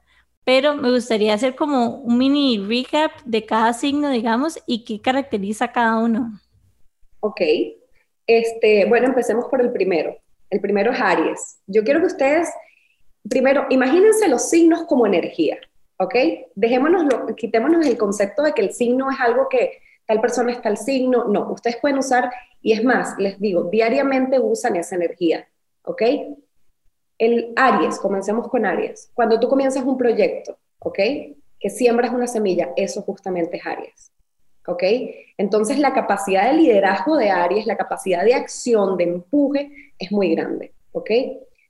pero 0.50 0.74
me 0.74 0.90
gustaría 0.90 1.32
hacer 1.32 1.54
como 1.54 1.98
un 1.98 2.18
mini 2.18 2.58
recap 2.58 3.12
de 3.24 3.46
cada 3.46 3.72
signo, 3.72 4.10
digamos, 4.10 4.58
y 4.66 4.84
qué 4.84 5.00
caracteriza 5.00 5.66
a 5.66 5.72
cada 5.72 5.98
uno. 5.98 6.40
Ok, 7.20 7.40
este, 8.26 8.84
bueno, 8.86 9.06
empecemos 9.06 9.44
por 9.44 9.60
el 9.60 9.70
primero. 9.70 10.16
El 10.50 10.60
primero 10.60 10.90
es 10.90 11.00
Aries. 11.00 11.60
Yo 11.68 11.84
quiero 11.84 12.00
que 12.00 12.06
ustedes, 12.06 12.48
primero, 13.28 13.66
imagínense 13.70 14.26
los 14.26 14.50
signos 14.50 14.86
como 14.88 15.06
energía, 15.06 15.56
¿ok? 15.98 16.16
Dejémonos, 16.56 17.04
quitémonos 17.36 17.86
el 17.86 17.96
concepto 17.96 18.42
de 18.42 18.52
que 18.52 18.62
el 18.62 18.72
signo 18.72 19.08
es 19.08 19.20
algo 19.20 19.46
que 19.48 19.78
tal 20.04 20.20
persona 20.20 20.50
está 20.50 20.68
el 20.68 20.78
signo. 20.78 21.28
No, 21.28 21.52
ustedes 21.52 21.76
pueden 21.76 21.98
usar, 21.98 22.28
y 22.60 22.72
es 22.72 22.82
más, 22.82 23.16
les 23.18 23.38
digo, 23.38 23.68
diariamente 23.70 24.40
usan 24.40 24.74
esa 24.74 24.96
energía, 24.96 25.46
¿ok? 25.84 26.02
El 27.20 27.52
Aries, 27.54 27.98
comencemos 27.98 28.48
con 28.48 28.64
Aries. 28.64 29.11
Cuando 29.12 29.38
tú 29.38 29.46
comienzas 29.46 29.85
un 29.85 29.98
proyecto, 29.98 30.59
¿ok? 30.78 30.98
Que 31.61 31.68
siembras 31.68 32.14
una 32.14 32.26
semilla, 32.26 32.72
eso 32.76 33.02
justamente 33.02 33.59
es 33.59 33.66
Aries. 33.66 34.11
¿Ok? 34.66 34.83
Entonces 35.37 35.78
la 35.78 35.92
capacidad 35.92 36.50
de 36.50 36.56
liderazgo 36.56 37.18
de 37.18 37.28
Aries, 37.28 37.66
la 37.66 37.76
capacidad 37.76 38.24
de 38.24 38.33
acción, 38.33 38.96
de 38.96 39.04
empuje, 39.04 39.70
es 39.98 40.11
muy 40.11 40.35
grande. 40.35 40.72
¿Ok? 40.92 41.11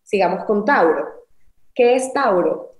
Sigamos 0.05 0.45
con 0.45 0.65
Tauro. 0.65 1.09
¿Qué 1.75 1.97
es 1.97 2.13
Tauro? 2.13 2.77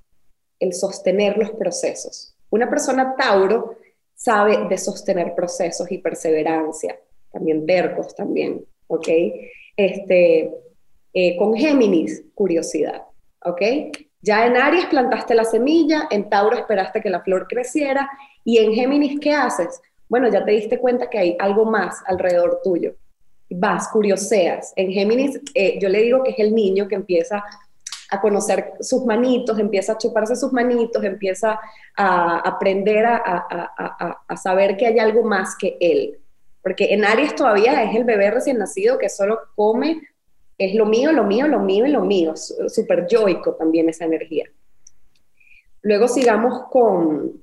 El 0.61 0.73
sostener 0.73 1.39
los 1.39 1.51
procesos. 1.51 2.37
Una 2.51 2.71
persona 2.71 3.17
Tauro 3.17 3.79
sabe 4.15 4.69
de 4.69 4.79
sostener 4.79 5.35
procesos 5.35 5.91
y 5.91 5.99
perseverancia, 5.99 7.01
también 7.33 7.67
tercos 7.67 8.15
también, 8.15 8.65
¿ok? 8.87 9.09
Este, 9.77 10.55
eh, 11.13 11.37
con 11.37 11.55
Géminis, 11.55 12.25
curiosidad, 12.35 13.03
¿ok? 13.45 13.63
Ya 14.23 14.47
en 14.47 14.57
Aries 14.57 14.87
plantaste 14.87 15.35
la 15.35 15.45
semilla, 15.45 16.07
en 16.11 16.29
Tauro 16.29 16.57
esperaste 16.57 17.01
que 17.01 17.11
la 17.11 17.21
flor 17.23 17.47
creciera 17.49 18.09
y 18.45 18.59
en 18.59 18.73
Géminis, 18.75 19.19
¿qué 19.19 19.33
haces? 19.33 19.81
Bueno, 20.09 20.29
ya 20.29 20.45
te 20.45 20.53
diste 20.53 20.79
cuenta 20.79 21.09
que 21.09 21.19
hay 21.19 21.37
algo 21.39 21.65
más 21.65 22.03
alrededor 22.07 22.61
tuyo. 22.63 22.95
Vas, 23.49 23.89
curioseas. 23.89 24.73
En 24.77 24.93
Géminis, 24.93 25.41
eh, 25.55 25.79
yo 25.81 25.89
le 25.89 26.03
digo 26.03 26.23
que 26.23 26.31
es 26.33 26.39
el 26.39 26.55
niño 26.55 26.87
que 26.87 26.97
empieza 26.97 27.43
a 28.11 28.21
conocer 28.21 28.73
sus 28.81 29.05
manitos, 29.07 29.59
empieza 29.59 29.93
a 29.93 29.99
chuparse 29.99 30.37
sus 30.37 30.53
manitos, 30.53 31.03
empieza 31.05 31.59
a 31.97 32.39
aprender 32.41 33.07
a, 33.07 33.17
a, 33.25 34.25
a, 34.27 34.37
saber 34.37 34.77
que 34.77 34.87
hay 34.87 34.99
algo 34.99 35.23
más 35.23 35.57
que 35.57 35.77
él. 35.81 36.19
Porque 36.63 36.93
en 36.93 37.05
Aries 37.05 37.35
todavía 37.35 37.83
es 37.85 37.95
el 37.95 38.05
bebé 38.05 38.31
recién 38.31 38.59
nacido 38.59 38.99
que 38.99 39.09
solo 39.09 39.39
come, 39.55 40.03
es 40.61 40.75
lo 40.75 40.85
mío, 40.85 41.11
lo 41.13 41.25
mío, 41.25 41.49
lo 41.49 41.61
mío 41.61 41.87
y 41.87 41.91
lo 41.91 42.03
mío. 42.03 42.35
Súper 42.37 43.07
yoico 43.07 43.55
también 43.55 43.89
esa 43.89 44.05
energía. 44.05 44.45
Luego 45.83 46.07
sigamos 46.07 46.65
con, 46.71 47.43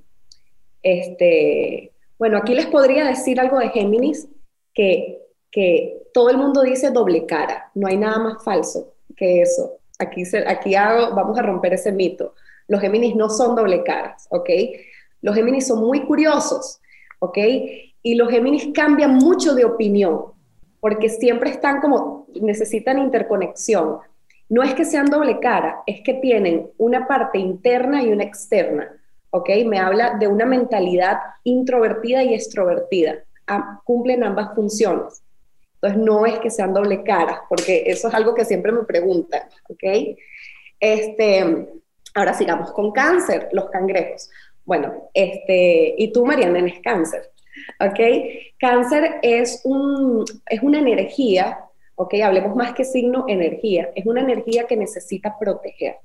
este, 0.82 1.92
bueno, 2.18 2.38
aquí 2.38 2.54
les 2.54 2.66
podría 2.66 3.04
decir 3.04 3.40
algo 3.40 3.58
de 3.58 3.70
Géminis, 3.70 4.28
que, 4.72 5.18
que 5.50 6.02
todo 6.14 6.30
el 6.30 6.38
mundo 6.38 6.62
dice 6.62 6.90
doble 6.90 7.26
cara, 7.26 7.70
no 7.74 7.88
hay 7.88 7.96
nada 7.96 8.18
más 8.18 8.44
falso 8.44 8.94
que 9.16 9.42
eso. 9.42 9.78
Aquí, 9.98 10.22
aquí 10.46 10.76
hago, 10.76 11.14
vamos 11.14 11.36
a 11.38 11.42
romper 11.42 11.74
ese 11.74 11.90
mito. 11.90 12.34
Los 12.68 12.80
Géminis 12.80 13.16
no 13.16 13.28
son 13.28 13.56
doble 13.56 13.82
caras, 13.82 14.28
¿ok? 14.30 14.50
Los 15.22 15.34
Géminis 15.34 15.66
son 15.66 15.80
muy 15.80 16.04
curiosos, 16.06 16.80
¿ok? 17.18 17.38
Y 18.02 18.14
los 18.14 18.30
Géminis 18.30 18.68
cambian 18.72 19.16
mucho 19.16 19.54
de 19.54 19.64
opinión 19.64 20.38
porque 20.80 21.08
siempre 21.08 21.50
están 21.50 21.80
como, 21.80 22.17
necesitan 22.34 22.98
interconexión. 22.98 23.98
No 24.48 24.62
es 24.62 24.74
que 24.74 24.84
sean 24.84 25.06
doble 25.06 25.40
cara, 25.40 25.82
es 25.86 26.00
que 26.02 26.14
tienen 26.14 26.70
una 26.78 27.06
parte 27.06 27.38
interna 27.38 28.02
y 28.02 28.12
una 28.12 28.24
externa, 28.24 28.90
¿ok? 29.30 29.50
Me 29.66 29.78
habla 29.78 30.16
de 30.18 30.26
una 30.26 30.46
mentalidad 30.46 31.18
introvertida 31.44 32.22
y 32.22 32.34
extrovertida. 32.34 33.16
cumplen 33.84 34.24
ambas 34.24 34.54
funciones. 34.54 35.22
Entonces, 35.74 36.00
no 36.02 36.26
es 36.26 36.38
que 36.40 36.50
sean 36.50 36.74
doble 36.74 37.02
cara, 37.02 37.42
porque 37.48 37.84
eso 37.86 38.08
es 38.08 38.14
algo 38.14 38.34
que 38.34 38.44
siempre 38.44 38.72
me 38.72 38.82
preguntan, 38.82 39.42
¿ok? 39.68 40.16
Este, 40.80 41.68
ahora 42.14 42.34
sigamos 42.34 42.72
con 42.72 42.90
cáncer, 42.92 43.48
los 43.52 43.70
cangrejos. 43.70 44.28
Bueno, 44.64 45.08
este, 45.14 45.94
y 45.96 46.12
tú, 46.12 46.26
Mariana, 46.26 46.58
eres 46.58 46.80
cáncer. 46.82 47.30
¿ok? 47.80 48.00
Cáncer 48.58 49.16
es, 49.22 49.60
un, 49.64 50.24
es 50.46 50.62
una 50.62 50.78
energía, 50.78 51.58
¿ok? 51.98 52.14
Hablemos 52.24 52.56
más 52.56 52.72
que 52.72 52.84
signo, 52.84 53.24
energía. 53.28 53.90
Es 53.94 54.06
una 54.06 54.20
energía 54.20 54.64
que 54.64 54.76
necesita 54.76 55.36
proteger, 55.38 55.96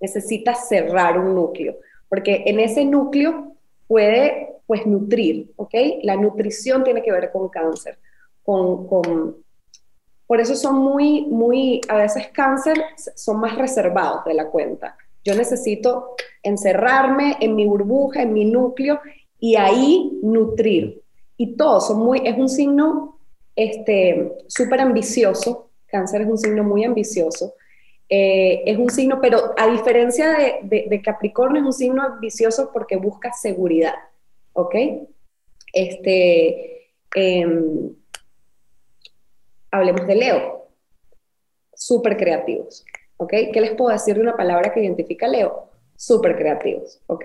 necesita 0.00 0.54
cerrar 0.54 1.18
un 1.18 1.34
núcleo, 1.34 1.76
porque 2.08 2.42
en 2.46 2.58
ese 2.58 2.84
núcleo 2.84 3.52
puede, 3.86 4.54
pues, 4.66 4.86
nutrir, 4.86 5.52
¿ok? 5.56 5.74
La 6.02 6.16
nutrición 6.16 6.82
tiene 6.82 7.02
que 7.02 7.12
ver 7.12 7.30
con 7.30 7.48
cáncer, 7.50 7.98
con, 8.42 8.86
con 8.88 9.36
por 10.26 10.40
eso 10.40 10.56
son 10.56 10.76
muy, 10.76 11.26
muy, 11.26 11.80
a 11.88 11.98
veces 11.98 12.28
cáncer 12.32 12.82
son 13.14 13.38
más 13.38 13.56
reservados 13.56 14.24
de 14.24 14.34
la 14.34 14.48
cuenta. 14.48 14.96
Yo 15.24 15.34
necesito 15.34 16.16
encerrarme 16.42 17.36
en 17.40 17.54
mi 17.54 17.66
burbuja, 17.66 18.22
en 18.22 18.32
mi 18.32 18.44
núcleo 18.44 19.00
y 19.38 19.56
ahí 19.56 20.18
nutrir. 20.22 21.02
Y 21.36 21.56
todos 21.56 21.88
son 21.88 21.98
muy, 21.98 22.22
es 22.24 22.36
un 22.36 22.48
signo 22.48 23.15
este, 23.56 24.32
súper 24.46 24.80
ambicioso, 24.80 25.70
cáncer 25.86 26.20
es 26.20 26.28
un 26.28 26.38
signo 26.38 26.62
muy 26.62 26.84
ambicioso, 26.84 27.54
eh, 28.08 28.62
es 28.66 28.78
un 28.78 28.90
signo, 28.90 29.20
pero 29.20 29.54
a 29.56 29.68
diferencia 29.68 30.60
de, 30.62 31.02
Capricornio, 31.02 31.60
es 31.62 31.66
un 31.66 31.72
signo 31.72 32.02
ambicioso 32.02 32.70
porque 32.72 32.96
busca 32.96 33.32
seguridad, 33.32 33.94
¿ok? 34.52 34.74
Este, 35.72 36.92
em, 37.14 37.94
hablemos 39.70 40.06
de 40.06 40.14
Leo, 40.14 40.68
súper 41.74 42.16
creativos, 42.16 42.84
¿ok? 43.16 43.32
¿Qué 43.52 43.60
les 43.60 43.74
puedo 43.74 43.90
decir 43.90 44.14
de 44.14 44.20
una 44.20 44.36
palabra 44.36 44.72
que 44.72 44.80
identifica 44.80 45.26
a 45.26 45.30
Leo? 45.30 45.70
Súper 45.96 46.36
creativos, 46.36 47.00
¿ok? 47.06 47.24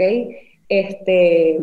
Este, 0.70 1.60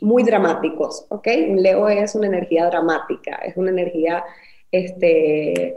muy 0.00 0.22
dramáticos, 0.22 1.06
¿ok? 1.08 1.28
Un 1.48 1.62
Leo 1.62 1.88
es 1.88 2.14
una 2.14 2.26
energía 2.26 2.66
dramática, 2.66 3.36
es 3.36 3.56
una 3.56 3.70
energía 3.70 4.24
este, 4.70 5.76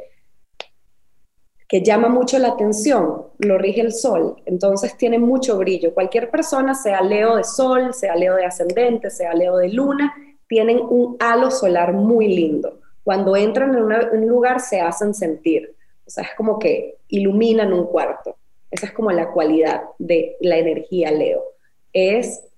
que 1.67 1.83
llama 1.83 2.09
mucho 2.09 2.39
la 2.39 2.49
atención, 2.49 3.27
lo 3.37 3.57
rige 3.57 3.81
el 3.81 3.93
sol, 3.93 4.41
entonces 4.45 4.97
tiene 4.97 5.19
mucho 5.19 5.57
brillo. 5.57 5.93
Cualquier 5.93 6.31
persona, 6.31 6.73
sea 6.73 7.01
Leo 7.01 7.35
de 7.35 7.43
sol, 7.43 7.93
sea 7.93 8.15
Leo 8.15 8.35
de 8.35 8.45
ascendente, 8.45 9.09
sea 9.09 9.33
Leo 9.33 9.57
de 9.57 9.69
luna, 9.69 10.13
tienen 10.47 10.79
un 10.79 11.15
halo 11.19 11.51
solar 11.51 11.93
muy 11.93 12.27
lindo. 12.27 12.79
Cuando 13.03 13.35
entran 13.35 13.75
en, 13.75 13.91
en 13.91 14.23
un 14.23 14.27
lugar 14.27 14.59
se 14.59 14.81
hacen 14.81 15.13
sentir, 15.13 15.75
o 16.05 16.09
sea, 16.09 16.23
es 16.23 16.31
como 16.35 16.57
que 16.57 16.97
iluminan 17.07 17.71
un 17.71 17.85
cuarto. 17.85 18.37
Esa 18.71 18.87
es 18.87 18.91
como 18.91 19.11
la 19.11 19.31
cualidad 19.31 19.83
de 19.99 20.37
la 20.41 20.57
energía 20.57 21.11
Leo. 21.11 21.43
Es 21.93 22.48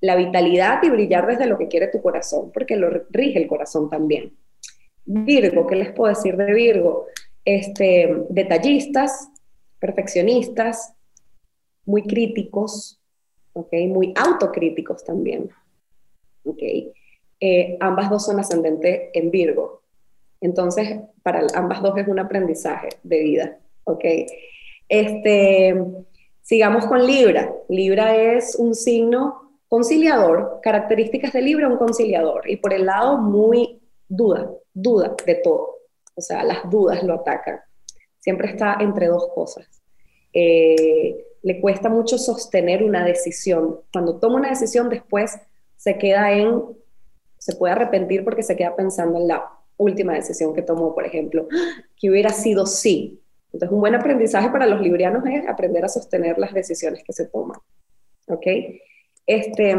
la 0.00 0.16
vitalidad 0.16 0.82
y 0.82 0.90
brillar 0.90 1.26
desde 1.26 1.46
lo 1.46 1.58
que 1.58 1.68
quiere 1.68 1.88
tu 1.88 2.00
corazón, 2.00 2.50
porque 2.52 2.76
lo 2.76 2.90
rige 3.10 3.38
el 3.38 3.48
corazón 3.48 3.88
también. 3.88 4.36
Virgo, 5.04 5.66
¿qué 5.66 5.76
les 5.76 5.92
puedo 5.92 6.14
decir 6.14 6.36
de 6.36 6.52
Virgo? 6.52 7.06
Este, 7.44 8.24
detallistas, 8.28 9.30
perfeccionistas, 9.78 10.94
muy 11.84 12.02
críticos, 12.02 13.00
¿okay? 13.54 13.86
muy 13.88 14.12
autocríticos 14.16 15.04
también. 15.04 15.50
¿okay? 16.44 16.92
Eh, 17.40 17.76
ambas 17.80 18.10
dos 18.10 18.26
son 18.26 18.38
ascendentes 18.38 19.10
en 19.14 19.30
Virgo. 19.30 19.82
Entonces, 20.40 21.00
para 21.22 21.44
ambas 21.54 21.82
dos 21.82 21.96
es 21.98 22.06
un 22.06 22.18
aprendizaje 22.18 22.88
de 23.02 23.18
vida. 23.20 23.58
¿okay? 23.84 24.26
Este, 24.88 25.74
Sigamos 26.48 26.86
con 26.86 27.06
Libra. 27.06 27.54
Libra 27.68 28.16
es 28.16 28.56
un 28.56 28.74
signo 28.74 29.47
conciliador, 29.68 30.60
características 30.62 31.32
de 31.32 31.42
Libra, 31.42 31.68
un 31.68 31.76
conciliador, 31.76 32.48
y 32.48 32.56
por 32.56 32.72
el 32.72 32.86
lado 32.86 33.18
muy 33.18 33.80
duda, 34.08 34.50
duda 34.72 35.14
de 35.24 35.34
todo. 35.36 35.76
O 36.14 36.20
sea, 36.20 36.42
las 36.42 36.68
dudas 36.68 37.02
lo 37.02 37.14
atacan. 37.14 37.60
Siempre 38.18 38.48
está 38.48 38.78
entre 38.80 39.06
dos 39.06 39.28
cosas. 39.34 39.66
Eh, 40.32 41.24
le 41.42 41.60
cuesta 41.60 41.88
mucho 41.88 42.18
sostener 42.18 42.82
una 42.82 43.04
decisión. 43.04 43.80
Cuando 43.92 44.18
toma 44.18 44.36
una 44.36 44.50
decisión, 44.50 44.88
después 44.88 45.38
se 45.76 45.96
queda 45.96 46.32
en, 46.32 46.62
se 47.38 47.54
puede 47.54 47.74
arrepentir 47.74 48.24
porque 48.24 48.42
se 48.42 48.56
queda 48.56 48.74
pensando 48.74 49.18
en 49.18 49.28
la 49.28 49.48
última 49.76 50.14
decisión 50.14 50.54
que 50.54 50.62
tomó, 50.62 50.94
por 50.94 51.06
ejemplo, 51.06 51.46
que 51.96 52.10
hubiera 52.10 52.30
sido 52.30 52.66
sí. 52.66 53.22
Entonces, 53.52 53.72
un 53.72 53.80
buen 53.80 53.94
aprendizaje 53.94 54.50
para 54.50 54.66
los 54.66 54.80
librianos 54.80 55.24
es 55.26 55.46
aprender 55.48 55.84
a 55.84 55.88
sostener 55.88 56.36
las 56.38 56.52
decisiones 56.52 57.02
que 57.04 57.12
se 57.12 57.26
toman. 57.26 57.58
¿Ok? 58.26 58.46
Este, 59.28 59.76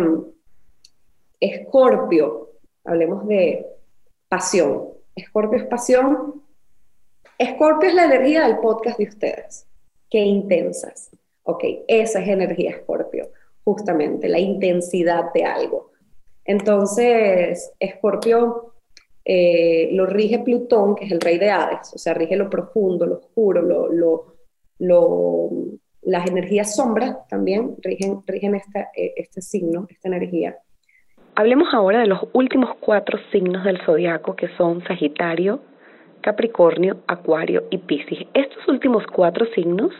Escorpio, 1.39 2.52
hablemos 2.86 3.28
de 3.28 3.66
pasión. 4.28 4.89
Escorpio 5.16 5.58
es 5.58 5.66
pasión. 5.66 6.43
Escorpio 7.38 7.89
es 7.89 7.95
la 7.95 8.06
energía 8.06 8.47
del 8.47 8.60
podcast 8.60 9.00
de 9.00 9.06
ustedes. 9.06 9.68
Qué 10.08 10.20
intensas. 10.20 11.10
Ok, 11.43 11.64
esa 11.88 12.22
es 12.22 12.28
energía 12.28 12.70
Escorpio, 12.70 13.32
justamente, 13.64 14.30
la 14.30 14.38
intensidad 14.38 15.34
de 15.34 15.45
algo. 15.45 15.93
Entonces, 16.45 17.72
Escorpio 17.80 18.76
eh, 19.26 19.89
lo 19.93 20.06
rige 20.06 20.39
Plutón, 20.39 20.95
que 20.95 21.06
es 21.06 21.12
el 21.12 21.22
rey 21.22 21.39
de 21.39 21.50
Hades, 21.50 21.91
o 21.95 21.97
sea, 21.97 22.14
rige 22.14 22.36
lo 22.36 22.52
profundo, 22.52 23.08
lo 23.08 23.16
oscuro, 23.16 23.64
lo, 23.64 24.36
lo, 24.78 25.60
las 26.02 26.30
energías 26.30 26.76
sombras 26.76 27.28
también 27.28 27.76
rigen, 27.82 28.22
rigen 28.26 28.56
eh, 28.56 29.14
este 29.18 29.41
signo, 29.41 29.88
esta 29.89 30.08
energía. 30.08 30.58
Hablemos 31.36 31.74
ahora 31.74 32.00
de 32.00 32.08
los 32.08 32.20
últimos 32.34 32.76
cuatro 32.80 33.20
signos 33.32 33.64
del 33.64 33.80
zodiaco, 33.86 34.36
que 34.36 34.50
son 34.58 34.84
Sagitario, 34.86 35.62
Capricornio, 36.22 36.97
Acuario 37.08 37.64
y 37.70 37.78
Piscis. 37.78 38.28
Estos 38.34 38.68
últimos 38.68 39.06
cuatro 39.08 39.45
signos 39.56 39.91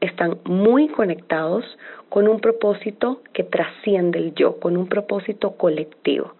están 0.00 0.38
muy 0.44 0.88
conectados 0.88 1.64
con 2.08 2.28
un 2.28 2.40
propósito 2.40 3.22
que 3.34 3.44
trasciende 3.44 4.18
el 4.18 4.34
yo, 4.34 4.58
con 4.58 4.76
un 4.76 4.88
propósito 4.88 5.56
colectivo. 5.56 6.32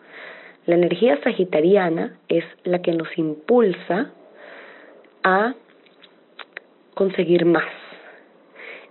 La 0.65 0.75
energía 0.75 1.21
sagitariana 1.23 2.19
es 2.29 2.45
la 2.65 2.81
que 2.81 2.93
nos 2.93 3.09
impulsa 3.19 4.11
a 5.23 5.55
conseguir 6.95 7.45
más. 7.45 7.86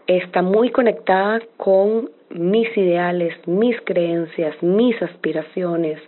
Está 0.08 0.42
muy 0.42 0.70
conectada 0.70 1.42
con 1.58 2.12
mis 2.30 2.76
ideales, 2.78 3.36
mis 3.48 3.80
creencias, 3.82 4.56
mis 4.62 5.02
aspiraciones, 5.02 6.00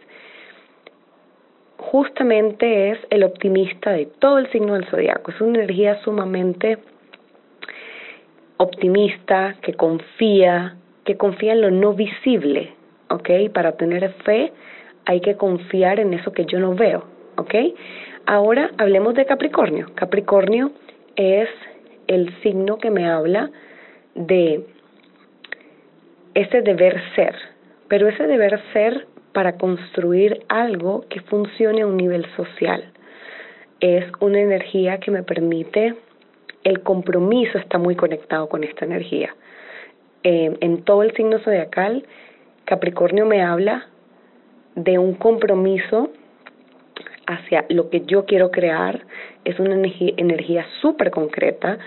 justamente 1.78 2.91
es 2.91 3.00
el 3.10 3.24
optimista 3.24 3.91
de 3.91 4.08
todo 4.20 4.39
el 4.39 4.52
signo 4.52 4.74
del 4.74 4.86
zodiaco. 4.86 5.32
Es 5.32 5.41
una 5.41 5.60
energía 5.60 6.02
sumamente 6.04 6.80
optimista, 8.58 9.56
que 9.62 9.74
confía, 9.74 10.76
que 11.06 11.16
confía 11.16 11.54
en 11.54 11.62
lo 11.62 11.72
no 11.72 11.93
visible, 11.93 12.74
¿ok? 13.10 13.30
Para 13.54 13.74
tener 13.74 14.12
fe 14.26 14.52
hay 15.06 15.22
que 15.22 15.38
confiar 15.38 16.00
en 16.00 16.14
eso 16.14 16.34
que 16.34 16.45
yo 16.45 16.60
no 16.60 16.76
veo, 16.76 17.06
¿ok? 17.38 17.56
Ahora 18.26 18.72
hablemos 18.78 19.14
de 19.14 19.26
Capricornio. 19.26 19.88
Capricornio 19.95 20.72
es 21.16 21.48
el 22.08 22.34
signo 22.41 22.78
que 22.78 22.89
me 22.89 23.08
habla 23.08 23.52
de 24.18 24.65
ese 26.34 26.61
deber 26.61 27.01
ser, 27.15 27.36
pero 27.88 28.07
ese 28.07 28.28
deber 28.28 28.59
ser 28.74 29.07
para 29.32 29.57
construir 29.57 30.43
algo 30.49 31.05
que 31.09 31.22
funcione 31.22 31.84
a 31.84 31.88
un 31.88 31.95
nivel 31.95 32.26
social. 32.36 32.91
Es 33.80 34.05
una 34.20 34.39
energía 34.39 34.99
que 34.99 35.11
me 35.11 35.24
permite, 35.24 35.95
el 36.63 36.82
compromiso 36.82 37.57
está 37.59 37.78
muy 37.78 37.95
conectado 37.95 38.49
con 38.49 38.63
esta 38.63 38.86
energía. 38.86 39.36
Eh, 40.24 40.57
en 40.59 40.84
todo 40.84 41.03
el 41.03 41.13
signo 41.15 41.39
zodiacal, 41.39 42.03
Capricornio 42.65 43.26
me 43.26 43.43
habla 43.43 43.88
de 44.76 44.97
un 44.97 45.13
compromiso 45.13 46.11
hacia 47.28 47.65
lo 47.70 47.89
que 47.89 48.01
yo 48.01 48.26
quiero 48.26 48.49
crear. 48.51 49.05
Es 49.45 49.59
una 49.59 49.76
energía 49.76 50.65
súper 50.82 51.11
concreta 51.11 51.78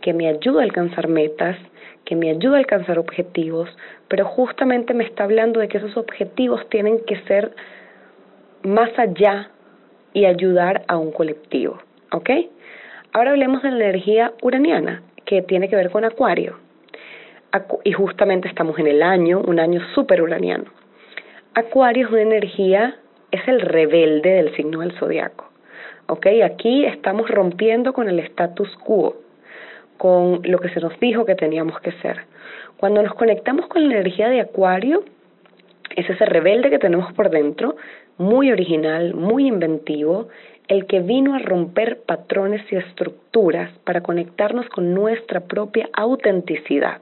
que 0.00 0.12
me 0.12 0.28
ayuda 0.28 0.60
a 0.60 0.64
alcanzar 0.64 1.08
metas, 1.08 1.56
que 2.04 2.16
me 2.16 2.30
ayuda 2.30 2.56
a 2.56 2.58
alcanzar 2.60 2.98
objetivos, 2.98 3.68
pero 4.08 4.24
justamente 4.26 4.94
me 4.94 5.04
está 5.04 5.24
hablando 5.24 5.60
de 5.60 5.68
que 5.68 5.78
esos 5.78 5.96
objetivos 5.96 6.68
tienen 6.68 7.00
que 7.06 7.16
ser 7.22 7.52
más 8.62 8.90
allá 8.98 9.50
y 10.12 10.26
ayudar 10.26 10.84
a 10.88 10.96
un 10.96 11.12
colectivo, 11.12 11.78
¿ok? 12.12 12.30
Ahora 13.12 13.30
hablemos 13.30 13.62
de 13.62 13.70
la 13.70 13.76
energía 13.76 14.32
uraniana, 14.42 15.02
que 15.24 15.42
tiene 15.42 15.68
que 15.68 15.76
ver 15.76 15.90
con 15.90 16.04
Acuario. 16.04 16.58
y 17.84 17.92
justamente 17.92 18.48
estamos 18.48 18.78
en 18.80 18.88
el 18.88 19.02
año, 19.02 19.40
un 19.40 19.60
año 19.60 19.80
súper 19.94 20.20
uraniano. 20.20 20.64
Acuario 21.54 22.06
es 22.06 22.12
una 22.12 22.22
energía, 22.22 22.96
es 23.30 23.46
el 23.46 23.60
rebelde 23.60 24.30
del 24.30 24.56
signo 24.56 24.80
del 24.80 24.98
zodiaco. 24.98 25.48
¿Ok? 26.08 26.26
Aquí 26.44 26.84
estamos 26.84 27.30
rompiendo 27.30 27.92
con 27.92 28.08
el 28.08 28.18
status 28.18 28.68
quo 28.78 29.23
con 30.04 30.42
lo 30.44 30.58
que 30.58 30.68
se 30.68 30.80
nos 30.80 31.00
dijo 31.00 31.24
que 31.24 31.34
teníamos 31.34 31.80
que 31.80 31.90
ser. 32.02 32.26
Cuando 32.76 33.02
nos 33.02 33.14
conectamos 33.14 33.68
con 33.68 33.88
la 33.88 33.94
energía 33.94 34.28
de 34.28 34.42
Acuario, 34.42 35.02
es 35.96 36.10
ese 36.10 36.26
rebelde 36.26 36.68
que 36.68 36.78
tenemos 36.78 37.10
por 37.14 37.30
dentro, 37.30 37.76
muy 38.18 38.52
original, 38.52 39.14
muy 39.14 39.46
inventivo, 39.46 40.28
el 40.68 40.84
que 40.84 41.00
vino 41.00 41.34
a 41.34 41.38
romper 41.38 42.02
patrones 42.02 42.70
y 42.70 42.76
estructuras 42.76 43.70
para 43.84 44.02
conectarnos 44.02 44.68
con 44.68 44.92
nuestra 44.92 45.40
propia 45.40 45.88
autenticidad. 45.94 47.00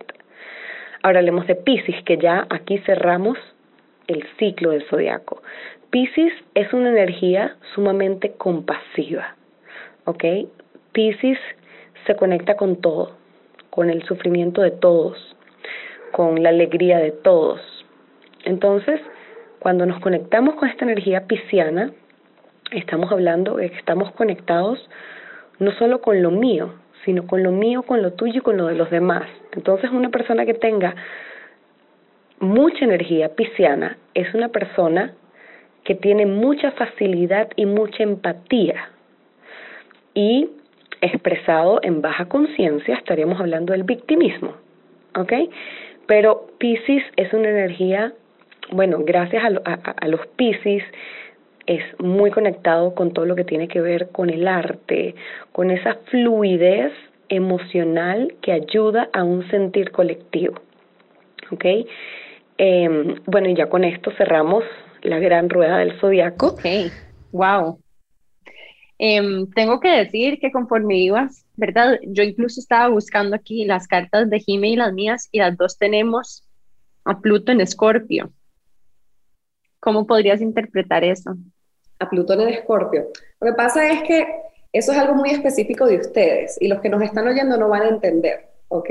Ahora 1.02 1.18
hablemos 1.18 1.48
de 1.48 1.56
Pisces, 1.56 2.04
que 2.04 2.18
ya 2.18 2.46
aquí 2.50 2.78
cerramos 2.86 3.36
el 4.06 4.24
ciclo 4.38 4.70
del 4.70 4.84
zodiaco. 4.84 5.42
Pisces 5.90 6.32
es 6.54 6.72
una 6.72 6.90
energía 6.90 7.56
sumamente 7.74 8.34
compasiva, 8.34 9.34
¿ok? 10.04 10.24
Pisces 10.92 11.38
se 12.06 12.16
conecta 12.16 12.56
con 12.56 12.76
todo, 12.80 13.12
con 13.70 13.90
el 13.90 14.02
sufrimiento 14.04 14.62
de 14.62 14.70
todos, 14.70 15.16
con 16.12 16.42
la 16.42 16.50
alegría 16.50 16.98
de 16.98 17.12
todos. 17.12 17.60
Entonces, 18.44 19.00
cuando 19.58 19.86
nos 19.86 20.00
conectamos 20.00 20.56
con 20.56 20.68
esta 20.68 20.84
energía 20.84 21.26
pisciana, 21.26 21.92
estamos 22.72 23.12
hablando 23.12 23.56
de 23.56 23.70
que 23.70 23.78
estamos 23.78 24.12
conectados 24.12 24.78
no 25.58 25.72
solo 25.72 26.00
con 26.00 26.22
lo 26.22 26.30
mío, 26.30 26.74
sino 27.04 27.26
con 27.26 27.42
lo 27.42 27.52
mío, 27.52 27.82
con 27.82 28.02
lo 28.02 28.12
tuyo 28.12 28.38
y 28.38 28.42
con 28.42 28.56
lo 28.56 28.66
de 28.66 28.74
los 28.74 28.90
demás. 28.90 29.28
Entonces, 29.52 29.90
una 29.90 30.10
persona 30.10 30.44
que 30.44 30.54
tenga 30.54 30.94
mucha 32.40 32.84
energía 32.84 33.34
pisciana 33.34 33.96
es 34.14 34.32
una 34.34 34.48
persona 34.48 35.14
que 35.84 35.94
tiene 35.94 36.26
mucha 36.26 36.72
facilidad 36.72 37.48
y 37.56 37.66
mucha 37.66 38.02
empatía. 38.02 38.90
Y 40.14 40.50
expresado 41.02 41.80
en 41.82 42.00
baja 42.00 42.26
conciencia, 42.26 42.96
estaríamos 42.96 43.38
hablando 43.40 43.72
del 43.72 43.82
victimismo, 43.82 44.54
¿ok? 45.16 45.32
Pero 46.06 46.46
Pisces 46.58 47.02
es 47.16 47.32
una 47.32 47.50
energía, 47.50 48.12
bueno, 48.70 48.98
gracias 49.04 49.42
a, 49.44 49.72
a, 49.74 50.08
los 50.08 50.26
Pisces, 50.36 50.84
es 51.66 51.82
muy 51.98 52.30
conectado 52.30 52.94
con 52.94 53.12
todo 53.12 53.26
lo 53.26 53.36
que 53.36 53.44
tiene 53.44 53.68
que 53.68 53.80
ver 53.80 54.08
con 54.10 54.30
el 54.30 54.48
arte, 54.48 55.14
con 55.52 55.70
esa 55.70 55.96
fluidez 56.10 56.92
emocional 57.28 58.34
que 58.40 58.52
ayuda 58.52 59.08
a 59.12 59.24
un 59.24 59.48
sentir 59.50 59.90
colectivo. 59.90 60.54
¿Ok? 61.50 61.64
Eh, 62.58 63.16
bueno, 63.26 63.48
y 63.48 63.54
ya 63.54 63.68
con 63.68 63.84
esto 63.84 64.10
cerramos 64.16 64.64
la 65.02 65.18
gran 65.18 65.48
rueda 65.50 65.78
del 65.78 65.98
zodiaco. 66.00 66.48
Ok, 66.48 66.64
wow. 67.32 67.78
Em, 69.04 69.50
tengo 69.50 69.80
que 69.80 69.88
decir 69.88 70.38
que 70.38 70.52
conforme 70.52 70.96
ibas, 70.96 71.44
¿verdad? 71.56 71.98
Yo 72.06 72.22
incluso 72.22 72.60
estaba 72.60 72.86
buscando 72.86 73.34
aquí 73.34 73.64
las 73.64 73.88
cartas 73.88 74.30
de 74.30 74.38
Jime 74.38 74.68
y 74.68 74.76
las 74.76 74.92
mías 74.92 75.28
y 75.32 75.40
las 75.40 75.56
dos 75.56 75.76
tenemos 75.76 76.46
a 77.04 77.18
Pluto 77.18 77.50
en 77.50 77.60
Escorpio. 77.60 78.32
¿Cómo 79.80 80.06
podrías 80.06 80.40
interpretar 80.40 81.02
eso? 81.02 81.34
A 81.98 82.08
Plutón 82.08 82.42
en 82.42 82.50
Escorpio. 82.50 83.08
Lo 83.40 83.48
que 83.48 83.54
pasa 83.54 83.90
es 83.90 84.04
que 84.04 84.24
eso 84.72 84.92
es 84.92 84.98
algo 84.98 85.14
muy 85.14 85.30
específico 85.30 85.84
de 85.86 85.96
ustedes 85.96 86.56
y 86.60 86.68
los 86.68 86.80
que 86.80 86.88
nos 86.88 87.02
están 87.02 87.26
oyendo 87.26 87.56
no 87.56 87.68
van 87.68 87.82
a 87.82 87.88
entender, 87.88 88.50
¿ok? 88.68 88.90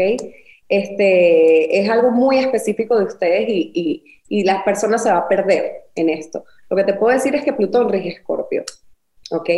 Este, 0.68 1.80
es 1.80 1.90
algo 1.90 2.12
muy 2.12 2.40
específico 2.40 3.00
de 3.00 3.06
ustedes 3.06 3.48
y, 3.48 3.72
y, 3.74 4.42
y 4.42 4.46
personas 4.66 5.04
se 5.04 5.10
va 5.10 5.20
a 5.20 5.30
perder 5.30 5.86
en 5.96 6.10
esto. 6.10 6.44
Lo 6.70 6.76
que 6.76 6.84
te 6.84 6.96
puedo 6.96 7.14
decir 7.14 7.34
es 7.34 7.46
que 7.46 7.54
Plutón 7.54 7.88
rige 7.88 8.10
Escorpio. 8.10 8.66
¿Ok? 9.32 9.50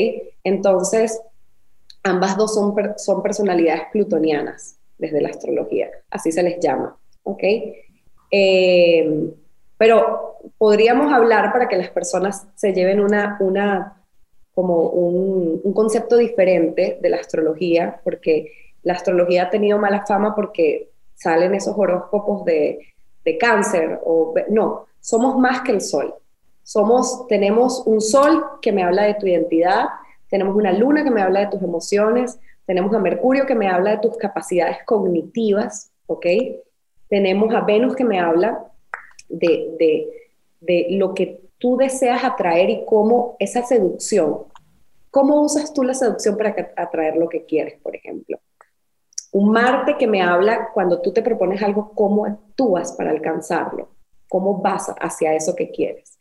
Entonces, 0.43 1.21
ambas 2.03 2.37
dos 2.37 2.53
son, 2.53 2.75
son 2.97 3.23
personalidades 3.23 3.83
plutonianas, 3.91 4.77
desde 4.97 5.21
la 5.21 5.29
astrología, 5.29 5.89
así 6.09 6.31
se 6.31 6.43
les 6.43 6.59
llama, 6.59 6.95
¿ok? 7.23 7.43
Eh, 8.31 9.33
pero 9.77 10.37
podríamos 10.57 11.11
hablar 11.11 11.51
para 11.51 11.67
que 11.67 11.77
las 11.77 11.89
personas 11.89 12.47
se 12.55 12.73
lleven 12.73 12.99
una, 12.99 13.37
una 13.39 14.01
como 14.53 14.89
un, 14.89 15.61
un, 15.63 15.73
concepto 15.73 16.15
diferente 16.15 16.99
de 17.01 17.09
la 17.09 17.17
astrología, 17.17 17.99
porque 18.03 18.51
la 18.83 18.93
astrología 18.93 19.43
ha 19.43 19.49
tenido 19.49 19.79
mala 19.79 20.05
fama 20.05 20.35
porque 20.35 20.91
salen 21.15 21.55
esos 21.55 21.75
horóscopos 21.77 22.45
de, 22.45 22.79
de 23.25 23.37
cáncer, 23.37 23.99
o 24.05 24.33
no, 24.49 24.85
somos 24.99 25.37
más 25.37 25.61
que 25.61 25.71
el 25.71 25.81
sol. 25.81 26.13
Somos, 26.63 27.27
tenemos 27.27 27.83
un 27.85 28.01
sol 28.01 28.43
que 28.61 28.71
me 28.71 28.83
habla 28.83 29.03
de 29.03 29.15
tu 29.15 29.27
identidad, 29.27 29.85
tenemos 30.29 30.55
una 30.55 30.71
luna 30.71 31.03
que 31.03 31.11
me 31.11 31.21
habla 31.21 31.41
de 31.41 31.47
tus 31.47 31.61
emociones, 31.61 32.39
tenemos 32.65 32.93
a 32.95 32.99
Mercurio 32.99 33.45
que 33.45 33.55
me 33.55 33.67
habla 33.67 33.91
de 33.91 33.97
tus 33.97 34.17
capacidades 34.17 34.77
cognitivas, 34.85 35.91
¿ok? 36.07 36.25
Tenemos 37.09 37.53
a 37.53 37.61
Venus 37.61 37.95
que 37.95 38.05
me 38.05 38.19
habla 38.19 38.71
de, 39.27 39.75
de, 39.77 40.07
de 40.61 40.87
lo 40.91 41.13
que 41.13 41.41
tú 41.57 41.77
deseas 41.77 42.23
atraer 42.23 42.69
y 42.69 42.85
cómo 42.85 43.35
esa 43.39 43.63
seducción, 43.63 44.45
cómo 45.11 45.41
usas 45.41 45.73
tú 45.73 45.83
la 45.83 45.93
seducción 45.93 46.37
para 46.37 46.55
atraer 46.75 47.17
lo 47.17 47.29
que 47.29 47.45
quieres, 47.45 47.79
por 47.81 47.95
ejemplo. 47.95 48.39
Un 49.31 49.51
Marte 49.51 49.97
que 49.97 50.07
me 50.07 50.21
habla 50.21 50.69
cuando 50.73 51.01
tú 51.01 51.11
te 51.11 51.21
propones 51.21 51.61
algo, 51.61 51.91
cómo 51.95 52.25
actúas 52.25 52.93
para 52.93 53.11
alcanzarlo, 53.11 53.89
cómo 54.29 54.61
vas 54.61 54.93
hacia 54.99 55.33
eso 55.33 55.55
que 55.55 55.71
quieres. 55.71 56.12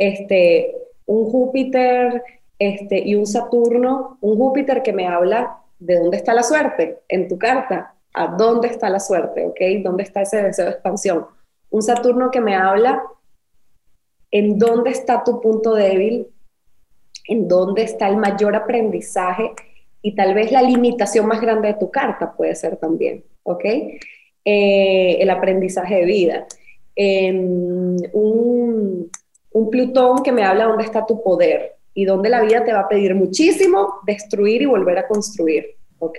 Este, 0.00 0.74
un 1.04 1.26
Júpiter 1.30 2.22
este, 2.58 2.98
y 3.06 3.14
un 3.16 3.26
Saturno, 3.26 4.16
un 4.22 4.38
Júpiter 4.38 4.82
que 4.82 4.94
me 4.94 5.06
habla 5.06 5.58
de 5.78 5.98
dónde 5.98 6.16
está 6.16 6.32
la 6.32 6.42
suerte 6.42 7.00
en 7.08 7.28
tu 7.28 7.38
carta, 7.38 7.94
a 8.14 8.28
dónde 8.28 8.68
está 8.68 8.88
la 8.88 8.98
suerte, 8.98 9.44
¿ok? 9.44 9.60
¿Dónde 9.84 10.04
está 10.04 10.22
ese 10.22 10.42
deseo 10.42 10.64
de 10.64 10.70
expansión? 10.72 11.26
Un 11.68 11.82
Saturno 11.82 12.30
que 12.30 12.40
me 12.40 12.54
habla 12.54 13.02
en 14.30 14.58
dónde 14.58 14.90
está 14.90 15.22
tu 15.22 15.40
punto 15.42 15.74
débil, 15.74 16.28
en 17.28 17.46
dónde 17.46 17.82
está 17.82 18.08
el 18.08 18.16
mayor 18.16 18.56
aprendizaje 18.56 19.52
y 20.00 20.14
tal 20.14 20.32
vez 20.32 20.50
la 20.50 20.62
limitación 20.62 21.26
más 21.26 21.42
grande 21.42 21.68
de 21.68 21.74
tu 21.74 21.90
carta 21.90 22.32
puede 22.32 22.54
ser 22.54 22.78
también, 22.78 23.22
¿ok? 23.42 23.64
Eh, 24.44 25.18
el 25.20 25.28
aprendizaje 25.28 25.96
de 25.96 26.04
vida. 26.04 26.46
un, 28.14 29.10
un 29.52 29.70
Plutón 29.70 30.22
que 30.22 30.32
me 30.32 30.44
habla 30.44 30.66
dónde 30.66 30.84
está 30.84 31.06
tu 31.06 31.22
poder 31.22 31.76
y 31.94 32.04
dónde 32.04 32.28
la 32.28 32.40
vida 32.40 32.64
te 32.64 32.72
va 32.72 32.80
a 32.80 32.88
pedir 32.88 33.14
muchísimo 33.14 34.00
destruir 34.06 34.62
y 34.62 34.66
volver 34.66 34.98
a 34.98 35.08
construir, 35.08 35.76
¿ok? 35.98 36.18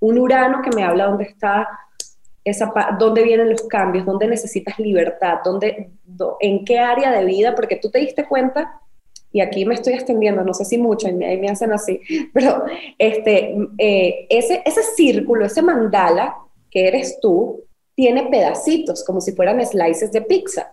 Un 0.00 0.18
Urano 0.18 0.62
que 0.62 0.70
me 0.70 0.84
habla 0.84 1.06
dónde 1.06 1.24
está 1.24 1.68
esa, 2.44 2.72
dónde 2.98 3.22
vienen 3.22 3.50
los 3.50 3.62
cambios, 3.62 4.06
dónde 4.06 4.26
necesitas 4.26 4.78
libertad, 4.78 5.38
dónde, 5.44 5.90
en 6.40 6.64
qué 6.64 6.78
área 6.78 7.10
de 7.10 7.24
vida, 7.24 7.54
porque 7.54 7.76
tú 7.76 7.90
te 7.90 7.98
diste 7.98 8.26
cuenta, 8.26 8.80
y 9.30 9.40
aquí 9.40 9.64
me 9.64 9.74
estoy 9.74 9.94
extendiendo, 9.94 10.42
no 10.42 10.54
sé 10.54 10.64
si 10.64 10.78
mucho, 10.78 11.08
y 11.08 11.12
me, 11.12 11.36
me 11.36 11.48
hacen 11.48 11.72
así, 11.72 12.00
pero 12.32 12.64
este, 12.98 13.56
eh, 13.76 14.26
ese, 14.30 14.62
ese 14.64 14.82
círculo, 14.96 15.44
ese 15.44 15.62
mandala 15.62 16.36
que 16.70 16.88
eres 16.88 17.18
tú, 17.20 17.64
tiene 17.94 18.28
pedacitos, 18.30 19.04
como 19.04 19.20
si 19.20 19.32
fueran 19.32 19.64
slices 19.66 20.12
de 20.12 20.22
pizza. 20.22 20.72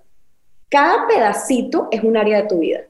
Cada 0.75 1.07
pedacito 1.07 1.87
es 1.89 2.03
un 2.03 2.17
área 2.17 2.41
de 2.41 2.49
tu 2.49 2.59
vida. 2.59 2.81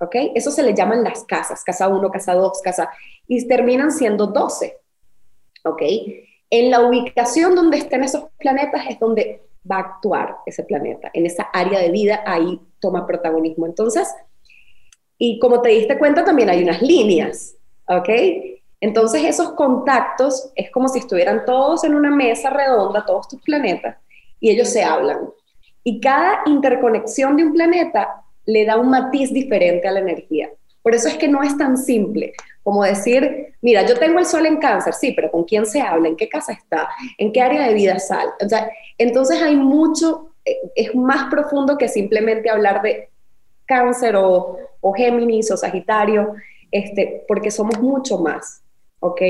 ¿Ok? 0.00 0.16
Eso 0.34 0.50
se 0.50 0.64
le 0.64 0.74
llaman 0.74 1.04
las 1.04 1.22
casas, 1.22 1.62
casa 1.62 1.86
1, 1.86 2.10
casa 2.10 2.34
2, 2.34 2.60
casa, 2.62 2.90
y 3.28 3.46
terminan 3.46 3.92
siendo 3.92 4.26
12. 4.26 4.76
¿Ok? 5.62 5.82
En 6.50 6.72
la 6.72 6.80
ubicación 6.80 7.54
donde 7.54 7.78
estén 7.78 8.02
esos 8.02 8.24
planetas 8.40 8.86
es 8.90 8.98
donde 8.98 9.40
va 9.70 9.76
a 9.76 9.80
actuar 9.82 10.38
ese 10.46 10.64
planeta. 10.64 11.12
En 11.14 11.24
esa 11.24 11.44
área 11.44 11.78
de 11.78 11.92
vida 11.92 12.24
ahí 12.26 12.60
toma 12.80 13.06
protagonismo. 13.06 13.66
Entonces, 13.66 14.12
y 15.16 15.38
como 15.38 15.62
te 15.62 15.68
diste 15.68 15.98
cuenta, 15.98 16.24
también 16.24 16.50
hay 16.50 16.64
unas 16.64 16.82
líneas. 16.82 17.54
¿Ok? 17.86 18.08
Entonces 18.80 19.22
esos 19.22 19.52
contactos 19.52 20.50
es 20.56 20.72
como 20.72 20.88
si 20.88 20.98
estuvieran 20.98 21.44
todos 21.44 21.84
en 21.84 21.94
una 21.94 22.10
mesa 22.10 22.50
redonda, 22.50 23.06
todos 23.06 23.28
tus 23.28 23.40
planetas, 23.42 23.96
y 24.40 24.50
ellos 24.50 24.70
se 24.70 24.82
hablan. 24.82 25.20
Y 25.84 26.00
cada 26.00 26.40
interconexión 26.46 27.36
de 27.36 27.44
un 27.44 27.52
planeta 27.52 28.22
le 28.46 28.64
da 28.64 28.76
un 28.76 28.90
matiz 28.90 29.32
diferente 29.32 29.88
a 29.88 29.92
la 29.92 30.00
energía. 30.00 30.50
Por 30.82 30.94
eso 30.94 31.08
es 31.08 31.16
que 31.16 31.28
no 31.28 31.42
es 31.42 31.56
tan 31.56 31.76
simple 31.76 32.32
como 32.62 32.84
decir, 32.84 33.54
mira, 33.60 33.84
yo 33.86 33.98
tengo 33.98 34.18
el 34.18 34.26
sol 34.26 34.46
en 34.46 34.58
cáncer, 34.58 34.94
sí, 34.94 35.12
pero 35.12 35.30
¿con 35.30 35.44
quién 35.44 35.66
se 35.66 35.80
habla? 35.80 36.08
¿En 36.08 36.16
qué 36.16 36.28
casa 36.28 36.52
está? 36.52 36.88
¿En 37.18 37.32
qué 37.32 37.40
área 37.40 37.66
de 37.66 37.74
vida 37.74 37.98
sale? 37.98 38.30
O 38.44 38.48
sea, 38.48 38.70
entonces 38.98 39.42
hay 39.42 39.56
mucho, 39.56 40.34
eh, 40.44 40.58
es 40.76 40.94
más 40.94 41.28
profundo 41.28 41.76
que 41.76 41.88
simplemente 41.88 42.50
hablar 42.50 42.82
de 42.82 43.08
cáncer 43.66 44.14
o, 44.16 44.58
o 44.80 44.92
Géminis 44.92 45.50
o 45.50 45.56
Sagitario, 45.56 46.34
este, 46.70 47.24
porque 47.26 47.50
somos 47.50 47.80
mucho 47.80 48.18
más, 48.18 48.62
¿ok? 49.00 49.22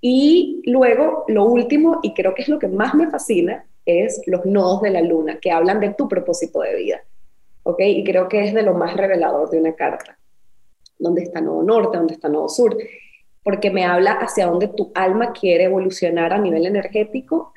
Y 0.00 0.62
luego, 0.66 1.24
lo 1.28 1.44
último, 1.44 2.00
y 2.02 2.12
creo 2.12 2.34
que 2.34 2.42
es 2.42 2.48
lo 2.48 2.58
que 2.58 2.68
más 2.68 2.94
me 2.94 3.08
fascina, 3.10 3.64
es 3.88 4.22
los 4.26 4.44
nodos 4.44 4.82
de 4.82 4.90
la 4.90 5.00
luna, 5.00 5.38
que 5.40 5.50
hablan 5.50 5.80
de 5.80 5.94
tu 5.94 6.08
propósito 6.08 6.60
de 6.60 6.76
vida. 6.76 7.00
¿Ok? 7.62 7.80
Y 7.80 8.04
creo 8.04 8.28
que 8.28 8.44
es 8.44 8.54
de 8.54 8.62
lo 8.62 8.74
más 8.74 8.96
revelador 8.96 9.50
de 9.50 9.58
una 9.58 9.74
carta. 9.74 10.18
¿Dónde 10.98 11.22
está 11.22 11.40
nodo 11.40 11.62
norte? 11.62 11.98
¿Dónde 11.98 12.14
está 12.14 12.28
nodo 12.28 12.48
sur? 12.48 12.76
Porque 13.42 13.70
me 13.70 13.84
habla 13.84 14.12
hacia 14.12 14.46
dónde 14.46 14.68
tu 14.68 14.90
alma 14.94 15.32
quiere 15.32 15.64
evolucionar 15.64 16.32
a 16.32 16.38
nivel 16.38 16.66
energético 16.66 17.52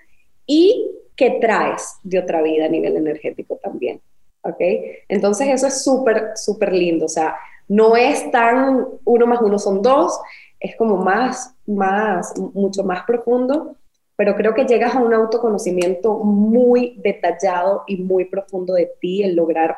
y 0.46 0.92
qué 1.16 1.38
traes 1.42 1.98
de 2.04 2.20
otra 2.20 2.42
vida 2.42 2.66
a 2.66 2.70
nivel 2.70 2.98
energético 2.98 3.58
también. 3.62 4.02
¿Ok? 4.44 4.60
Entonces 5.08 5.48
eso 5.50 5.68
es 5.68 5.84
súper, 5.84 6.32
súper 6.36 6.74
lindo. 6.74 7.06
O 7.06 7.10
sea, 7.10 7.36
no 7.68 7.96
es 7.96 8.30
tan 8.32 8.86
uno 9.06 9.28
más 9.28 9.42
uno 9.42 9.60
son 9.60 9.82
dos, 9.82 10.20
es 10.60 10.76
como 10.76 10.98
más, 10.98 11.56
más, 11.66 12.34
mucho 12.38 12.84
más 12.84 13.04
profundo 13.04 13.76
pero 14.22 14.36
creo 14.36 14.54
que 14.54 14.66
llegas 14.66 14.94
a 14.94 15.00
un 15.00 15.16
autoconocimiento 15.16 16.20
muy 16.20 16.94
detallado 17.00 17.86
y 17.88 17.98
muy 17.98 18.26
profundo 18.26 18.76
de 18.76 18.92
ti, 19.02 19.24
el 19.24 19.36
lograr 19.36 19.76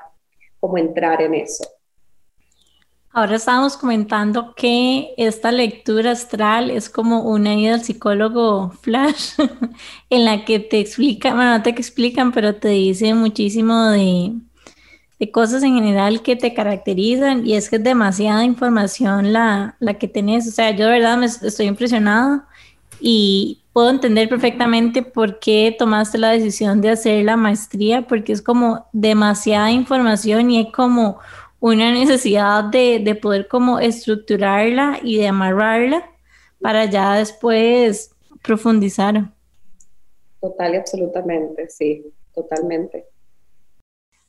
como 0.59 0.77
entrar 0.77 1.21
en 1.21 1.35
eso. 1.35 1.63
Ahora 3.13 3.37
estábamos 3.37 3.77
comentando 3.77 4.53
que 4.53 5.13
esta 5.15 5.49
lectura 5.53 6.11
astral 6.11 6.71
es 6.71 6.89
como 6.89 7.21
una 7.21 7.55
ida 7.55 7.75
al 7.75 7.85
psicólogo 7.85 8.71
flash, 8.81 9.35
en 10.09 10.25
la 10.25 10.43
que 10.43 10.59
te 10.59 10.81
explican, 10.81 11.37
bueno, 11.37 11.57
no 11.57 11.63
te 11.63 11.69
explican, 11.69 12.33
pero 12.33 12.53
te 12.55 12.67
dice 12.67 13.13
muchísimo 13.13 13.91
de, 13.91 14.33
de, 15.19 15.31
cosas 15.31 15.63
en 15.63 15.75
general 15.75 16.21
que 16.21 16.35
te 16.35 16.53
caracterizan 16.53 17.47
y 17.47 17.55
es 17.55 17.69
que 17.69 17.77
es 17.77 17.83
demasiada 17.85 18.43
información 18.43 19.31
la, 19.31 19.77
la 19.79 19.93
que 19.93 20.09
tenés. 20.09 20.49
O 20.49 20.51
sea, 20.51 20.71
yo 20.71 20.87
de 20.87 20.99
verdad 20.99 21.17
me 21.17 21.27
estoy 21.27 21.67
impresionada 21.67 22.45
y 22.99 23.62
puedo 23.73 23.89
entender 23.89 24.29
perfectamente 24.29 25.01
por 25.01 25.39
qué 25.39 25.75
tomaste 25.77 26.19
la 26.19 26.29
decisión 26.29 26.79
de 26.79 26.91
hacer 26.91 27.25
la 27.25 27.35
maestría, 27.35 28.03
porque 28.03 28.31
es 28.31 28.41
como 28.41 28.85
demasiada 28.93 29.71
información 29.71 30.51
y 30.51 30.61
es 30.61 30.67
como 30.71 31.19
una 31.59 31.91
necesidad 31.93 32.63
de, 32.65 33.01
de 33.03 33.15
poder 33.15 33.47
como 33.47 33.79
estructurarla 33.79 34.99
y 35.01 35.17
de 35.17 35.27
amarrarla 35.27 36.09
para 36.61 36.85
ya 36.85 37.15
después 37.15 38.15
profundizar. 38.43 39.31
Total 40.39 40.73
y 40.73 40.77
absolutamente, 40.77 41.69
sí, 41.69 42.05
totalmente. 42.33 43.07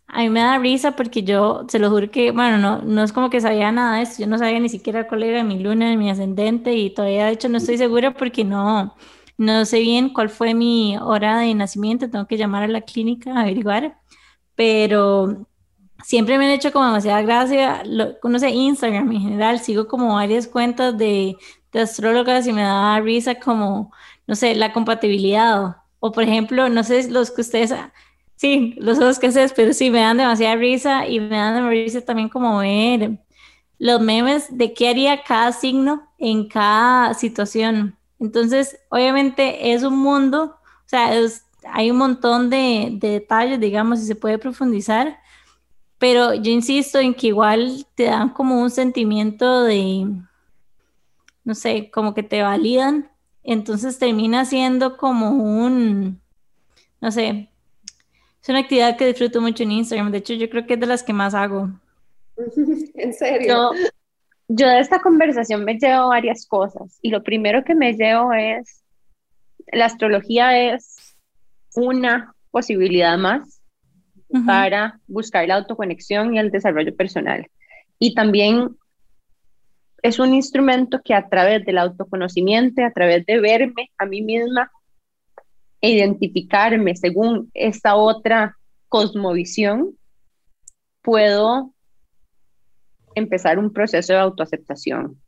A 0.07 0.21
mí 0.21 0.31
me 0.31 0.41
da 0.41 0.59
risa 0.59 0.95
porque 0.95 1.23
yo, 1.23 1.67
se 1.69 1.79
lo 1.79 1.91
juro 1.91 2.11
que, 2.11 2.31
bueno, 2.31 2.59
no, 2.59 2.83
no 2.83 3.03
es 3.03 3.13
como 3.13 3.31
que 3.31 3.41
sabía 3.41 3.73
nada 3.73 3.97
de 3.97 4.03
esto, 4.03 4.23
yo 4.23 4.29
no 4.29 4.39
sabía 4.39 4.61
ni 4.61 4.69
siquiera 4.69 5.09
cuál 5.09 5.25
era 5.25 5.43
mi 5.43 5.59
luna, 5.59 5.97
mi 5.97 6.09
ascendente 6.09 6.75
y 6.75 6.91
todavía 6.91 7.27
de 7.27 7.33
hecho 7.33 7.49
no 7.49 7.59
estoy 7.59 7.79
segura 7.79 8.15
porque 8.15 8.45
no, 8.45 8.95
no 9.39 9.65
sé 9.65 9.81
bien 9.81 10.11
cuál 10.11 10.31
fue 10.31 10.55
mi 10.55 10.97
hora 10.99 11.39
de 11.41 11.55
nacimiento, 11.55 12.11
tengo 12.11 12.27
que 12.27 12.37
llamar 12.39 12.65
a 12.65 12.69
la 12.69 12.83
clínica 12.83 13.35
a 13.35 13.43
averiguar, 13.43 13.99
pero 14.55 15.47
siempre 16.05 16.39
me 16.39 16.47
han 16.47 16.53
hecho 16.53 16.73
como 16.73 16.87
demasiada 16.87 17.23
gracia, 17.23 17.83
no 18.23 18.39
sé, 18.39 18.51
Instagram 18.51 19.11
en 19.13 19.21
general, 19.23 19.61
sigo 19.61 19.89
como 19.89 20.15
varias 20.15 20.47
cuentas 20.49 20.97
de, 20.99 21.37
de 21.73 21.81
astrólogas 21.81 22.47
y 22.47 22.53
me 22.53 22.63
da 22.63 23.01
risa 23.01 23.37
como, 23.37 23.93
no 24.27 24.35
sé, 24.37 24.55
la 24.55 24.73
compatibilidad. 24.73 25.77
O, 26.01 26.13
por 26.13 26.25
ejemplo, 26.25 26.69
no 26.69 26.85
sé 26.85 27.11
los 27.11 27.31
que 27.31 27.41
ustedes 27.43 27.73
Sí, 28.37 28.75
los 28.79 28.99
ojos 28.99 29.19
que 29.19 29.29
haces, 29.29 29.53
pero 29.55 29.73
sí 29.73 29.91
me 29.91 30.01
dan 30.01 30.17
demasiada 30.19 30.57
risa 30.57 31.07
y 31.07 31.21
me 31.21 31.37
dan 31.37 31.55
demasiada 31.55 31.71
risa 31.85 32.01
también 32.05 32.29
como 32.29 32.59
ver 32.59 33.21
los 33.79 34.01
memes 34.01 34.57
de 34.57 34.75
qué 34.75 34.89
haría 34.89 35.23
cada 35.25 35.53
signo 35.53 36.09
en 36.19 36.49
cada 36.49 37.15
situación. 37.15 37.97
Entonces, 38.25 38.79
obviamente 38.89 39.73
es 39.73 39.83
un 39.83 39.99
mundo, 39.99 40.57
o 40.57 40.89
sea, 40.89 41.11
hay 41.73 41.91
un 41.91 41.97
montón 41.97 42.51
de, 42.51 42.91
de 42.93 43.11
detalles, 43.11 43.61
digamos, 43.61 44.01
y 44.01 44.07
se 44.07 44.17
puede 44.17 44.39
profundizar, 44.39 45.19
pero 45.99 46.35
yo 46.35 46.51
insisto 46.51 46.99
en 46.99 47.15
que 47.15 47.29
igual 47.29 47.87
te 47.95 48.05
dan 48.05 48.31
como 48.31 48.61
un 48.61 48.71
sentimiento 48.71 49.63
de, 49.63 50.07
no 51.45 51.55
sé, 51.55 51.91
como 51.93 52.15
que 52.15 52.23
te 52.23 52.43
validan 52.43 53.11
entonces 53.45 53.99
termina 53.99 54.47
siendo 54.47 54.97
como 54.97 55.31
un, 55.31 56.21
no 57.01 57.13
sé, 57.13 57.51
es 58.43 58.49
una 58.49 58.61
actividad 58.61 58.97
que 58.97 59.07
disfruto 59.07 59.41
mucho 59.41 59.63
en 59.63 59.73
Instagram. 59.73 60.11
De 60.11 60.19
hecho, 60.19 60.33
yo 60.33 60.49
creo 60.49 60.67
que 60.67 60.75
es 60.75 60.81
de 60.81 60.87
las 60.87 61.03
que 61.03 61.13
más 61.13 61.35
hago. 61.35 61.71
¿En 62.95 63.13
serio? 63.13 63.49
yo 63.49 63.71
de 64.49 64.79
esta 64.79 65.01
conversación 65.01 65.65
me 65.65 65.79
llevo 65.79 66.09
varias 66.09 66.47
cosas 66.47 66.99
y 67.03 67.11
lo 67.11 67.23
primero 67.23 67.65
que 67.65 67.75
me 67.75 67.95
llevo 67.95 68.33
es, 68.33 68.83
la 69.73 69.87
astrología 69.87 70.75
es 70.75 71.17
una 71.75 72.35
posibilidad 72.51 73.19
más 73.19 73.61
para 74.47 75.01
buscar 75.07 75.47
la 75.47 75.57
autoconexión 75.57 76.35
y 76.35 76.39
el 76.39 76.51
desarrollo 76.51 76.95
personal. 76.97 77.47
Y 77.99 78.15
también 78.15 78.77
es 80.03 80.19
un 80.19 80.35
instrumento 80.35 81.01
que 81.03 81.15
a 81.15 81.29
través 81.29 81.65
del 81.65 81.79
autoconocimiento, 81.79 82.85
a 82.85 82.91
través 82.91 83.25
de 83.27 83.41
verme 83.41 83.91
a 83.97 84.07
mí 84.07 84.23
misma 84.23 84.71
e 85.81 85.91
identificarme 85.91 86.97
según 86.97 87.51
esta 87.55 87.95
otra 87.97 88.57
cosmovisión, 88.89 89.97
puedo 91.03 91.74
empezar 93.15 93.59
un 93.59 93.73
proceso 93.73 94.13
de 94.13 94.19
autoaceptación. 94.19 95.21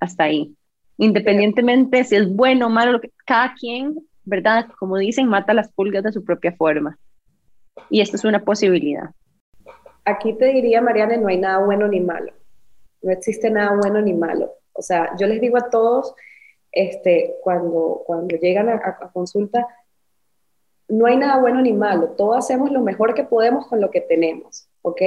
Hasta 0.00 0.24
ahí. 0.24 0.54
Independientemente 0.96 2.04
si 2.04 2.16
es 2.16 2.28
bueno 2.28 2.66
o 2.66 2.70
malo, 2.70 3.00
cada 3.24 3.54
quien, 3.54 3.96
¿verdad? 4.24 4.66
Como 4.78 4.96
dicen, 4.98 5.28
mata 5.28 5.54
las 5.54 5.72
pulgas 5.72 6.02
de 6.02 6.12
su 6.12 6.24
propia 6.24 6.52
forma. 6.52 6.98
Y 7.90 8.00
esta 8.00 8.16
es 8.16 8.24
una 8.24 8.44
posibilidad. 8.44 9.10
Aquí 10.04 10.32
te 10.34 10.46
diría, 10.46 10.80
Mariana, 10.80 11.16
no 11.16 11.28
hay 11.28 11.38
nada 11.38 11.64
bueno 11.64 11.86
ni 11.86 12.00
malo. 12.00 12.32
No 13.02 13.12
existe 13.12 13.50
nada 13.50 13.76
bueno 13.76 14.00
ni 14.00 14.12
malo. 14.12 14.52
O 14.72 14.82
sea, 14.82 15.14
yo 15.18 15.26
les 15.26 15.40
digo 15.40 15.56
a 15.56 15.70
todos, 15.70 16.14
este, 16.72 17.36
cuando, 17.42 18.02
cuando 18.06 18.36
llegan 18.36 18.68
a, 18.68 18.74
a 18.74 19.10
consulta, 19.12 19.66
no 20.88 21.06
hay 21.06 21.16
nada 21.16 21.38
bueno 21.38 21.60
ni 21.60 21.72
malo. 21.72 22.10
Todos 22.16 22.38
hacemos 22.38 22.70
lo 22.72 22.80
mejor 22.80 23.14
que 23.14 23.24
podemos 23.24 23.66
con 23.66 23.80
lo 23.80 23.90
que 23.90 24.00
tenemos, 24.00 24.68
¿ok? 24.82 25.02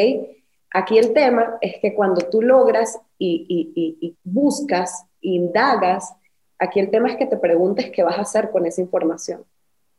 Aquí 0.73 0.97
el 0.97 1.13
tema 1.13 1.57
es 1.59 1.75
que 1.81 1.93
cuando 1.93 2.29
tú 2.29 2.41
logras 2.41 2.99
y, 3.19 4.15
buscas, 4.23 5.05
indagas, 5.19 6.15
aquí 6.57 6.79
el 6.79 6.89
tema 6.89 7.09
es 7.09 7.17
que 7.17 7.25
te 7.25 7.37
preguntes 7.37 7.91
qué 7.91 8.03
vas 8.03 8.17
a 8.17 8.21
hacer 8.21 8.51
con 8.51 8.65
esa 8.65 8.81
información, 8.81 9.43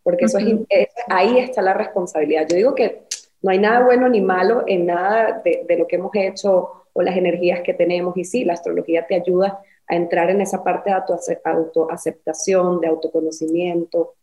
porque 0.03 0.25
eso 0.25 0.39
es, 0.39 0.89
ahí 1.09 1.39
está 1.39 1.61
la 1.61 1.75
responsabilidad. 1.75 2.47
Yo 2.49 2.57
digo 2.57 2.75
que 2.75 3.03
no 3.43 3.51
hay 3.51 3.59
nada 3.59 3.85
bueno 3.85 4.09
ni 4.09 4.23
malo 4.23 4.65
en 4.67 4.87
nada 4.87 5.43
de, 5.45 5.77
lo 5.77 5.87
que 5.87 5.97
hemos 5.97 6.15
hecho 6.15 6.87
o 6.95 7.03
las 7.03 7.17
energías 7.17 7.61
que 7.61 7.75
tenemos, 7.75 8.17
y 8.17 8.25
sí, 8.25 8.45
la 8.45 8.55
astrología 8.55 9.07
te 9.07 9.17
ayuda 9.17 9.61
a 9.87 9.95
entrar 9.95 10.31
en 10.31 10.41
esa 10.41 10.65
parte 10.65 10.91
de 10.91 10.97
autoaceptación, 11.45 12.81
de 12.81 12.87
autoconocimiento 12.87 14.15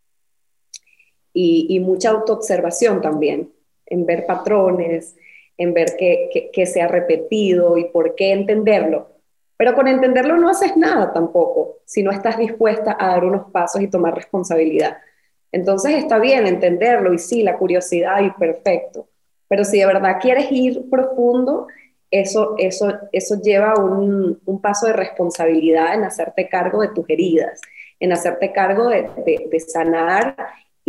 y, 1.32 1.68
y 1.70 1.80
mucha 1.80 2.10
autoobservación 2.10 3.02
también, 3.02 3.52
en 3.86 4.06
ver 4.06 4.26
patrones, 4.26 5.16
en 5.60 5.74
ver 5.74 5.96
qué, 5.98 6.66
se 6.66 6.82
ha 6.82 6.88
repetido 6.88 7.78
y 7.78 7.84
por 7.90 8.16
qué 8.16 8.32
entenderlo. 8.32 9.10
Pero 9.58 9.76
con 9.76 9.90
entenderlo 9.90 10.38
no 10.38 10.50
haces 10.50 10.78
nada 10.78 11.12
tampoco, 11.12 11.80
si 11.86 12.02
no 12.02 12.12
estás 12.12 12.38
dispuesta 12.38 12.96
a 12.98 13.10
dar 13.10 13.26
unos 13.26 13.52
pasos 13.52 13.82
y 13.82 13.90
tomar 13.90 14.16
responsabilidad. 14.16 14.98
Entonces 15.52 15.96
está 15.96 16.18
bien 16.18 16.48
entenderlo 16.48 17.14
y 17.14 17.20
sí, 17.20 17.44
la 17.44 17.58
curiosidad 17.58 18.22
y 18.22 18.32
perfecto. 18.32 19.10
Pero 19.50 19.66
si 19.66 19.80
de 19.80 19.86
verdad 19.86 20.20
quieres 20.22 20.50
ir 20.50 20.90
profundo, 20.90 21.68
eso, 22.10 22.56
eso, 22.58 22.94
eso 23.12 23.42
lleva 23.42 23.76
un, 23.76 24.40
un 24.46 24.62
paso 24.62 24.88
de 24.88 24.94
responsabilidad 24.94 25.94
en 25.94 26.06
hacerte 26.06 26.48
cargo 26.48 26.82
de 26.82 26.90
tus 26.90 27.10
heridas, 27.10 27.60
en 28.00 28.14
hacerte 28.14 28.54
cargo 28.54 28.88
de, 28.88 29.10
de 29.26 29.60
sanar 29.60 30.38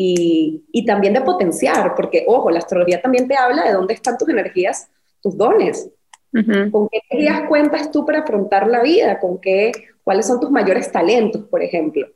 y, 0.03 0.85
también 0.87 1.13
de 1.13 1.21
potenciar, 1.21 1.95
porque 1.95 2.25
ojo, 2.27 2.51
la 2.51 2.61
astrología 2.61 3.03
también 3.03 3.29
te 3.29 3.37
habla 3.37 3.65
de 3.65 3.75
dónde 3.75 3.93
están 3.93 4.17
tus 4.17 4.29
energías, 4.29 4.91
tus 5.21 5.37
dones. 5.37 5.91
¿Con 6.33 6.89
qué 6.89 7.01
energías 7.11 7.49
cuentas 7.49 7.91
tú 7.91 8.07
para 8.07 8.21
afrontar 8.21 8.67
la 8.67 8.83
vida? 8.83 9.19
¿Con 9.19 9.41
qué, 9.41 9.73
cuáles 10.03 10.27
son 10.27 10.41
tus 10.41 10.51
mayores 10.51 10.91
talentos, 10.91 11.45
por 11.49 11.63
ejemplo? 11.63 12.09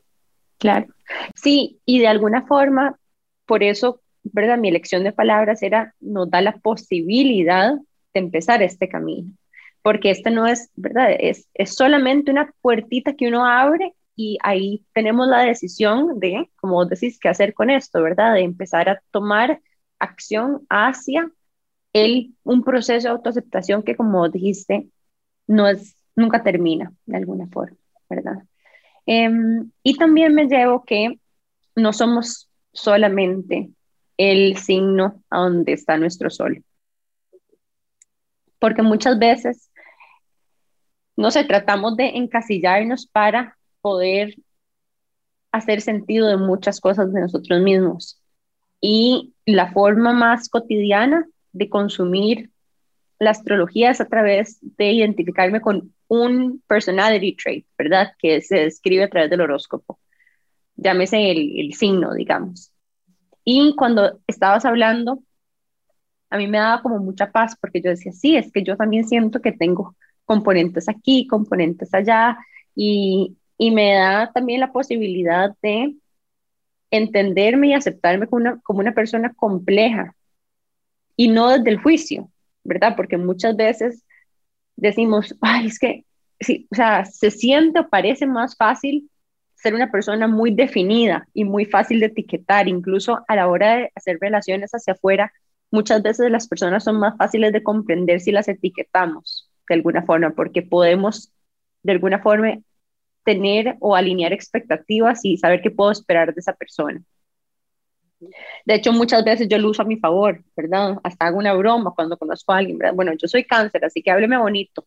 Claro. 0.59 0.87
Sí, 1.35 1.79
y 1.85 1.99
de 1.99 2.07
alguna 2.07 2.47
forma, 2.47 2.97
por 3.45 3.63
eso, 3.63 4.01
¿verdad? 4.23 4.57
Mi 4.57 4.69
elección 4.69 5.05
de 5.05 5.13
palabras 5.13 5.63
era, 5.63 5.95
nos 6.01 6.31
da 6.31 6.41
la 6.41 6.53
posibilidad 6.53 7.75
de 7.75 8.21
empezar 8.21 8.63
este 8.63 8.89
camino, 8.89 9.31
porque 9.83 10.11
este 10.11 10.31
no 10.31 10.47
es, 10.47 10.71
¿verdad? 10.75 11.09
Es, 11.19 11.49
es 11.53 11.75
solamente 11.75 12.31
una 12.31 12.51
puertita 12.63 13.15
que 13.15 13.29
uno 13.29 13.45
abre 13.45 13.93
y 14.17 14.39
ahí 14.43 14.85
tenemos 14.93 15.27
la 15.27 15.41
decisión 15.41 16.21
de, 16.21 16.51
como 16.57 16.75
vos 16.75 16.89
decís, 16.89 17.19
qué 17.19 17.29
hacer 17.29 17.55
con 17.55 17.71
esto, 17.71 18.03
¿verdad? 18.03 18.35
De 18.35 18.43
empezar 18.43 18.89
a 18.89 19.03
tomar 19.11 19.61
acción 19.99 20.67
hacia 20.69 21.31
el, 21.93 22.35
un 22.45 22.63
proceso 22.63 23.09
de 23.09 23.13
autoaceptación 23.13 23.83
que, 23.83 23.97
como 23.97 24.29
dijiste, 24.29 24.89
no 25.47 25.69
es, 25.69 25.97
nunca 26.15 26.43
termina 26.43 26.93
de 27.07 27.17
alguna 27.17 27.49
forma, 27.49 27.77
¿verdad? 28.09 28.45
Em, 29.07 29.71
y 29.83 29.97
también 29.97 30.35
me 30.35 30.47
llevo 30.47 30.85
que 30.85 31.19
no 31.75 31.93
somos 31.93 32.49
solamente 32.73 33.71
el 34.17 34.57
signo 34.57 35.23
a 35.31 35.41
donde 35.41 35.73
está 35.73 35.97
nuestro 35.97 36.31
sol. 36.31 36.65
Porque 38.59 38.83
muchas 38.83 39.19
veces, 39.19 39.71
no 41.17 41.31
sé, 41.31 41.45
tratamos 41.45 41.97
de 41.97 42.11
encasillarnos 42.11 43.07
para 43.07 43.59
poder 43.85 44.35
hacer 45.53 45.83
sentido 45.83 46.27
de 46.27 46.39
muchas 46.39 46.81
cosas 46.81 47.13
de 47.13 47.21
nosotros 47.21 47.61
mismos. 47.61 48.19
Y 48.81 49.35
la 49.45 49.73
forma 49.73 50.15
más 50.15 50.49
cotidiana 50.49 51.27
de 51.53 51.69
consumir 51.69 52.51
la 53.19 53.31
astrología 53.31 53.91
es 53.91 54.01
a 54.01 54.09
través 54.09 54.59
de 54.63 54.91
identificarme 54.91 55.61
con 55.61 55.93
un 56.09 56.63
personality 56.67 57.37
trait, 57.37 57.67
¿verdad? 57.77 58.13
Que 58.19 58.41
se 58.41 58.57
describe 58.57 59.05
a 59.05 59.11
través 59.11 59.29
del 59.29 59.43
horóscopo. 59.43 59.99
Llámese 60.77 61.31
el, 61.31 61.61
el 61.61 61.75
signo, 61.75 62.15
digamos. 62.15 62.73
Y 63.45 63.75
cuando 63.77 64.19
estabas 64.27 64.65
hablando, 64.65 65.23
a 66.31 66.39
mí 66.39 66.47
me 66.47 66.57
daba 66.57 66.81
como 66.81 67.01
mucha 67.01 67.31
paz 67.31 67.55
porque 67.61 67.83
yo 67.83 67.91
decía, 67.91 68.13
sí, 68.13 68.35
es 68.35 68.51
que 68.51 68.63
yo 68.63 68.79
también 68.79 69.07
siento 69.07 69.43
que 69.43 69.53
tengo 69.53 69.95
componentes 70.25 70.89
aquí, 70.89 71.27
componentes 71.27 71.93
allá, 71.93 72.39
y, 72.75 73.37
y 73.59 73.71
me 73.71 73.95
da 73.95 74.33
también 74.33 74.61
la 74.61 74.73
posibilidad 74.73 75.55
de 75.63 75.95
entenderme 76.91 77.69
y 77.69 77.75
aceptarme 77.75 78.27
como 78.27 78.43
una, 78.43 78.61
como 78.63 78.81
una 78.81 78.93
persona 78.93 79.33
compleja 79.35 80.15
y 81.17 81.29
no 81.29 81.51
desde 81.51 81.71
el 81.71 81.79
juicio, 81.79 82.31
¿verdad? 82.65 82.95
Porque 82.97 83.17
muchas 83.17 83.57
veces 83.57 84.05
decimos, 84.77 85.37
ay, 85.41 85.67
es 85.67 85.79
que, 85.79 86.05
sí, 86.41 86.67
o 86.71 86.75
sea, 86.75 87.05
se 87.05 87.31
siente 87.31 87.81
o 87.81 87.89
parece 87.89 88.27
más 88.27 88.57
fácil 88.57 89.11
ser 89.55 89.75
una 89.75 89.91
persona 89.91 90.29
muy 90.29 90.51
definida 90.55 91.27
y 91.33 91.45
muy 91.45 91.65
fácil 91.65 92.01
de 92.01 92.07
etiquetar, 92.07 92.69
incluso 92.69 93.25
a 93.29 93.37
la 93.37 93.49
hora 93.49 93.77
de 93.77 93.93
hacer 93.95 94.19
relaciones 94.21 94.73
hacia 94.73 94.93
afuera, 94.93 95.33
muchas 95.71 96.03
veces 96.03 96.31
las 96.31 96.49
personas 96.49 96.85
son 96.85 96.99
más 96.99 97.17
fáciles 97.17 97.53
de 97.53 97.63
comprender 97.63 98.21
si 98.21 98.31
las 98.31 98.49
etiquetamos 98.49 99.51
de 99.69 99.75
alguna 99.75 100.03
forma, 100.03 100.31
porque 100.31 100.63
podemos 100.63 101.33
de 101.83 101.93
alguna 101.93 102.19
forma 102.21 102.59
tener 103.25 103.77
o 103.81 103.97
alinear 103.97 104.33
expectativas 104.33 105.25
y 105.25 105.37
saber 105.37 105.63
qué 105.63 105.71
puedo 105.71 105.91
esperar 105.91 106.35
de 106.35 106.41
esa 106.41 106.55
persona. 106.55 107.03
De 108.65 108.75
hecho, 108.75 108.93
muchas 108.93 109.25
veces 109.25 109.49
yo 109.49 109.59
lo 109.59 109.71
uso 109.71 109.83
a 109.83 109.87
mi 109.87 109.97
favor, 109.97 110.43
¿verdad? 110.57 110.99
Hasta 111.03 111.27
hago 111.27 111.39
una 111.39 111.55
broma 111.55 111.93
cuando 111.95 112.17
conozco 112.17 112.53
a 112.53 112.59
alguien, 112.59 112.79
¿verdad? 112.79 112.95
Bueno, 112.95 113.13
yo 113.15 113.29
soy 113.29 113.45
cáncer, 113.45 113.85
así 113.85 114.03
que 114.03 114.11
hábleme 114.11 114.39
bonito. 114.39 114.87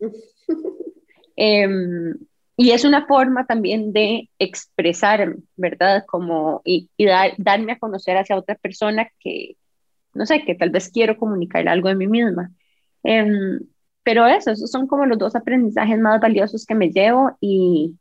Em, 1.42 2.14
y 2.56 2.72
es 2.72 2.84
una 2.84 3.06
forma 3.06 3.46
también 3.46 3.94
de 3.94 4.28
expresar, 4.38 5.36
¿verdad? 5.56 6.04
Como, 6.06 6.60
y, 6.66 6.90
darme 7.38 7.72
a 7.72 7.78
conocer 7.78 8.18
hacia 8.18 8.36
otra 8.36 8.56
persona 8.56 9.08
que, 9.18 9.56
no 10.12 10.26
sé, 10.26 10.44
que 10.44 10.54
tal 10.54 10.68
vez 10.68 10.90
quiero 10.90 11.16
comunicar 11.16 11.66
algo 11.68 11.88
de 11.88 11.94
mí 11.94 12.06
misma. 12.06 12.50
Em, 13.02 13.60
pero 14.02 14.26
eso, 14.26 14.50
esos 14.50 14.70
son 14.70 14.86
como 14.86 15.06
los 15.06 15.18
dos 15.18 15.34
aprendizajes 15.36 15.98
más 15.98 16.20
valiosos 16.20 16.66
que 16.66 16.74
me 16.74 16.90
llevo 16.90 17.36
y, 17.40 17.96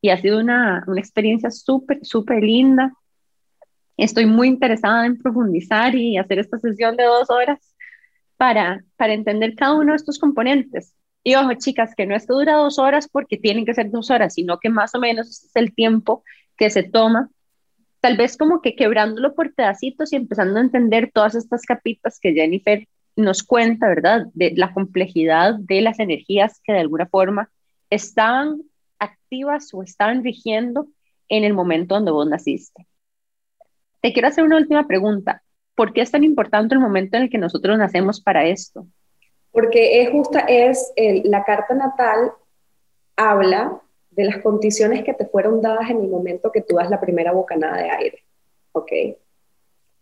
y 0.00 0.10
ha 0.10 0.20
sido 0.20 0.40
una, 0.40 0.84
una 0.86 1.00
experiencia 1.00 1.50
súper, 1.50 1.98
súper 2.02 2.42
linda. 2.42 2.92
Estoy 3.96 4.26
muy 4.26 4.48
interesada 4.48 5.06
en 5.06 5.18
profundizar 5.18 5.94
y 5.94 6.18
hacer 6.18 6.38
esta 6.38 6.58
sesión 6.58 6.96
de 6.96 7.04
dos 7.04 7.30
horas 7.30 7.74
para, 8.36 8.84
para 8.96 9.14
entender 9.14 9.54
cada 9.54 9.74
uno 9.74 9.92
de 9.92 9.96
estos 9.96 10.18
componentes. 10.18 10.94
Y 11.22 11.36
ojo, 11.36 11.54
chicas, 11.54 11.94
que 11.96 12.06
no 12.06 12.14
es 12.14 12.26
que 12.26 12.34
dura 12.34 12.56
dos 12.56 12.78
horas 12.78 13.08
porque 13.08 13.38
tienen 13.38 13.64
que 13.64 13.74
ser 13.74 13.90
dos 13.90 14.10
horas, 14.10 14.34
sino 14.34 14.58
que 14.58 14.68
más 14.68 14.94
o 14.94 15.00
menos 15.00 15.28
es 15.30 15.50
el 15.54 15.74
tiempo 15.74 16.22
que 16.56 16.70
se 16.70 16.82
toma, 16.82 17.30
tal 18.00 18.16
vez 18.18 18.36
como 18.36 18.60
que 18.60 18.76
quebrándolo 18.76 19.34
por 19.34 19.54
pedacitos 19.54 20.12
y 20.12 20.16
empezando 20.16 20.58
a 20.58 20.62
entender 20.62 21.10
todas 21.12 21.34
estas 21.34 21.62
capitas 21.62 22.20
que 22.20 22.34
Jennifer 22.34 22.86
nos 23.16 23.42
cuenta, 23.42 23.88
¿verdad?, 23.88 24.26
de 24.34 24.52
la 24.56 24.72
complejidad 24.72 25.54
de 25.58 25.80
las 25.80 26.00
energías 26.00 26.60
que 26.64 26.72
de 26.72 26.80
alguna 26.80 27.06
forma 27.06 27.50
estaban 27.90 28.62
activas 28.98 29.72
o 29.72 29.82
estaban 29.82 30.24
rigiendo 30.24 30.88
en 31.28 31.44
el 31.44 31.54
momento 31.54 31.94
donde 31.94 32.10
vos 32.10 32.26
naciste. 32.28 32.86
Te 34.00 34.12
quiero 34.12 34.28
hacer 34.28 34.44
una 34.44 34.56
última 34.56 34.86
pregunta. 34.86 35.42
¿Por 35.74 35.92
qué 35.92 36.02
es 36.02 36.10
tan 36.10 36.24
importante 36.24 36.74
el 36.74 36.80
momento 36.80 37.16
en 37.16 37.24
el 37.24 37.30
que 37.30 37.38
nosotros 37.38 37.78
nacemos 37.78 38.20
para 38.20 38.46
esto? 38.46 38.86
Porque 39.50 40.02
es 40.02 40.10
justa, 40.10 40.40
es 40.40 40.92
la 40.96 41.44
carta 41.44 41.74
natal 41.74 42.32
habla 43.16 43.80
de 44.10 44.24
las 44.24 44.38
condiciones 44.38 45.04
que 45.04 45.14
te 45.14 45.26
fueron 45.26 45.60
dadas 45.60 45.90
en 45.90 46.00
el 46.00 46.08
momento 46.08 46.52
que 46.52 46.60
tú 46.60 46.76
das 46.76 46.90
la 46.90 47.00
primera 47.00 47.32
bocanada 47.32 47.76
de 47.76 47.90
aire. 47.90 48.24
¿Ok? 48.72 48.92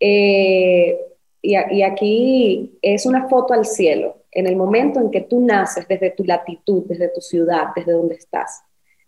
Eh, 0.01 1.12
y, 1.43 1.83
aquí 1.83 2.79
es 2.83 3.05
una 3.05 3.29
foto 3.29 3.53
al 3.53 3.67
cielo, 3.67 4.23
en 4.31 4.47
el 4.47 4.55
momento 4.55 5.01
en 5.01 5.11
que 5.11 5.23
tú 5.23 5.41
naces, 5.41 5.89
desde 5.89 6.11
tu 6.11 6.23
latitud, 6.23 6.85
desde 6.87 7.09
tu 7.09 7.21
ciudad, 7.21 7.69
desde 7.75 7.93
donde 7.93 8.15
estás. 8.15 8.63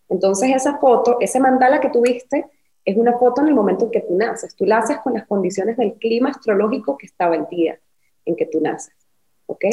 Entonces 0.09 0.51
esa 0.53 0.77
foto, 0.77 1.17
ese 1.21 1.39
mandala 1.39 1.79
que 1.79 1.89
tuviste, 1.89 2.45
es 2.83 2.97
una 2.97 3.17
foto 3.17 3.41
en 3.41 3.47
el 3.47 3.55
momento 3.55 3.85
en 3.85 3.91
que 3.91 4.01
tú 4.01 4.15
naces. 4.15 4.53
Tú 4.53 4.65
naces 4.65 4.97
con 4.99 5.13
las 5.13 5.25
condiciones 5.25 5.77
del 5.77 5.93
clima 5.93 6.29
astrológico 6.29 6.97
que 6.97 7.07
estaba 7.07 7.35
el 7.35 7.47
día 7.49 7.79
en 8.25 8.35
que 8.35 8.45
tú 8.45 8.59
naces. 8.59 8.93
¿Ok? 9.47 9.65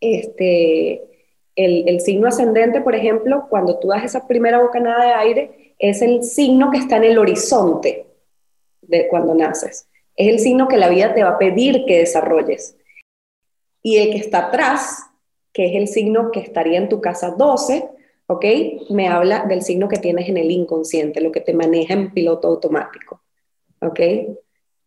Este, 0.00 1.02
el, 1.54 1.88
el, 1.88 2.00
signo 2.00 2.28
ascendente, 2.28 2.80
por 2.80 2.94
ejemplo, 2.94 3.46
cuando 3.48 3.78
tú 3.78 3.88
das 3.88 4.04
esa 4.04 4.26
primera 4.26 4.58
bocanada 4.60 5.04
de 5.04 5.12
aire, 5.12 5.74
es 5.78 6.00
el 6.00 6.24
signo 6.24 6.70
que 6.70 6.78
está 6.78 6.96
en 6.96 7.04
el 7.04 7.18
horizonte 7.18 8.06
de 8.80 9.06
cuando 9.08 9.34
naces. 9.34 9.86
Es 10.16 10.28
el 10.28 10.38
signo 10.38 10.66
que 10.66 10.78
la 10.78 10.88
vida 10.88 11.14
te 11.14 11.22
va 11.22 11.30
a 11.30 11.38
pedir 11.38 11.84
que 11.86 11.98
desarrolles. 11.98 12.76
Y 13.82 13.98
el 13.98 14.10
que 14.10 14.18
está 14.18 14.46
atrás, 14.46 15.04
que 15.52 15.66
es 15.66 15.74
el 15.74 15.88
signo 15.88 16.30
que 16.30 16.40
estaría 16.40 16.78
en 16.78 16.88
tu 16.88 17.00
casa 17.00 17.30
12, 17.30 17.88
¿ok? 18.26 18.44
Me 18.90 19.08
habla 19.08 19.44
del 19.44 19.62
signo 19.62 19.88
que 19.88 19.98
tienes 19.98 20.28
en 20.28 20.36
el 20.36 20.50
inconsciente, 20.50 21.20
lo 21.20 21.32
que 21.32 21.40
te 21.40 21.54
maneja 21.54 21.94
en 21.94 22.12
piloto 22.12 22.48
automático, 22.48 23.22
¿ok? 23.80 24.00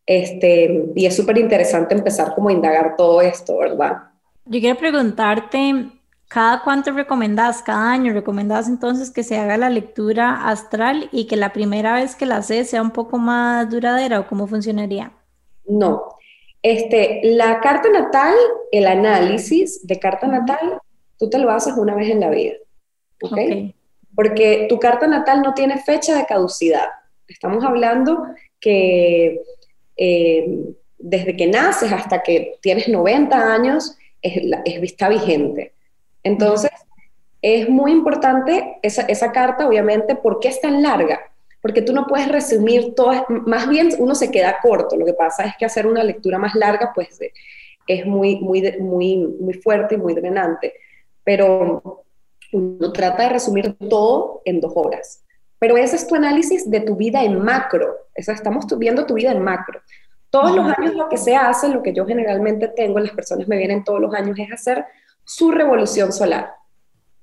Este, 0.05 0.85
y 0.95 1.05
es 1.05 1.15
súper 1.15 1.37
interesante 1.37 1.93
empezar 1.93 2.33
como 2.33 2.49
a 2.49 2.53
indagar 2.53 2.95
todo 2.95 3.21
esto, 3.21 3.59
¿verdad? 3.59 4.09
Yo 4.45 4.59
quiero 4.59 4.77
preguntarte, 4.77 5.91
¿cada 6.27 6.63
cuánto 6.63 6.91
recomendás? 6.91 7.61
¿Cada 7.61 7.91
año 7.91 8.11
recomendás 8.13 8.67
entonces 8.67 9.11
que 9.11 9.21
se 9.21 9.37
haga 9.37 9.57
la 9.57 9.69
lectura 9.69 10.49
astral 10.49 11.09
y 11.11 11.27
que 11.27 11.35
la 11.35 11.53
primera 11.53 11.93
vez 11.93 12.15
que 12.15 12.25
la 12.25 12.37
haces 12.37 12.71
sea 12.71 12.81
un 12.81 12.91
poco 12.91 13.19
más 13.19 13.69
duradera 13.69 14.19
o 14.19 14.27
cómo 14.27 14.47
funcionaría? 14.47 15.13
No. 15.69 16.15
Este, 16.61 17.21
la 17.23 17.61
carta 17.61 17.89
natal, 17.89 18.35
el 18.71 18.87
análisis 18.87 19.85
de 19.87 19.97
carta 19.97 20.27
natal, 20.27 20.79
tú 21.17 21.29
te 21.29 21.37
lo 21.37 21.49
haces 21.51 21.73
una 21.77 21.95
vez 21.95 22.09
en 22.09 22.19
la 22.19 22.29
vida. 22.29 22.55
¿okay? 23.21 23.73
Porque 24.15 24.65
tu 24.67 24.79
carta 24.79 25.07
natal 25.07 25.41
no 25.41 25.53
tiene 25.53 25.77
fecha 25.77 26.17
de 26.17 26.25
caducidad. 26.25 26.89
Estamos 27.27 27.63
hablando 27.63 28.25
que 28.59 29.41
eh, 29.95 30.73
desde 30.97 31.37
que 31.37 31.47
naces 31.47 31.91
hasta 31.93 32.21
que 32.23 32.57
tienes 32.61 32.89
90 32.89 33.53
años 33.53 33.97
es, 34.21 34.41
está 34.65 35.07
vigente. 35.07 35.73
Entonces, 36.23 36.71
es 37.41 37.69
muy 37.69 37.91
importante 37.91 38.79
esa, 38.81 39.03
esa, 39.03 39.31
carta, 39.31 39.67
obviamente, 39.67 40.15
¿por 40.15 40.39
qué 40.39 40.49
es 40.49 40.59
tan 40.59 40.81
larga? 40.81 41.28
Porque 41.61 41.81
tú 41.81 41.93
no 41.93 42.07
puedes 42.07 42.27
resumir 42.29 42.95
todo, 42.95 43.25
más 43.27 43.67
bien 43.67 43.89
uno 43.97 44.15
se 44.15 44.31
queda 44.31 44.59
corto, 44.61 44.95
lo 44.95 45.05
que 45.05 45.13
pasa 45.13 45.45
es 45.45 45.57
que 45.57 45.65
hacer 45.65 45.87
una 45.87 46.03
lectura 46.03 46.37
más 46.37 46.55
larga, 46.55 46.91
pues 46.95 47.19
es 47.87 48.05
muy, 48.05 48.37
muy, 48.37 48.77
muy, 48.79 49.17
muy 49.17 49.53
fuerte 49.55 49.95
y 49.95 49.97
muy 49.97 50.13
drenante. 50.13 50.73
Pero 51.23 52.03
uno 52.53 52.91
trata 52.93 53.23
de 53.23 53.29
resumir 53.29 53.75
todo 53.89 54.41
en 54.45 54.61
dos 54.61 54.71
horas. 54.75 55.23
Pero 55.59 55.75
ese 55.75 55.97
es 55.97 56.07
tu 56.07 56.15
análisis 56.15 56.69
de 56.69 56.79
tu 56.79 56.95
vida 56.95 57.23
en 57.23 57.39
macro. 57.39 57.97
Eso, 58.15 58.31
estamos 58.31 58.65
viendo 58.77 59.05
tu 59.05 59.15
vida 59.15 59.31
en 59.31 59.41
macro. 59.41 59.81
Todos 60.29 60.55
los 60.55 60.65
años 60.65 60.93
lo 60.93 61.09
que 61.09 61.17
se 61.17 61.35
hace, 61.35 61.69
lo 61.69 61.81
que 61.81 61.93
yo 61.93 62.05
generalmente 62.05 62.67
tengo, 62.67 62.99
las 62.99 63.11
personas 63.11 63.47
me 63.47 63.57
vienen 63.57 63.83
todos 63.83 63.99
los 63.99 64.13
años, 64.13 64.37
es 64.39 64.51
hacer 64.51 64.85
su 65.25 65.51
revolución 65.51 66.13
solar. 66.13 66.53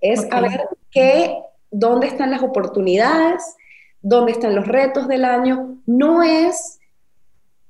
Es 0.00 0.26
a 0.30 0.40
ver 0.40 0.68
qué, 0.90 1.38
dónde 1.70 2.08
están 2.08 2.30
las 2.30 2.42
oportunidades, 2.42 3.56
dónde 4.02 4.32
están 4.32 4.54
los 4.54 4.66
retos 4.66 5.08
del 5.08 5.24
año. 5.24 5.78
No 5.86 6.22
es, 6.22 6.78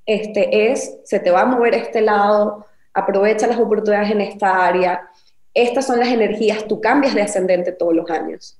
este, 0.05 0.70
es, 0.70 0.99
se 1.05 1.20
te 1.20 1.31
va 1.31 1.43
a 1.43 1.47
mover 1.47 1.74
este 1.74 2.01
lado, 2.01 2.66
aprovecha 2.95 3.47
las 3.47 3.59
oportunidades 3.59 4.11
en 4.11 4.20
esta 4.20 4.66
área, 4.66 5.09
estas 5.55 5.87
son 5.87 5.99
las 5.99 6.09
energías, 6.09 6.66
tú 6.66 6.81
cambias 6.81 7.14
de 7.14 7.22
ascendente 7.22 7.72
todos 7.72 7.95
los 7.95 8.11
años. 8.11 8.59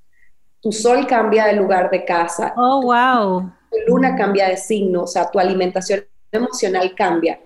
Tu 0.61 0.71
sol 0.71 1.05
cambia 1.05 1.45
de 1.45 1.53
lugar 1.53 1.91
de 1.91 2.03
casa. 2.03 2.53
Oh, 2.57 2.81
wow. 2.81 3.51
Tu 3.69 3.77
luna 3.91 4.15
cambia 4.15 4.49
de 4.49 4.57
signo, 4.57 5.03
o 5.03 5.07
sea, 5.07 5.29
tu 5.29 5.39
alimentación 5.39 6.03
emocional 6.31 6.95
cambia. 6.95 7.39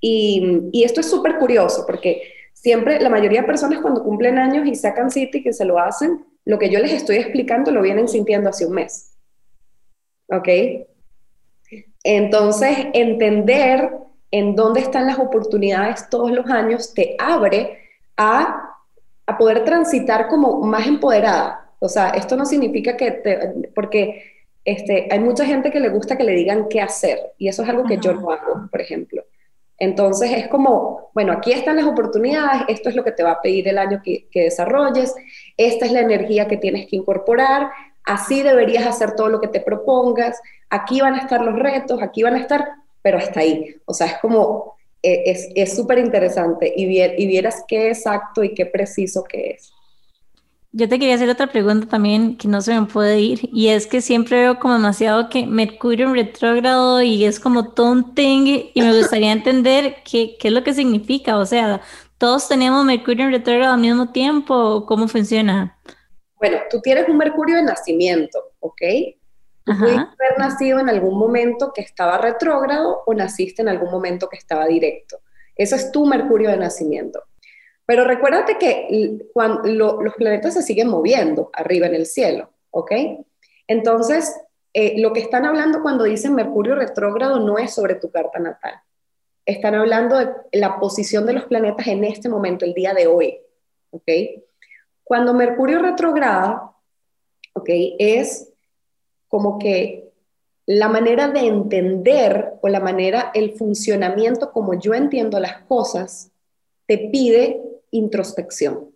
Y, 0.00 0.68
y 0.70 0.84
esto 0.84 1.00
es 1.00 1.10
súper 1.10 1.38
curioso 1.38 1.84
porque 1.86 2.22
siempre 2.52 3.00
la 3.00 3.10
mayoría 3.10 3.40
de 3.40 3.46
personas 3.46 3.80
cuando 3.80 4.02
cumplen 4.02 4.38
años 4.38 4.66
y 4.66 4.74
sacan 4.74 5.10
cita 5.10 5.38
y 5.38 5.42
que 5.42 5.52
se 5.52 5.64
lo 5.64 5.78
hacen, 5.78 6.24
lo 6.44 6.58
que 6.58 6.70
yo 6.70 6.78
les 6.78 6.92
estoy 6.92 7.16
explicando 7.16 7.70
lo 7.70 7.82
vienen 7.82 8.08
sintiendo 8.08 8.50
hace 8.50 8.66
un 8.66 8.74
mes. 8.74 9.13
¿Ok? 10.28 10.48
Entonces, 12.02 12.76
entender 12.92 13.90
en 14.30 14.54
dónde 14.56 14.80
están 14.80 15.06
las 15.06 15.18
oportunidades 15.18 16.08
todos 16.10 16.30
los 16.30 16.46
años 16.46 16.92
te 16.92 17.16
abre 17.18 17.78
a 18.16 18.64
a 19.26 19.38
poder 19.38 19.64
transitar 19.64 20.28
como 20.28 20.60
más 20.60 20.86
empoderada. 20.86 21.70
O 21.78 21.88
sea, 21.88 22.10
esto 22.10 22.36
no 22.36 22.46
significa 22.46 22.96
que 22.96 23.10
te, 23.10 23.70
porque 23.74 24.44
este, 24.64 25.08
hay 25.10 25.18
mucha 25.18 25.44
gente 25.44 25.70
que 25.70 25.80
le 25.80 25.88
gusta 25.88 26.16
que 26.16 26.24
le 26.24 26.32
digan 26.32 26.68
qué 26.68 26.80
hacer 26.80 27.32
y 27.38 27.48
eso 27.48 27.62
es 27.62 27.68
algo 27.68 27.84
que 27.84 27.98
yo 27.98 28.14
no 28.14 28.30
hago, 28.30 28.68
por 28.70 28.80
ejemplo. 28.80 29.24
Entonces 29.76 30.30
es 30.32 30.48
como, 30.48 31.10
bueno, 31.14 31.32
aquí 31.32 31.52
están 31.52 31.76
las 31.76 31.86
oportunidades, 31.86 32.62
esto 32.68 32.88
es 32.88 32.94
lo 32.94 33.04
que 33.04 33.12
te 33.12 33.24
va 33.24 33.32
a 33.32 33.42
pedir 33.42 33.66
el 33.66 33.76
año 33.76 34.00
que, 34.04 34.28
que 34.30 34.42
desarrolles, 34.42 35.14
esta 35.56 35.84
es 35.84 35.92
la 35.92 36.00
energía 36.00 36.46
que 36.46 36.56
tienes 36.56 36.86
que 36.86 36.96
incorporar, 36.96 37.70
así 38.04 38.42
deberías 38.42 38.86
hacer 38.86 39.16
todo 39.16 39.28
lo 39.28 39.40
que 39.40 39.48
te 39.48 39.60
propongas, 39.60 40.40
aquí 40.70 41.00
van 41.00 41.14
a 41.14 41.18
estar 41.18 41.40
los 41.40 41.58
retos, 41.58 42.02
aquí 42.02 42.22
van 42.22 42.34
a 42.34 42.40
estar, 42.40 42.72
pero 43.02 43.18
hasta 43.18 43.40
ahí. 43.40 43.76
O 43.86 43.94
sea, 43.94 44.06
es 44.06 44.18
como 44.18 44.74
eh, 45.02 45.52
es 45.54 45.76
súper 45.76 45.98
interesante 45.98 46.72
y, 46.74 46.84
y 46.84 47.26
vieras 47.26 47.64
qué 47.68 47.88
exacto 47.88 48.42
y 48.42 48.54
qué 48.54 48.66
preciso 48.66 49.24
que 49.24 49.50
es. 49.50 49.72
Yo 50.76 50.88
te 50.88 50.98
quería 50.98 51.14
hacer 51.14 51.28
otra 51.28 51.46
pregunta 51.46 51.86
también 51.86 52.36
que 52.36 52.48
no 52.48 52.60
se 52.60 52.74
me 52.74 52.86
puede 52.86 53.20
ir 53.20 53.48
y 53.52 53.68
es 53.68 53.86
que 53.86 54.00
siempre 54.00 54.40
veo 54.40 54.58
como 54.58 54.74
demasiado 54.74 55.28
que 55.28 55.46
Mercurio 55.46 56.08
en 56.08 56.14
retrógrado 56.14 57.00
y 57.00 57.24
es 57.24 57.38
como 57.38 57.68
todo 57.68 57.92
un 57.92 58.14
thing 58.14 58.70
y 58.74 58.80
me 58.80 58.96
gustaría 58.96 59.30
entender 59.32 59.98
qué, 60.10 60.36
qué 60.36 60.48
es 60.48 60.54
lo 60.54 60.64
que 60.64 60.74
significa, 60.74 61.38
o 61.38 61.46
sea, 61.46 61.80
todos 62.18 62.48
tenemos 62.48 62.84
Mercurio 62.84 63.26
en 63.26 63.30
retrógrado 63.30 63.74
al 63.74 63.80
mismo 63.80 64.08
tiempo, 64.08 64.84
¿cómo 64.86 65.06
funciona? 65.06 65.78
Bueno, 66.44 66.58
tú 66.68 66.82
tienes 66.82 67.08
un 67.08 67.16
Mercurio 67.16 67.56
de 67.56 67.62
nacimiento, 67.62 68.52
¿ok? 68.60 68.82
pudiste 69.64 69.94
haber 69.94 70.38
nacido 70.38 70.78
en 70.78 70.90
algún 70.90 71.18
momento 71.18 71.72
que 71.72 71.80
estaba 71.80 72.18
retrógrado 72.18 73.02
o 73.06 73.14
naciste 73.14 73.62
en 73.62 73.68
algún 73.70 73.90
momento 73.90 74.28
que 74.28 74.36
estaba 74.36 74.66
directo. 74.66 75.20
Eso 75.56 75.74
es 75.74 75.90
tu 75.90 76.04
Mercurio 76.04 76.50
de 76.50 76.58
nacimiento. 76.58 77.22
Pero 77.86 78.04
recuérdate 78.04 78.58
que 78.58 79.26
cuando 79.32 80.02
los 80.02 80.14
planetas 80.16 80.52
se 80.52 80.60
siguen 80.60 80.88
moviendo 80.88 81.48
arriba 81.54 81.86
en 81.86 81.94
el 81.94 82.04
cielo, 82.04 82.50
¿ok? 82.72 82.92
Entonces, 83.66 84.38
eh, 84.74 85.00
lo 85.00 85.14
que 85.14 85.20
están 85.20 85.46
hablando 85.46 85.80
cuando 85.80 86.04
dicen 86.04 86.34
Mercurio 86.34 86.74
retrógrado 86.74 87.40
no 87.40 87.56
es 87.56 87.72
sobre 87.72 87.94
tu 87.94 88.10
carta 88.10 88.38
natal. 88.38 88.74
Están 89.46 89.76
hablando 89.76 90.18
de 90.18 90.28
la 90.52 90.78
posición 90.78 91.24
de 91.24 91.32
los 91.32 91.44
planetas 91.44 91.86
en 91.86 92.04
este 92.04 92.28
momento, 92.28 92.66
el 92.66 92.74
día 92.74 92.92
de 92.92 93.06
hoy, 93.06 93.38
¿ok? 93.92 94.10
Cuando 95.04 95.34
Mercurio 95.34 95.80
retrograda, 95.80 96.72
¿ok? 97.52 97.68
Es 97.98 98.50
como 99.28 99.58
que 99.58 100.12
la 100.66 100.88
manera 100.88 101.28
de 101.28 101.40
entender 101.40 102.54
o 102.62 102.68
la 102.68 102.80
manera, 102.80 103.30
el 103.34 103.52
funcionamiento 103.52 104.50
como 104.50 104.74
yo 104.74 104.94
entiendo 104.94 105.38
las 105.38 105.62
cosas, 105.64 106.30
te 106.86 107.10
pide 107.12 107.60
introspección. 107.90 108.90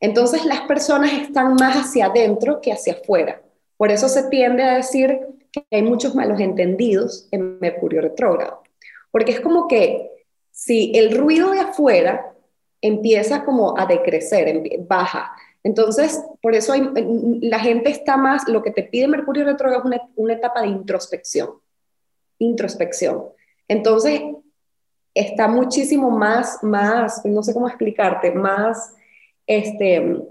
Entonces 0.00 0.44
las 0.44 0.62
personas 0.62 1.12
están 1.12 1.54
más 1.54 1.76
hacia 1.76 2.06
adentro 2.06 2.60
que 2.60 2.72
hacia 2.72 2.94
afuera. 2.94 3.42
Por 3.76 3.90
eso 3.90 4.08
se 4.08 4.24
tiende 4.24 4.62
a 4.62 4.76
decir 4.76 5.20
que 5.50 5.64
hay 5.70 5.82
muchos 5.82 6.14
malos 6.14 6.40
entendidos 6.40 7.28
en 7.30 7.58
Mercurio 7.58 8.00
retrógrado. 8.00 8.62
Porque 9.10 9.32
es 9.32 9.40
como 9.40 9.66
que 9.66 10.10
si 10.50 10.92
el 10.94 11.16
ruido 11.16 11.50
de 11.50 11.60
afuera 11.60 12.34
empieza 12.80 13.44
como 13.44 13.78
a 13.78 13.86
decrecer, 13.86 14.62
baja, 14.86 15.32
entonces, 15.68 16.24
por 16.40 16.54
eso 16.54 16.72
la 17.42 17.58
gente 17.58 17.90
está 17.90 18.16
más, 18.16 18.48
lo 18.48 18.62
que 18.62 18.70
te 18.70 18.84
pide 18.84 19.08
Mercurio 19.08 19.44
retrógrado 19.44 19.90
es 19.90 20.00
una, 20.16 20.32
etapa 20.32 20.62
de 20.62 20.68
introspección, 20.68 21.50
introspección. 22.38 23.24
Entonces, 23.66 24.22
está 25.14 25.48
muchísimo 25.48 26.10
más, 26.10 26.62
más, 26.62 27.24
no 27.24 27.42
sé 27.42 27.52
cómo 27.52 27.68
explicarte, 27.68 28.30
más, 28.30 28.94
este, 29.46 30.22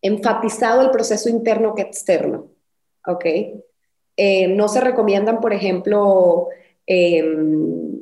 enfatizado 0.00 0.82
el 0.82 0.90
proceso 0.90 1.28
interno 1.28 1.74
que 1.74 1.82
externo. 1.82 2.48
¿Ok? 3.06 3.24
Eh, 4.16 4.48
no 4.48 4.68
se 4.68 4.80
recomiendan, 4.80 5.40
por 5.40 5.52
ejemplo, 5.52 6.48
em, 6.86 8.00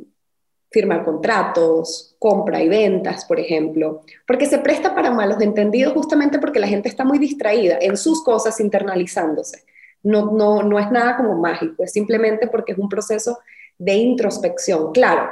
firmar 0.77 1.07
contratos, 1.07 2.15
compra 2.19 2.63
y 2.63 2.69
ventas, 2.69 3.25
por 3.25 3.41
ejemplo, 3.41 4.03
porque 4.27 4.45
se 4.45 4.59
presta 4.59 4.95
para 4.95 5.11
malos 5.11 5.41
entendidos 5.41 5.95
justamente 5.95 6.39
porque 6.39 6.61
la 6.61 6.69
gente 6.69 6.91
está 6.91 7.03
muy 7.03 7.19
distraída 7.19 7.79
en 7.81 7.97
sus 7.97 8.23
cosas 8.23 8.61
internalizándose. 8.61 9.65
No, 10.03 10.33
no, 10.33 10.63
no 10.63 10.79
es 10.79 10.91
nada 10.91 11.17
como 11.17 11.35
mágico, 11.41 11.83
es 11.83 11.93
simplemente 11.93 12.47
porque 12.47 12.73
es 12.73 12.79
un 12.79 12.91
proceso 12.91 13.39
de 13.79 13.95
introspección. 13.95 14.93
Claro, 14.93 15.31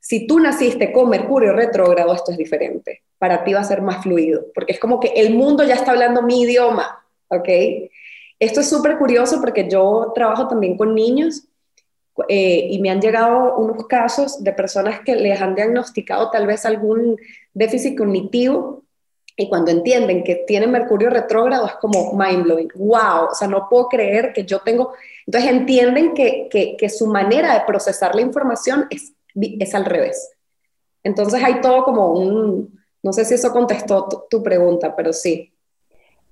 si 0.00 0.26
tú 0.26 0.40
naciste 0.40 0.92
con 0.92 1.10
Mercurio 1.10 1.52
retrógrado, 1.52 2.14
esto 2.14 2.32
es 2.32 2.38
diferente. 2.38 3.02
Para 3.18 3.44
ti 3.44 3.52
va 3.52 3.60
a 3.60 3.64
ser 3.64 3.82
más 3.82 4.02
fluido, 4.02 4.46
porque 4.54 4.72
es 4.72 4.80
como 4.80 4.98
que 4.98 5.08
el 5.08 5.34
mundo 5.34 5.62
ya 5.62 5.74
está 5.74 5.90
hablando 5.90 6.22
mi 6.22 6.40
idioma, 6.40 7.04
¿ok? 7.28 7.48
Esto 8.38 8.60
es 8.60 8.70
súper 8.70 8.96
curioso 8.96 9.42
porque 9.42 9.68
yo 9.68 10.12
trabajo 10.14 10.48
también 10.48 10.78
con 10.78 10.94
niños 10.94 11.49
eh, 12.28 12.66
y 12.70 12.80
me 12.80 12.90
han 12.90 13.00
llegado 13.00 13.56
unos 13.56 13.86
casos 13.86 14.42
de 14.42 14.52
personas 14.52 15.00
que 15.00 15.16
les 15.16 15.40
han 15.40 15.54
diagnosticado 15.54 16.30
tal 16.30 16.46
vez 16.46 16.66
algún 16.66 17.16
déficit 17.54 17.96
cognitivo 17.96 18.84
y 19.36 19.48
cuando 19.48 19.70
entienden 19.70 20.22
que 20.22 20.44
tienen 20.46 20.70
Mercurio 20.70 21.08
retrógrado 21.08 21.66
es 21.66 21.74
como 21.74 22.12
mind 22.12 22.42
blowing, 22.42 22.68
wow, 22.74 23.28
o 23.30 23.34
sea, 23.34 23.48
no 23.48 23.68
puedo 23.70 23.88
creer 23.88 24.32
que 24.34 24.44
yo 24.44 24.58
tengo, 24.58 24.92
entonces 25.26 25.50
entienden 25.50 26.12
que, 26.12 26.48
que, 26.50 26.76
que 26.76 26.88
su 26.90 27.06
manera 27.06 27.54
de 27.54 27.64
procesar 27.66 28.14
la 28.14 28.20
información 28.20 28.86
es, 28.90 29.14
es 29.34 29.74
al 29.74 29.86
revés. 29.86 30.30
Entonces 31.02 31.42
hay 31.42 31.60
todo 31.62 31.84
como 31.84 32.12
un, 32.12 32.78
no 33.02 33.12
sé 33.12 33.24
si 33.24 33.34
eso 33.34 33.50
contestó 33.50 34.06
tu, 34.08 34.24
tu 34.28 34.42
pregunta, 34.42 34.94
pero 34.94 35.12
sí. 35.12 35.52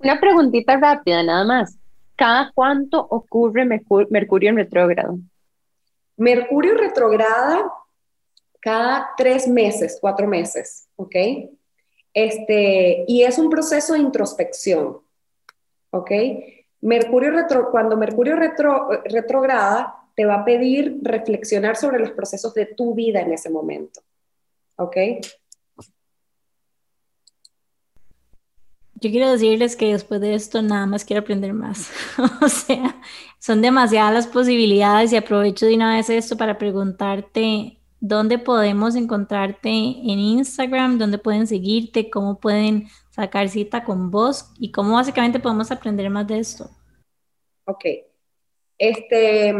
Una 0.01 0.21
preguntita 0.21 0.77
rápida 0.77 1.23
nada 1.23 1.45
más. 1.45 1.79
¿Cada 2.15 2.51
cuánto 2.53 3.01
ocurre 3.09 3.65
Mercurio 3.65 4.51
en 4.51 4.57
retrógrado? 4.57 5.19
Mercurio 6.19 6.75
retrograda 6.75 7.73
cada 8.61 9.11
tres 9.17 9.49
meses, 9.49 9.99
cuatro 10.01 10.27
meses, 10.27 10.89
¿ok? 10.97 11.15
Este, 12.13 13.05
y 13.07 13.23
es 13.23 13.39
un 13.39 13.49
proceso 13.49 13.95
de 13.95 14.01
introspección, 14.01 14.99
¿ok? 15.91 16.11
Mercurio 16.81 17.31
retro, 17.31 17.71
cuando 17.71 17.97
Mercurio 17.97 18.37
retro, 18.37 18.91
retrograda, 19.05 19.95
te 20.15 20.25
va 20.25 20.35
a 20.35 20.45
pedir 20.45 20.99
reflexionar 21.03 21.77
sobre 21.77 22.01
los 22.01 22.11
procesos 22.11 22.53
de 22.55 22.67
tu 22.67 22.95
vida 22.95 23.21
en 23.21 23.33
ese 23.33 23.51
momento, 23.51 24.01
¿ok? 24.77 24.97
Yo 29.01 29.11
quiero 29.11 29.31
decirles 29.31 29.77
que 29.77 29.93
después 29.93 30.21
de 30.21 30.35
esto 30.35 30.61
nada 30.61 30.87
más 30.87 31.05
quiero 31.05 31.23
aprender 31.23 31.53
más. 31.53 31.91
o 32.43 32.49
sea, 32.49 33.01
son 33.39 33.63
demasiadas 33.63 34.13
las 34.13 34.27
posibilidades 34.27 35.13
y 35.13 35.17
aprovecho 35.17 35.67
de 35.67 35.77
una 35.77 35.95
vez 35.95 36.11
esto 36.11 36.37
para 36.37 36.59
preguntarte 36.59 37.79
dónde 38.01 38.39
podemos 38.39 38.97
encontrarte 38.97 39.69
en 39.69 40.19
Instagram, 40.19 40.99
dónde 40.99 41.19
pueden 41.19 41.47
seguirte, 41.47 42.11
cómo 42.11 42.41
pueden 42.41 42.89
sacar 43.11 43.49
cita 43.49 43.85
con 43.85 44.11
vos 44.11 44.51
y 44.59 44.73
cómo 44.73 44.95
básicamente 44.95 45.39
podemos 45.39 45.71
aprender 45.71 46.11
más 46.11 46.27
de 46.27 46.39
esto. 46.41 46.69
Ok. 47.67 47.85
Este, 48.79 49.53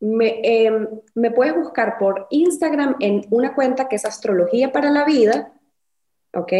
me, 0.00 0.40
em, 0.42 0.88
me 1.14 1.30
puedes 1.32 1.54
buscar 1.54 1.98
por 1.98 2.28
Instagram 2.30 2.96
en 3.00 3.26
una 3.30 3.54
cuenta 3.54 3.88
que 3.88 3.96
es 3.96 4.06
Astrología 4.06 4.72
para 4.72 4.90
la 4.90 5.04
Vida 5.04 5.52
¿ok? 6.34 6.52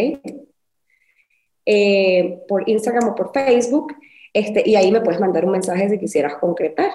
Eh, 1.65 2.39
por 2.47 2.67
Instagram 2.67 3.09
o 3.09 3.15
por 3.15 3.31
Facebook, 3.31 3.95
este, 4.33 4.67
y 4.67 4.75
ahí 4.75 4.91
me 4.91 5.01
puedes 5.01 5.19
mandar 5.19 5.45
un 5.45 5.51
mensaje 5.51 5.89
si 5.89 5.99
quisieras 5.99 6.35
concretar. 6.35 6.91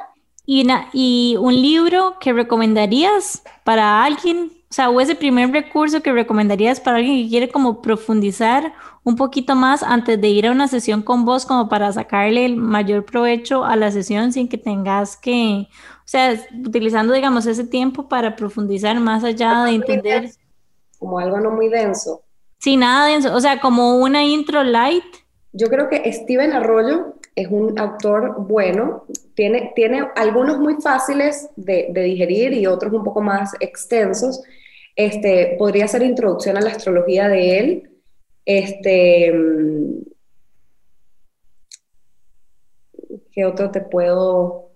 ¿Y, 0.46 0.66
¿Y 0.92 1.36
un 1.38 1.54
libro 1.54 2.16
que 2.20 2.32
recomendarías 2.32 3.42
para 3.64 4.04
alguien? 4.04 4.50
O 4.70 4.74
sea, 4.74 4.90
o 4.90 5.00
ese 5.00 5.14
primer 5.14 5.52
recurso 5.52 6.02
que 6.02 6.12
recomendarías 6.12 6.80
para 6.80 6.96
alguien 6.96 7.22
que 7.22 7.28
quiere 7.28 7.48
como 7.48 7.80
profundizar 7.80 8.72
un 9.04 9.16
poquito 9.16 9.54
más 9.54 9.82
antes 9.82 10.20
de 10.20 10.28
ir 10.28 10.46
a 10.46 10.50
una 10.50 10.66
sesión 10.66 11.02
con 11.02 11.24
vos, 11.24 11.46
como 11.46 11.68
para 11.68 11.92
sacarle 11.92 12.44
el 12.44 12.56
mayor 12.56 13.04
provecho 13.04 13.64
a 13.64 13.76
la 13.76 13.92
sesión 13.92 14.32
sin 14.32 14.48
que 14.48 14.58
tengas 14.58 15.16
que, 15.16 15.68
o 15.70 16.06
sea, 16.06 16.34
utilizando, 16.66 17.12
digamos, 17.12 17.46
ese 17.46 17.64
tiempo 17.64 18.08
para 18.08 18.34
profundizar 18.34 18.98
más 18.98 19.22
allá 19.22 19.64
de 19.64 19.74
entender. 19.76 20.30
Como 20.98 21.18
algo 21.18 21.38
no 21.38 21.50
muy 21.50 21.68
denso. 21.68 22.23
Sí, 22.64 22.78
nada 22.78 23.18
o 23.30 23.40
sea, 23.40 23.60
como 23.60 23.98
una 23.98 24.24
intro 24.24 24.64
light. 24.64 25.04
Yo 25.52 25.68
creo 25.68 25.90
que 25.90 26.10
Steven 26.10 26.54
Arroyo 26.54 27.16
es 27.34 27.48
un 27.50 27.78
autor 27.78 28.36
bueno, 28.38 29.04
tiene, 29.34 29.72
tiene 29.76 30.08
algunos 30.16 30.58
muy 30.58 30.80
fáciles 30.80 31.50
de, 31.56 31.92
digerir 31.92 32.54
y 32.54 32.66
otros 32.66 32.94
un 32.94 33.04
poco 33.04 33.20
más 33.20 33.52
extensos. 33.60 34.42
Este, 34.96 35.56
podría 35.58 35.86
ser 35.88 36.04
introducción 36.04 36.56
a 36.56 36.62
la 36.62 36.70
astrología 36.70 37.28
de 37.28 37.58
él. 37.58 37.90
Este, 38.46 39.30
¿Qué 43.30 43.44
otro 43.44 43.70
te 43.72 43.82
puedo, 43.82 44.70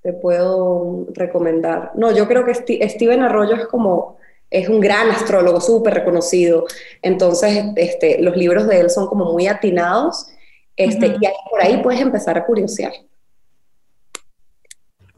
te 0.00 0.14
puedo 0.14 1.08
recomendar? 1.12 1.92
No, 1.94 2.10
yo 2.10 2.26
creo 2.26 2.46
que 2.46 2.54
Steven 2.54 3.20
Arroyo 3.20 3.54
es 3.54 3.66
como 3.66 4.16
es 4.50 4.68
un 4.68 4.80
gran 4.80 5.10
astrólogo, 5.10 5.60
súper 5.60 5.94
reconocido. 5.94 6.66
Entonces, 7.02 7.64
este, 7.76 8.22
los 8.22 8.36
libros 8.36 8.66
de 8.68 8.80
él 8.80 8.90
son 8.90 9.06
como 9.06 9.32
muy 9.32 9.46
atinados. 9.46 10.28
Este, 10.76 11.06
Y 11.06 11.50
por 11.50 11.60
ahí 11.60 11.80
puedes 11.82 12.00
empezar 12.00 12.38
a 12.38 12.44
curiosear. 12.44 12.92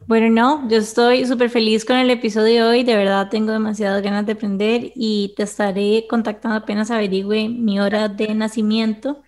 Bueno, 0.07 0.29
no, 0.29 0.69
yo 0.69 0.77
estoy 0.77 1.25
súper 1.25 1.49
feliz 1.49 1.83
con 1.83 1.97
el 1.97 2.09
episodio 2.09 2.63
de 2.63 2.69
hoy, 2.69 2.83
de 2.85 2.95
verdad 2.95 3.27
tengo 3.29 3.51
demasiadas 3.51 4.01
ganas 4.01 4.25
de 4.25 4.31
aprender 4.31 4.93
y 4.95 5.33
te 5.35 5.43
estaré 5.43 6.05
contactando 6.09 6.57
apenas 6.57 6.91
averigüe 6.91 7.49
mi 7.49 7.81
hora 7.81 8.07
de 8.07 8.33
nacimiento 8.33 9.21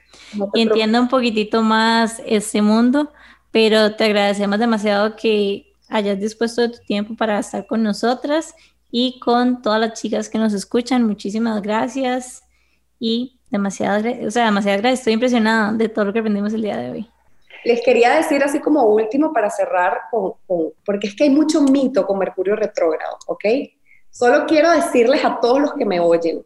y 0.53 0.61
entienda 0.61 1.01
un 1.01 1.09
poquitito 1.09 1.63
más 1.63 2.21
este 2.25 2.61
mundo, 2.61 3.11
pero 3.51 3.95
te 3.95 4.05
agradecemos 4.05 4.57
demasiado 4.57 5.17
que 5.17 5.73
hayas 5.89 6.17
dispuesto 6.17 6.61
de 6.61 6.69
tu 6.69 6.79
tiempo 6.85 7.13
para 7.17 7.39
estar 7.39 7.67
con 7.67 7.83
nosotras 7.83 8.55
y 8.91 9.19
con 9.19 9.61
todas 9.61 9.79
las 9.79 9.99
chicas 9.99 10.29
que 10.29 10.37
nos 10.37 10.53
escuchan. 10.53 11.05
Muchísimas 11.05 11.61
gracias 11.61 12.43
y 12.99 13.39
demasiadas, 13.49 14.03
o 14.25 14.31
sea, 14.31 14.45
demasiadas 14.45 14.81
gracias. 14.81 14.99
Estoy 15.01 15.13
impresionada 15.13 15.73
de 15.73 15.89
todo 15.89 16.05
lo 16.05 16.13
que 16.13 16.19
aprendimos 16.19 16.53
el 16.53 16.61
día 16.61 16.77
de 16.77 16.91
hoy. 16.91 17.09
Les 17.65 17.81
quería 17.83 18.15
decir 18.15 18.43
así 18.43 18.59
como 18.59 18.83
último 18.83 19.33
para 19.33 19.49
cerrar, 19.49 20.01
con, 20.11 20.33
porque 20.85 21.07
es 21.07 21.15
que 21.15 21.25
hay 21.25 21.29
mucho 21.29 21.61
mito 21.61 22.05
con 22.05 22.17
Mercurio 22.17 22.55
retrógrado, 22.55 23.17
¿ok? 23.27 23.45
Solo 24.09 24.45
quiero 24.47 24.71
decirles 24.71 25.23
a 25.25 25.39
todos 25.39 25.59
los 25.59 25.73
que 25.73 25.85
me 25.85 25.99
oyen, 25.99 26.43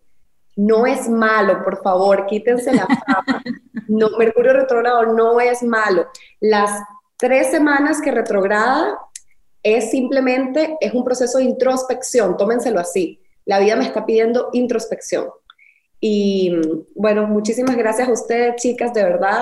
no 0.55 0.85
es 0.85 1.09
malo, 1.09 1.63
por 1.63 1.81
favor, 1.81 2.25
quítense 2.25 2.73
la 2.73 2.87
fama. 3.05 3.43
No, 3.87 4.09
Mercurio 4.17 4.53
retrógrado 4.53 5.13
no 5.13 5.39
es 5.39 5.63
malo. 5.63 6.07
Las 6.39 6.71
tres 7.17 7.51
semanas 7.51 8.01
que 8.01 8.11
retrograda 8.11 8.97
es 9.63 9.91
simplemente, 9.91 10.77
es 10.81 10.93
un 10.93 11.05
proceso 11.05 11.37
de 11.37 11.45
introspección, 11.45 12.35
tómenselo 12.35 12.79
así. 12.81 13.21
La 13.45 13.59
vida 13.59 13.77
me 13.77 13.85
está 13.85 14.05
pidiendo 14.05 14.49
introspección. 14.51 15.27
Y 16.01 16.51
bueno, 16.95 17.25
muchísimas 17.27 17.77
gracias 17.77 18.09
a 18.09 18.11
ustedes, 18.11 18.61
chicas, 18.61 18.93
de 18.93 19.03
verdad. 19.03 19.41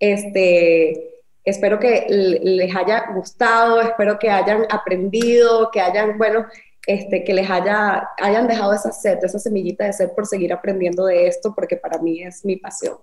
Este, 0.00 1.20
espero 1.44 1.78
que 1.78 2.06
les 2.08 2.74
haya 2.74 3.12
gustado, 3.14 3.82
espero 3.82 4.18
que 4.18 4.30
hayan 4.30 4.64
aprendido, 4.70 5.70
que 5.70 5.82
hayan, 5.82 6.16
bueno, 6.16 6.46
este, 6.86 7.22
que 7.22 7.34
les 7.34 7.50
haya, 7.50 8.08
hayan 8.16 8.48
dejado 8.48 8.72
esa 8.72 8.90
sed, 8.90 9.18
esa 9.22 9.38
semillita 9.38 9.84
de 9.84 9.92
sed 9.92 10.10
por 10.12 10.24
seguir 10.24 10.50
aprendiendo 10.54 11.04
de 11.04 11.26
esto, 11.26 11.52
porque 11.54 11.76
para 11.76 11.98
mí 11.98 12.22
es 12.22 12.42
mi 12.42 12.56
pasión. 12.56 12.96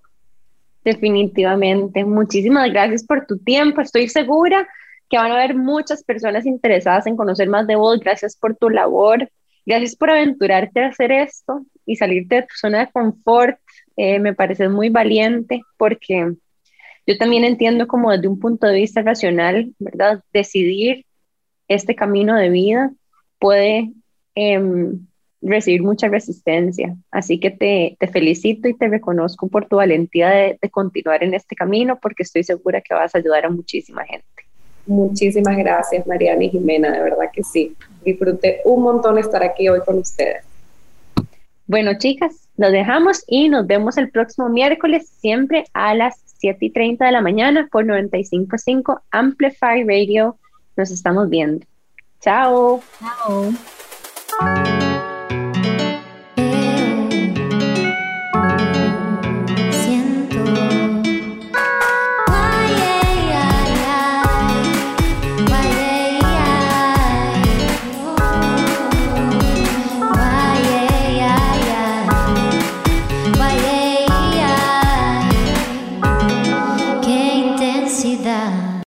Definitivamente. 0.83 2.03
Muchísimas 2.03 2.71
gracias 2.71 3.03
por 3.03 3.27
tu 3.27 3.37
tiempo. 3.37 3.81
Estoy 3.81 4.09
segura 4.09 4.67
que 5.09 5.17
van 5.17 5.31
a 5.31 5.35
haber 5.35 5.55
muchas 5.55 6.03
personas 6.03 6.45
interesadas 6.45 7.07
en 7.07 7.15
conocer 7.15 7.49
más 7.49 7.67
de 7.67 7.75
vos. 7.75 7.99
Gracias 7.99 8.35
por 8.35 8.55
tu 8.55 8.69
labor, 8.69 9.29
gracias 9.65 9.95
por 9.95 10.09
aventurarte 10.09 10.81
a 10.81 10.87
hacer 10.87 11.11
esto 11.11 11.65
y 11.85 11.95
salirte 11.95 12.35
de 12.35 12.41
tu 12.43 12.55
zona 12.55 12.79
de 12.79 12.91
confort. 12.91 13.57
Eh, 13.97 14.19
me 14.19 14.33
parece 14.33 14.67
muy 14.69 14.89
valiente 14.89 15.61
porque 15.77 16.33
yo 17.07 17.17
también 17.17 17.43
entiendo 17.43 17.87
como 17.87 18.11
desde 18.11 18.27
un 18.27 18.39
punto 18.39 18.67
de 18.67 18.75
vista 18.75 19.01
racional, 19.01 19.73
¿verdad? 19.79 20.23
Decidir 20.33 21.05
este 21.67 21.95
camino 21.95 22.35
de 22.35 22.49
vida 22.49 22.91
puede 23.39 23.91
em, 24.33 25.07
recibir 25.41 25.83
mucha 25.83 26.07
resistencia. 26.07 26.95
Así 27.11 27.39
que 27.39 27.51
te, 27.51 27.97
felicito 28.11 28.67
y 28.67 28.75
te 28.75 28.87
reconozco 28.87 29.47
por 29.47 29.67
tu 29.67 29.77
valentía 29.77 30.29
de, 30.29 30.59
de 30.61 30.69
continuar 30.69 31.23
en 31.23 31.35
este 31.35 31.55
camino 31.55 31.99
porque 32.01 32.23
estoy 32.23 32.43
segura 32.43 32.81
que 32.81 32.93
vas 32.93 33.13
a 33.13 33.19
ayudar 33.19 33.45
a 33.45 33.49
muchísima 33.49 34.03
gente. 34.05 34.44
Muchísimas 34.87 35.57
gracias, 35.57 36.05
Mariana 36.05 36.43
y 36.43 36.49
Jimena, 36.49 36.91
de 36.91 37.01
verdad 37.01 37.25
que 37.33 37.43
sí. 37.43 37.75
Disfruté 38.03 38.61
un 38.65 38.83
montón 38.83 39.17
estar 39.17 39.43
aquí 39.43 39.67
hoy 39.67 39.79
con 39.79 39.97
ustedes. 39.97 40.43
Bueno, 41.67 41.97
chicas, 41.97 42.47
Los 42.57 42.71
dejamos 42.71 43.23
y 43.27 43.49
nos 43.49 43.67
vemos 43.67 43.97
el 43.97 44.09
próximo 44.09 44.47
miércoles, 44.47 45.09
siempre 45.19 45.65
a 45.73 45.93
las 45.93 46.21
7 46.37 46.65
y 46.65 46.69
30 46.69 47.05
de 47.05 47.11
la 47.11 47.21
mañana 47.21 47.67
por 47.69 47.85
95.5 47.85 49.01
Amplify 49.11 49.83
Radio. 49.83 50.37
Nos 50.77 50.91
estamos 50.91 51.29
viendo. 51.29 51.65
Chao. 52.21 52.81
Chao. 52.99 54.94